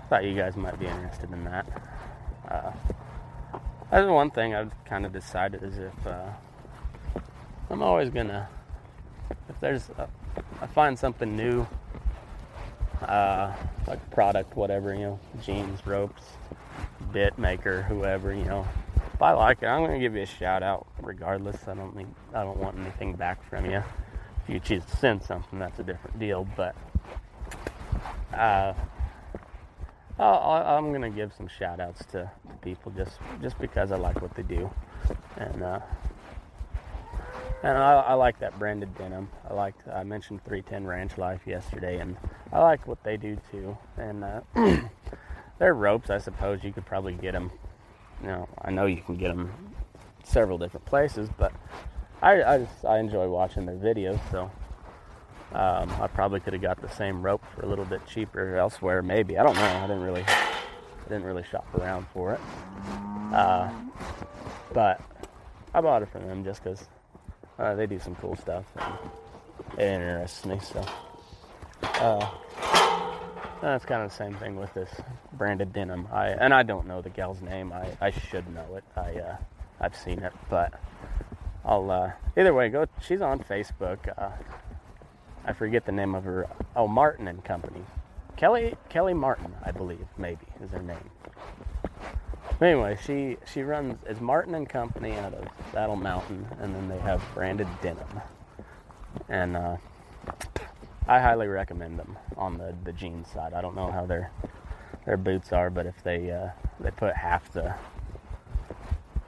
[0.08, 1.66] thought you guys might be interested in that.
[2.48, 2.72] Uh,
[3.90, 6.30] that's one thing I've kind of decided is if uh,
[7.70, 8.48] I'm always gonna
[9.48, 10.08] if there's a,
[10.60, 11.66] I find something new,
[13.02, 13.52] uh,
[13.86, 16.22] like product, whatever you know, jeans, ropes,
[17.12, 18.66] bit maker, whoever you know.
[19.14, 21.66] If I like it, I'm gonna give you a shout out regardless.
[21.66, 23.82] I don't need, I don't want anything back from you.
[24.44, 26.46] If you choose to send something, that's a different deal.
[26.56, 26.76] But
[28.32, 28.74] uh,
[30.18, 34.20] i am gonna give some shout outs to, to, people just just because I like
[34.20, 34.70] what they do,
[35.36, 35.80] and uh,
[37.62, 39.28] and I, I, like that branded denim.
[39.48, 42.16] I like I mentioned 310 Ranch Life yesterday, and
[42.52, 43.76] I like what they do too.
[43.96, 44.40] And uh,
[45.58, 47.50] their ropes, I suppose you could probably get them.
[48.20, 49.52] You know, I know you can get them
[50.24, 51.52] several different places, but
[52.22, 54.20] I I, just, I enjoy watching their videos.
[54.30, 54.50] So
[55.52, 59.02] um, I probably could have got the same rope for a little bit cheaper elsewhere.
[59.02, 59.62] Maybe I don't know.
[59.62, 62.40] I didn't really I didn't really shop around for it.
[63.32, 63.70] Uh,
[64.72, 65.00] but
[65.72, 66.86] I bought it from them just because
[67.58, 68.64] uh, they do some cool stuff.
[69.78, 70.58] And it interests me.
[70.60, 70.84] So
[71.82, 72.30] uh,
[73.60, 74.90] that's kind of the same thing with this
[75.32, 76.08] branded denim.
[76.12, 77.72] I and I don't know the gal's name.
[77.72, 78.84] I, I should know it.
[78.96, 79.36] I uh,
[79.80, 80.72] I've seen it, but
[81.64, 82.86] I'll uh, either way go.
[83.00, 83.98] She's on Facebook.
[84.16, 84.30] Uh,
[85.44, 86.46] I forget the name of her.
[86.76, 87.82] Oh, Martin and Company.
[88.36, 91.10] Kelly Kelly Martin, I believe, maybe is her name.
[92.60, 96.98] Anyway, she she runs it's Martin and Company out of Saddle Mountain, and then they
[96.98, 98.20] have branded denim,
[99.28, 99.76] and uh,
[101.08, 103.54] I highly recommend them on the the jeans side.
[103.54, 104.30] I don't know how their
[105.06, 107.74] their boots are, but if they uh, they put half the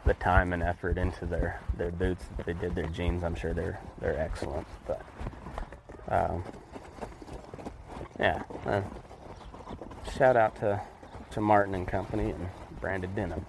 [0.05, 3.55] the time and effort into their their boots that they did their jeans, I'm sure
[3.55, 4.67] they're they're excellent.
[4.87, 5.03] But
[6.09, 6.45] um,
[8.67, 8.83] Uh,
[10.17, 10.81] shout out to
[11.31, 12.49] to Martin and Company and
[12.81, 13.45] Branded Denim.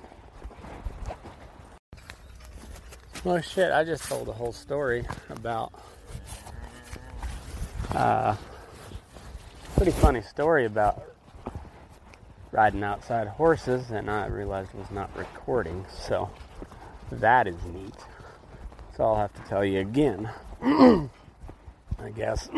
[3.23, 5.73] Well, shit, I just told a whole story about
[7.95, 8.35] uh,
[9.76, 11.03] pretty funny story about
[12.51, 16.30] riding outside horses, and I realized it was not recording, so
[17.11, 17.95] that is neat.
[18.95, 20.30] So I'll have to tell you again,
[20.61, 21.09] I
[22.15, 22.49] guess.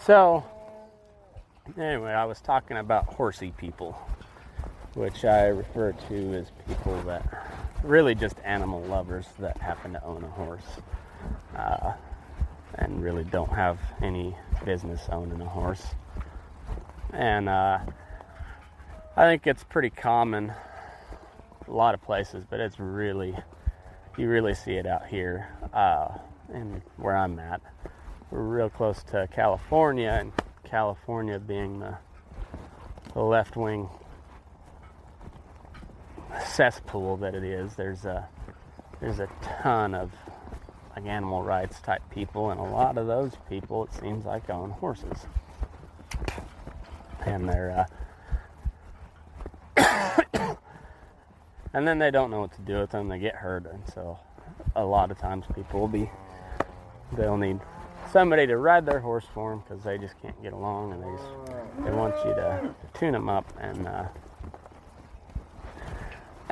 [0.00, 0.44] so,
[1.76, 3.92] anyway, I was talking about horsey people,
[4.94, 7.24] which I refer to as people that
[7.82, 10.80] really just animal lovers that happen to own a horse
[11.56, 11.92] uh,
[12.76, 15.84] and really don't have any business owning a horse.
[17.12, 17.78] And uh,
[19.16, 20.52] I think it's pretty common
[21.68, 23.36] a lot of places, but it's really,
[24.16, 26.08] you really see it out here uh,
[26.52, 27.60] and where I'm at.
[28.30, 30.32] We're real close to California, and
[30.64, 31.98] California being the,
[33.12, 33.88] the left wing
[36.46, 37.74] cesspool that it is.
[37.74, 38.26] There's a
[39.00, 40.12] there's a ton of
[40.94, 44.70] like animal rights type people, and a lot of those people, it seems like, own
[44.70, 45.26] horses,
[47.24, 47.86] and they're
[49.76, 50.22] uh,
[51.72, 53.08] and then they don't know what to do with them.
[53.08, 54.18] They get hurt, and so
[54.76, 56.10] a lot of times people will be
[57.16, 57.60] they'll need
[58.10, 61.10] somebody to ride their horse for them because they just can't get along, and they
[61.16, 63.86] just they want you to tune them up and.
[63.86, 64.04] Uh,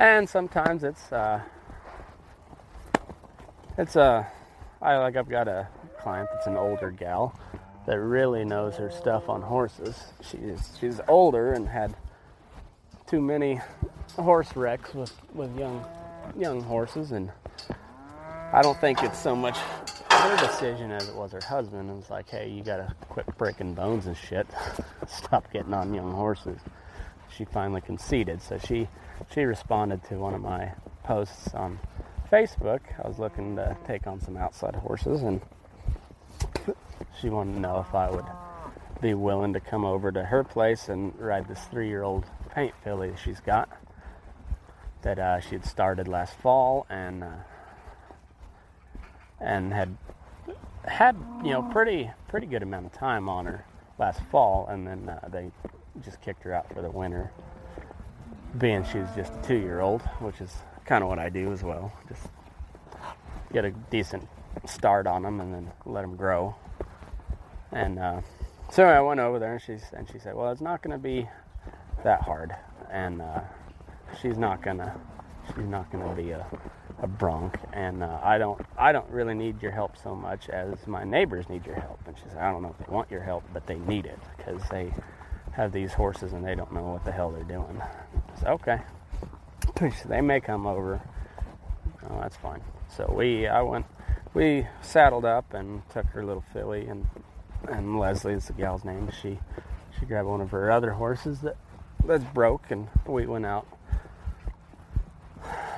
[0.01, 1.39] and sometimes it's uh,
[3.77, 4.27] it's a
[4.81, 5.67] I like I've got a
[5.99, 7.39] client that's an older gal
[7.85, 9.95] that really knows her stuff on horses.
[10.21, 11.95] She's she's older and had
[13.07, 13.59] too many
[14.15, 15.85] horse wrecks with with young
[16.37, 17.31] young horses, and
[18.53, 21.89] I don't think it's so much her decision as it was her husband.
[21.89, 24.47] It was like, hey, you gotta quit breaking bones and shit.
[25.07, 26.59] Stop getting on young horses.
[27.35, 28.87] She finally conceded, so she
[29.33, 30.73] she responded to one of my
[31.03, 31.79] posts on
[32.31, 32.79] Facebook.
[33.03, 35.41] I was looking to take on some outside horses, and
[37.19, 38.25] she wanted to know if I would
[39.01, 43.19] be willing to come over to her place and ride this three-year-old paint filly that
[43.19, 43.69] she's got
[45.01, 47.29] that uh, she had started last fall and uh,
[49.39, 49.97] and had
[50.85, 53.65] had you know pretty pretty good amount of time on her
[53.97, 55.51] last fall, and then uh, they
[56.03, 57.31] just kicked her out for the winter
[58.57, 60.51] being she's just a two year old, which is
[60.85, 61.91] kind of what I do as well.
[62.07, 62.27] Just
[63.53, 64.27] get a decent
[64.65, 66.55] start on them and then let them grow.
[67.71, 68.21] And uh,
[68.71, 71.01] so I went over there and she's and she said, "Well, it's not going to
[71.01, 71.27] be
[72.03, 72.55] that hard,
[72.89, 73.41] and uh,
[74.21, 74.99] she's not gonna
[75.47, 76.45] she's not gonna be a,
[77.01, 80.87] a bronc, and uh, I don't I don't really need your help so much as
[80.87, 83.21] my neighbors need your help." And she said, "I don't know if they want your
[83.21, 84.93] help, but they need it because they."
[85.51, 87.81] have these horses and they don't know what the hell they're doing.
[88.39, 88.79] So, okay.
[90.05, 91.01] They may come over.
[92.09, 92.61] Oh, that's fine.
[92.95, 93.85] So we, I went,
[94.33, 97.07] we saddled up and took her little filly and
[97.69, 99.09] and Leslie is the gal's name.
[99.21, 99.39] She
[99.99, 101.57] she grabbed one of her other horses that
[102.05, 103.67] that's broke and we went out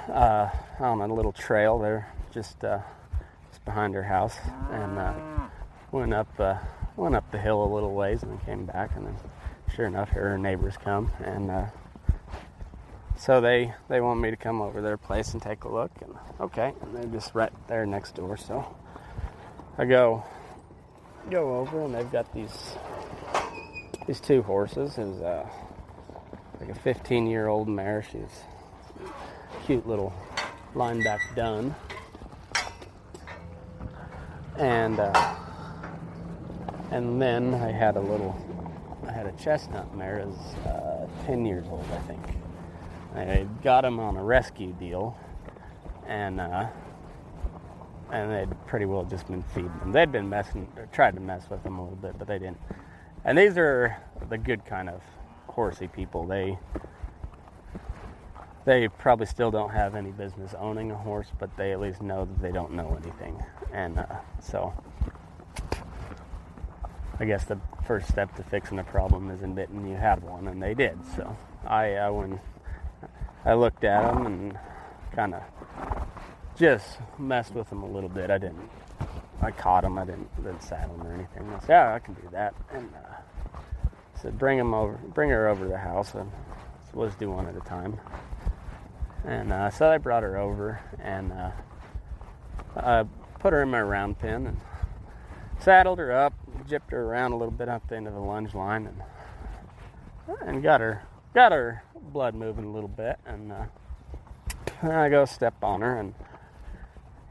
[0.10, 0.50] uh,
[0.80, 2.80] on a little trail there, just uh,
[3.50, 4.38] just behind her house,
[4.72, 5.14] and uh,
[5.92, 6.58] went up uh,
[6.96, 9.18] went up the hill a little ways and then came back and then
[9.76, 11.66] sure enough, her neighbors come, and uh,
[13.16, 15.92] so they they want me to come over their place and take a look.
[16.02, 18.38] And okay, and they're just right there next door.
[18.38, 18.66] So
[19.78, 20.24] I go
[21.30, 22.76] go over, and they've got these
[24.08, 24.98] these two horses.
[24.98, 25.48] Is uh,
[26.60, 28.04] like a 15 year old mare.
[28.12, 28.44] She's
[29.66, 30.14] cute little
[30.76, 31.76] lineback dun,
[34.58, 35.36] and uh,
[36.92, 38.36] and then I had a little
[39.08, 42.33] I had a chestnut mare as uh, 10 years old, I think.
[43.16, 45.18] I got him on a rescue deal,
[46.08, 46.68] and uh,
[48.12, 49.92] and they'd pretty well just been feeding them.
[49.92, 52.60] They'd been messing, tried to mess with them a little bit, but they didn't.
[53.24, 53.96] And these are
[54.30, 55.02] the good kind of
[55.48, 56.26] horsey people.
[56.26, 56.58] They
[58.66, 62.26] they probably still don't have any business owning a horse, but they at least know
[62.26, 64.06] that they don't know anything, and uh,
[64.42, 64.74] so
[67.20, 70.62] I guess the first step to fixing a problem is admitting you had one, and
[70.62, 70.98] they did.
[71.16, 71.38] So
[71.68, 72.40] I, I when
[73.46, 74.60] I looked at them and
[75.14, 75.42] kind of
[76.56, 78.32] just messed with them a little bit.
[78.32, 78.70] I didn't.
[79.42, 79.98] I caught them.
[79.98, 81.50] I didn't, didn't saddle them or anything.
[81.54, 83.60] I said, "Yeah, I can do that." And uh,
[84.22, 84.94] said, "Bring them over.
[85.14, 86.32] Bring her over to the house." And
[86.92, 88.00] so let's do one at a time.
[89.26, 91.52] And uh, so I brought her over and uh,
[92.76, 93.06] I
[93.40, 94.60] put her in my round pen and
[95.60, 96.34] saddled her up,
[96.68, 99.02] gypped her around a little bit up the end of the lunge line and
[100.42, 101.04] and got her
[101.34, 103.66] got her blood moving a little bit and uh,
[104.84, 106.14] I go step on her and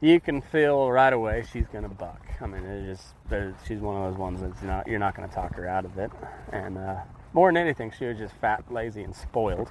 [0.02, 2.20] you can feel right away she's gonna buck.
[2.40, 3.14] I mean, it just
[3.66, 6.10] she's one of those ones that's not you're not gonna talk her out of it.
[6.52, 6.96] And uh,
[7.32, 9.70] more than anything, she was just fat, lazy, and spoiled.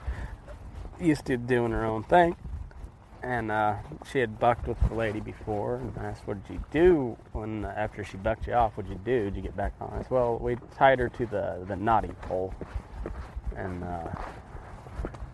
[1.00, 2.38] Used to doing her own thing,
[3.22, 3.76] and uh,
[4.10, 5.76] she had bucked with the lady before.
[5.76, 8.78] And I asked, "What did you do when after she bucked you off?
[8.78, 9.26] What did you do?
[9.26, 12.54] Did you get back on?" I "Well, we tied her to the the knotty pole,
[13.58, 14.08] and uh,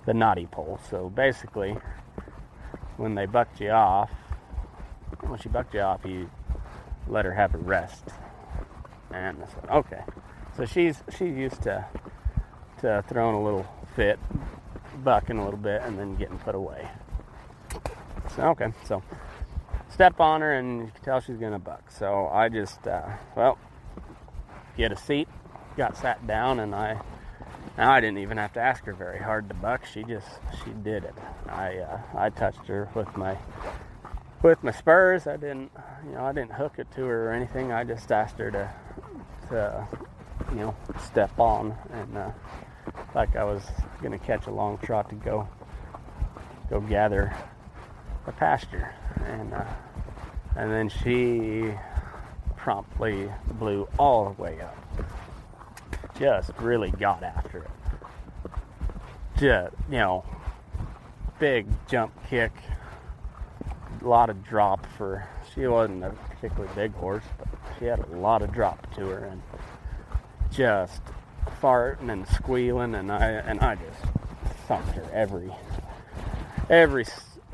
[0.08, 0.80] the knotty pole.
[0.90, 1.78] So basically."
[2.98, 4.10] When they bucked you off,
[5.22, 6.32] when she bucked you off, you
[7.08, 8.06] let her have a rest.
[9.12, 10.02] And this one, okay.
[10.56, 11.86] So she's she's used to
[12.82, 14.18] to throwing a little fit,
[15.04, 16.90] bucking a little bit, and then getting put away.
[18.36, 19.04] So okay, so
[19.90, 21.92] step on her, and you can tell she's gonna buck.
[21.92, 23.60] So I just uh, well
[24.76, 25.28] get a seat,
[25.78, 27.00] got sat down, and I
[27.78, 29.86] now I didn't even have to ask her very hard to buck.
[29.86, 30.28] She just
[30.64, 31.16] she did it.
[31.48, 33.38] I uh, I touched her with my
[34.44, 35.28] with my spurs.
[35.28, 35.72] I didn't
[36.06, 37.72] you know I didn't hook it to her or anything.
[37.72, 38.74] I just asked her to
[39.50, 39.88] to
[40.52, 42.32] you know step on and uh,
[43.16, 43.64] like I was
[44.02, 45.48] gonna catch a long trot to go
[46.70, 47.36] go gather
[48.28, 48.94] a pasture
[49.26, 49.66] and uh,
[50.56, 51.74] and then she
[52.56, 54.87] promptly blew all the way up
[56.20, 57.72] just really got after it.
[59.38, 60.26] Just, you know,
[61.40, 62.52] big jump kick,
[64.02, 65.28] a lot of drop for.
[65.54, 69.26] She wasn't a particularly big horse, but she had a lot of drop to her,
[69.26, 69.42] and
[70.52, 71.02] just
[71.62, 74.02] farting and squealing, and I and I just
[74.68, 75.52] thumped her every
[76.70, 77.06] every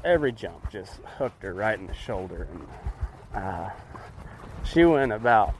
[0.03, 3.69] every jump, just hooked her right in the shoulder, and uh,
[4.63, 5.53] she went about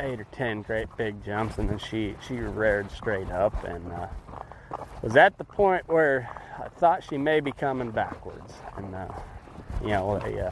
[0.00, 4.06] eight or ten great big jumps, and then she she reared straight up and uh,
[5.02, 6.28] was at the point where
[6.58, 9.08] I thought she may be coming backwards, and uh,
[9.82, 10.40] you know they.
[10.40, 10.50] Uh,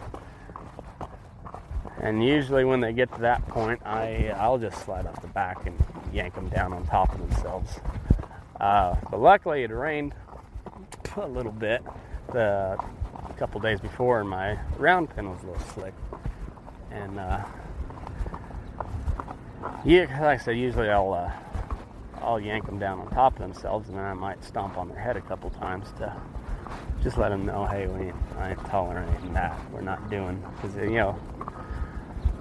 [2.01, 5.67] and usually when they get to that point, I I'll just slide off the back
[5.67, 5.77] and
[6.13, 7.81] yank them down on top of themselves.
[8.61, 10.15] Uh, but luckily it rained
[11.17, 11.83] a little bit
[12.33, 12.79] the
[13.39, 15.95] couple days before, and my round pen was a little slick,
[16.91, 17.45] and uh,
[19.85, 21.33] yeah, like I said, usually I'll uh,
[22.21, 24.99] I'll yank them down on top of themselves, and then I might stomp on their
[24.99, 26.15] head a couple times to
[27.03, 29.59] just let them know, hey, we ain't, I ain't tolerating that.
[29.73, 31.19] We're not doing because you know,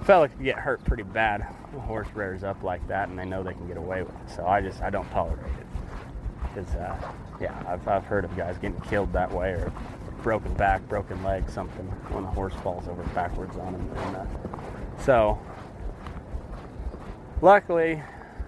[0.02, 1.46] fella could get hurt pretty bad.
[1.76, 4.30] A horse rears up like that, and they know they can get away with it.
[4.34, 5.66] So I just I don't tolerate it
[6.42, 9.72] because uh, yeah, I've I've heard of guys getting killed that way or
[10.22, 13.90] broken back, broken leg, something when a horse falls over backwards on them.
[13.96, 14.26] And, uh,
[14.98, 15.38] so
[17.40, 18.02] luckily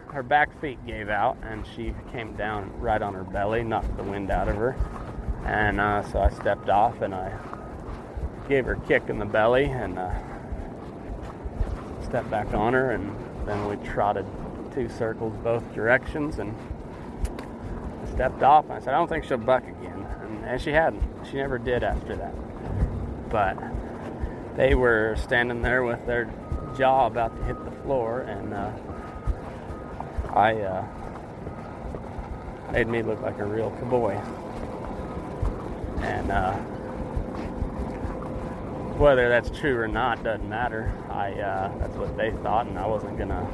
[0.08, 4.02] her back feet gave out and she came down right on her belly knocked the
[4.02, 4.76] wind out of her.
[5.44, 7.32] And uh, so i stepped off and i
[8.48, 10.12] gave her a kick in the belly and uh,
[12.02, 13.14] stepped back on her and
[13.46, 14.26] then we trotted
[14.74, 16.54] two circles both directions and
[18.02, 20.06] I stepped off and i said i don't think she'll buck again.
[20.22, 21.02] And, and she hadn't.
[21.30, 22.34] She never did after that.
[23.30, 23.56] But
[24.56, 26.32] they were standing there with their
[26.76, 28.72] jaw about to hit the floor and uh,
[30.34, 30.86] I uh,
[32.72, 34.14] made me look like a real cowboy.
[36.02, 36.52] And uh,
[39.00, 40.92] whether that's true or not doesn't matter.
[41.08, 43.48] I uh, that's what they thought, and I wasn't gonna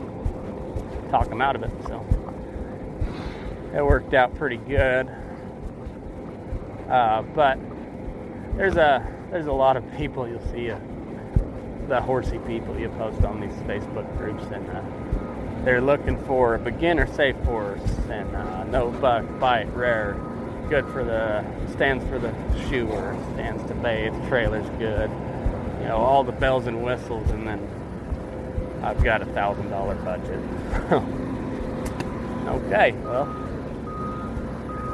[1.11, 1.71] talk them out of it.
[1.87, 2.05] So
[3.75, 5.09] it worked out pretty good.
[6.89, 7.59] Uh, but
[8.57, 10.79] there's a there's a lot of people you'll see uh,
[11.89, 14.69] the horsey people you post on these Facebook groups and.
[14.71, 14.83] Uh,
[15.67, 20.17] they're looking for a beginner safe horse and uh, no buck, bite, rare,
[20.69, 22.33] good for the stands for the
[22.69, 25.11] shoer, stands to bathe, trailer's good,
[25.81, 27.69] you know, all the bells and whistles, and then
[28.83, 30.39] I've got a thousand dollar budget.
[32.47, 33.27] okay, well,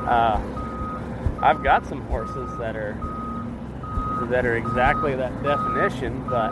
[0.06, 0.40] uh,
[1.42, 2.96] I've got some horses that are
[4.30, 6.50] that are exactly that definition, but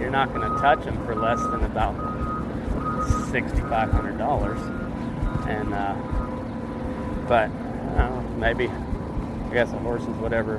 [0.00, 1.94] you're not going to touch them for less than about
[3.30, 4.58] sixty-five hundred dollars,
[5.46, 5.94] and uh,
[7.28, 7.50] but
[7.98, 10.56] uh, maybe I guess a horse is whatever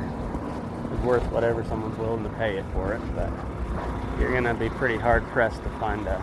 [0.93, 3.01] is worth whatever someone's willing to pay it for it.
[3.15, 3.31] But
[4.19, 6.17] you're gonna be pretty hard pressed to find a,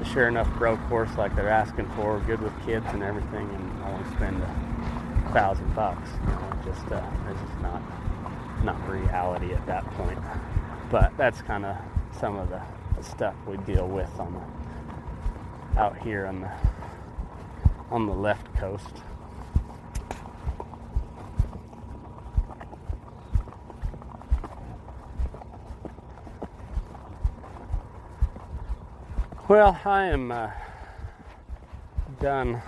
[0.00, 3.82] a sure enough broke horse like they're asking for, good with kids and everything, and
[3.84, 6.10] only spend a thousand bucks.
[6.20, 7.82] You know, just uh, it's just not
[8.62, 10.18] not reality at that point.
[10.94, 11.76] But that's kind of
[12.20, 12.62] some of the
[13.02, 16.50] stuff we deal with on the out here on the
[17.90, 19.02] on the left coast.
[29.48, 30.52] Well, I am uh,
[32.20, 32.62] done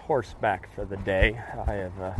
[0.00, 1.40] horseback for the day.
[1.66, 2.12] I have uh,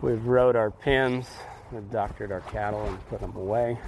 [0.00, 1.26] we've rode our pins,
[1.72, 3.78] we've doctored our cattle and put them away.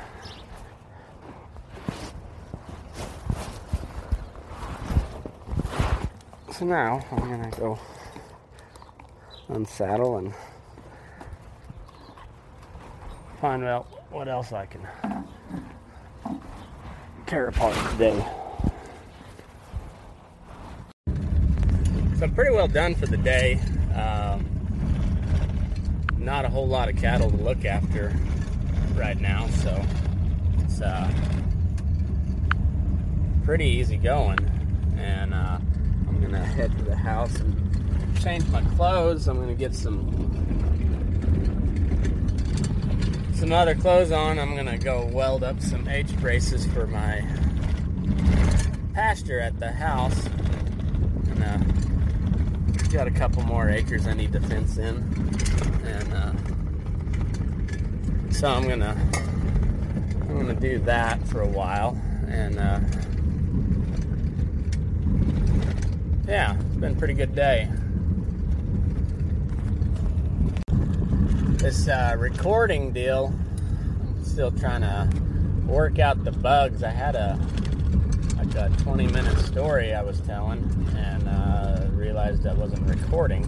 [6.52, 7.78] So now I'm gonna go
[9.48, 10.32] unsaddle and
[13.40, 14.86] find out what else I can
[17.26, 18.24] tear apart today.
[22.16, 23.58] So I'm pretty well done for the day.
[26.22, 28.14] Not a whole lot of cattle to look after
[28.94, 29.84] right now, so
[30.60, 31.12] it's uh,
[33.44, 34.38] pretty easy going.
[34.96, 35.58] And uh,
[36.08, 39.26] I'm gonna head to the house and change my clothes.
[39.26, 40.08] I'm gonna get some
[43.34, 44.38] some other clothes on.
[44.38, 47.20] I'm gonna go weld up some H braces for my
[48.94, 50.28] pasture at the house.
[52.92, 54.96] Got a couple more acres I need to fence in,
[55.82, 56.32] and uh,
[58.30, 58.94] so I'm gonna
[60.28, 61.98] I'm gonna do that for a while,
[62.28, 62.80] and uh,
[66.28, 67.70] yeah, it's been a pretty good day.
[71.56, 73.32] This uh, recording deal,
[74.02, 75.08] I'm still trying to
[75.66, 76.82] work out the bugs.
[76.82, 77.40] I had a
[78.36, 80.58] like a 20 minute story I was telling,
[80.94, 81.21] and
[82.22, 83.42] realized I wasn't recording.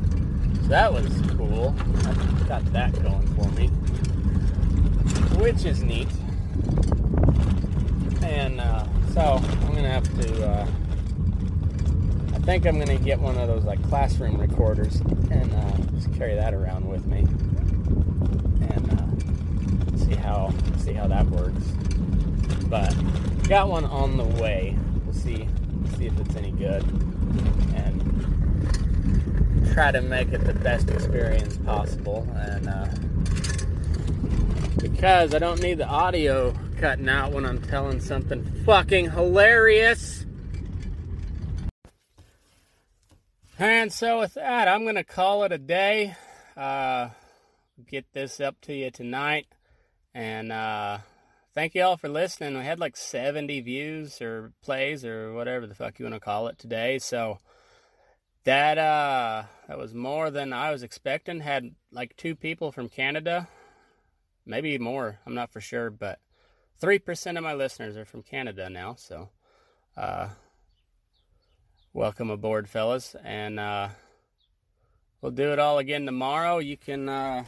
[0.63, 1.07] So that was
[1.37, 1.75] cool.
[1.79, 3.69] I got that going for me,
[5.39, 6.09] which is neat.
[8.23, 10.49] And uh, so I'm gonna have to.
[10.49, 10.67] Uh,
[12.35, 14.97] I think I'm gonna get one of those like classroom recorders
[15.31, 17.21] and uh, just carry that around with me,
[18.71, 21.65] and uh, see how see how that works.
[22.69, 22.93] But
[23.49, 24.77] got one on the way.
[25.05, 25.49] We'll see
[25.97, 26.83] see if it's any good,
[29.75, 32.25] try to make it the best experience possible.
[32.37, 32.87] And uh,
[34.81, 40.27] because I don't need the audio cutting out when I'm telling something fucking hilarious.
[43.59, 46.15] And so with that, I'm gonna call it a day.
[46.57, 47.09] Uh,
[47.89, 49.47] get this up to you tonight,
[50.15, 50.53] and.
[50.53, 50.99] Uh,
[51.53, 52.59] thank you all for listening.
[52.59, 56.49] We had like 70 views or plays or whatever the fuck you want to call
[56.49, 56.99] it today.
[56.99, 57.39] So
[58.45, 61.41] that uh that was more than I was expecting.
[61.41, 63.49] Had like two people from Canada,
[64.47, 65.19] maybe more.
[65.27, 66.19] I'm not for sure, but
[66.79, 68.95] three percent of my listeners are from Canada now.
[68.95, 69.31] So
[69.97, 70.29] uh,
[71.93, 73.89] welcome aboard, fellas, and uh,
[75.21, 76.59] we'll do it all again tomorrow.
[76.59, 77.45] You can uh,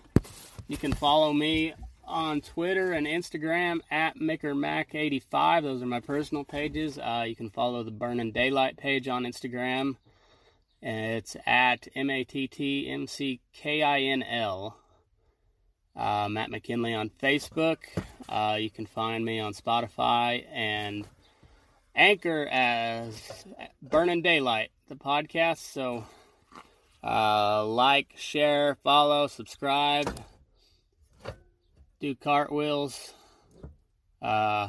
[0.68, 1.74] you can follow me
[2.04, 5.62] on Twitter and Instagram at MickerMac85.
[5.62, 6.98] Those are my personal pages.
[6.98, 9.96] Uh, you can follow the Burning Daylight page on Instagram.
[10.88, 14.76] It's at M A T T M C K I N L.
[15.96, 17.78] Uh, Matt McKinley on Facebook.
[18.28, 21.06] Uh, you can find me on Spotify and
[21.94, 23.44] Anchor as
[23.82, 25.58] Burning Daylight, the podcast.
[25.58, 26.04] So
[27.02, 30.14] uh, like, share, follow, subscribe
[32.00, 33.12] do cartwheels,
[34.20, 34.68] uh,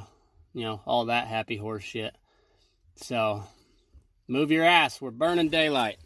[0.54, 2.16] you know, all that happy horse shit.
[2.96, 3.44] So,
[4.28, 5.02] move your ass.
[5.02, 5.98] We're burning daylight.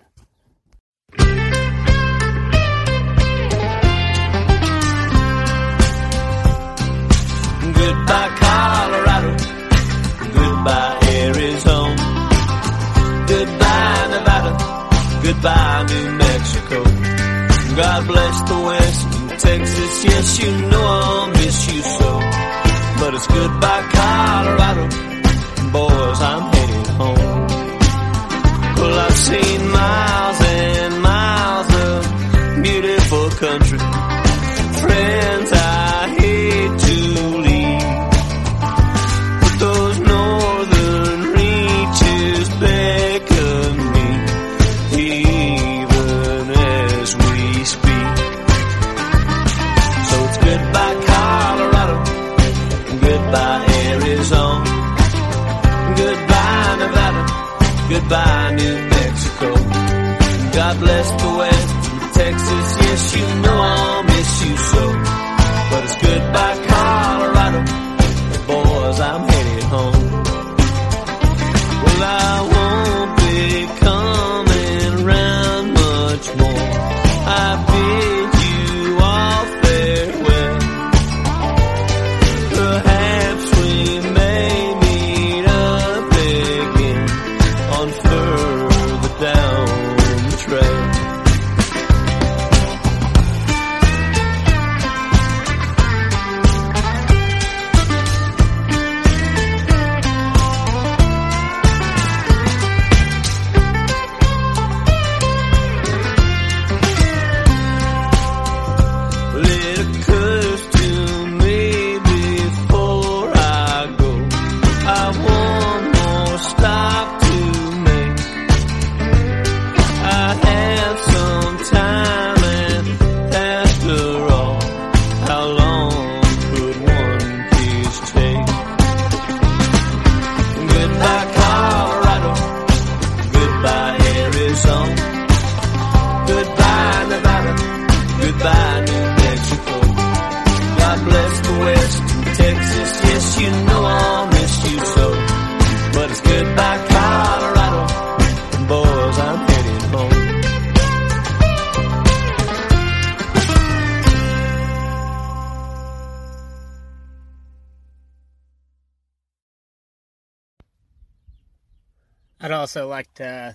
[7.61, 9.31] Goodbye, Colorado.
[10.33, 11.95] Goodbye, Arizona.
[13.27, 14.51] Goodbye, Nevada.
[15.23, 16.83] Goodbye, New Mexico.
[17.75, 20.05] God bless the West and Texas.
[20.05, 22.19] Yes, you know I'll miss you so.
[22.99, 24.85] But it's goodbye, Colorado.
[25.71, 26.50] Boys, I'm
[29.21, 30.20] seen miles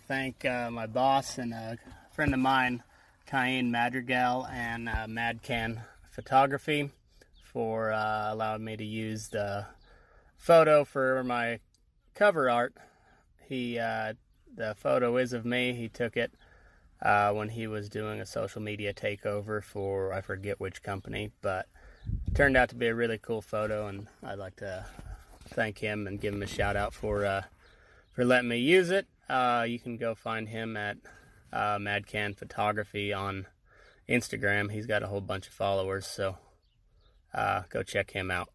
[0.07, 1.79] thank uh, my boss and a
[2.13, 2.83] friend of mine,
[3.27, 6.91] Cayenne Madrigal and uh, Madcan Photography,
[7.43, 9.67] for uh, allowing me to use the
[10.37, 11.59] photo for my
[12.15, 12.75] cover art.
[13.49, 14.15] He, uh,
[14.55, 15.73] the photo is of me.
[15.73, 16.33] He took it
[17.03, 21.67] uh, when he was doing a social media takeover for I forget which company, but
[22.29, 24.87] it turned out to be a really cool photo, and I'd like to
[25.49, 27.43] thank him and give him a shout out for uh,
[28.13, 29.09] for letting me use it.
[29.29, 30.97] Uh, you can go find him at
[31.53, 33.47] uh, Madcan Photography on
[34.09, 34.71] Instagram.
[34.71, 36.39] He's got a whole bunch of followers, so
[37.35, 38.49] uh, go check him out.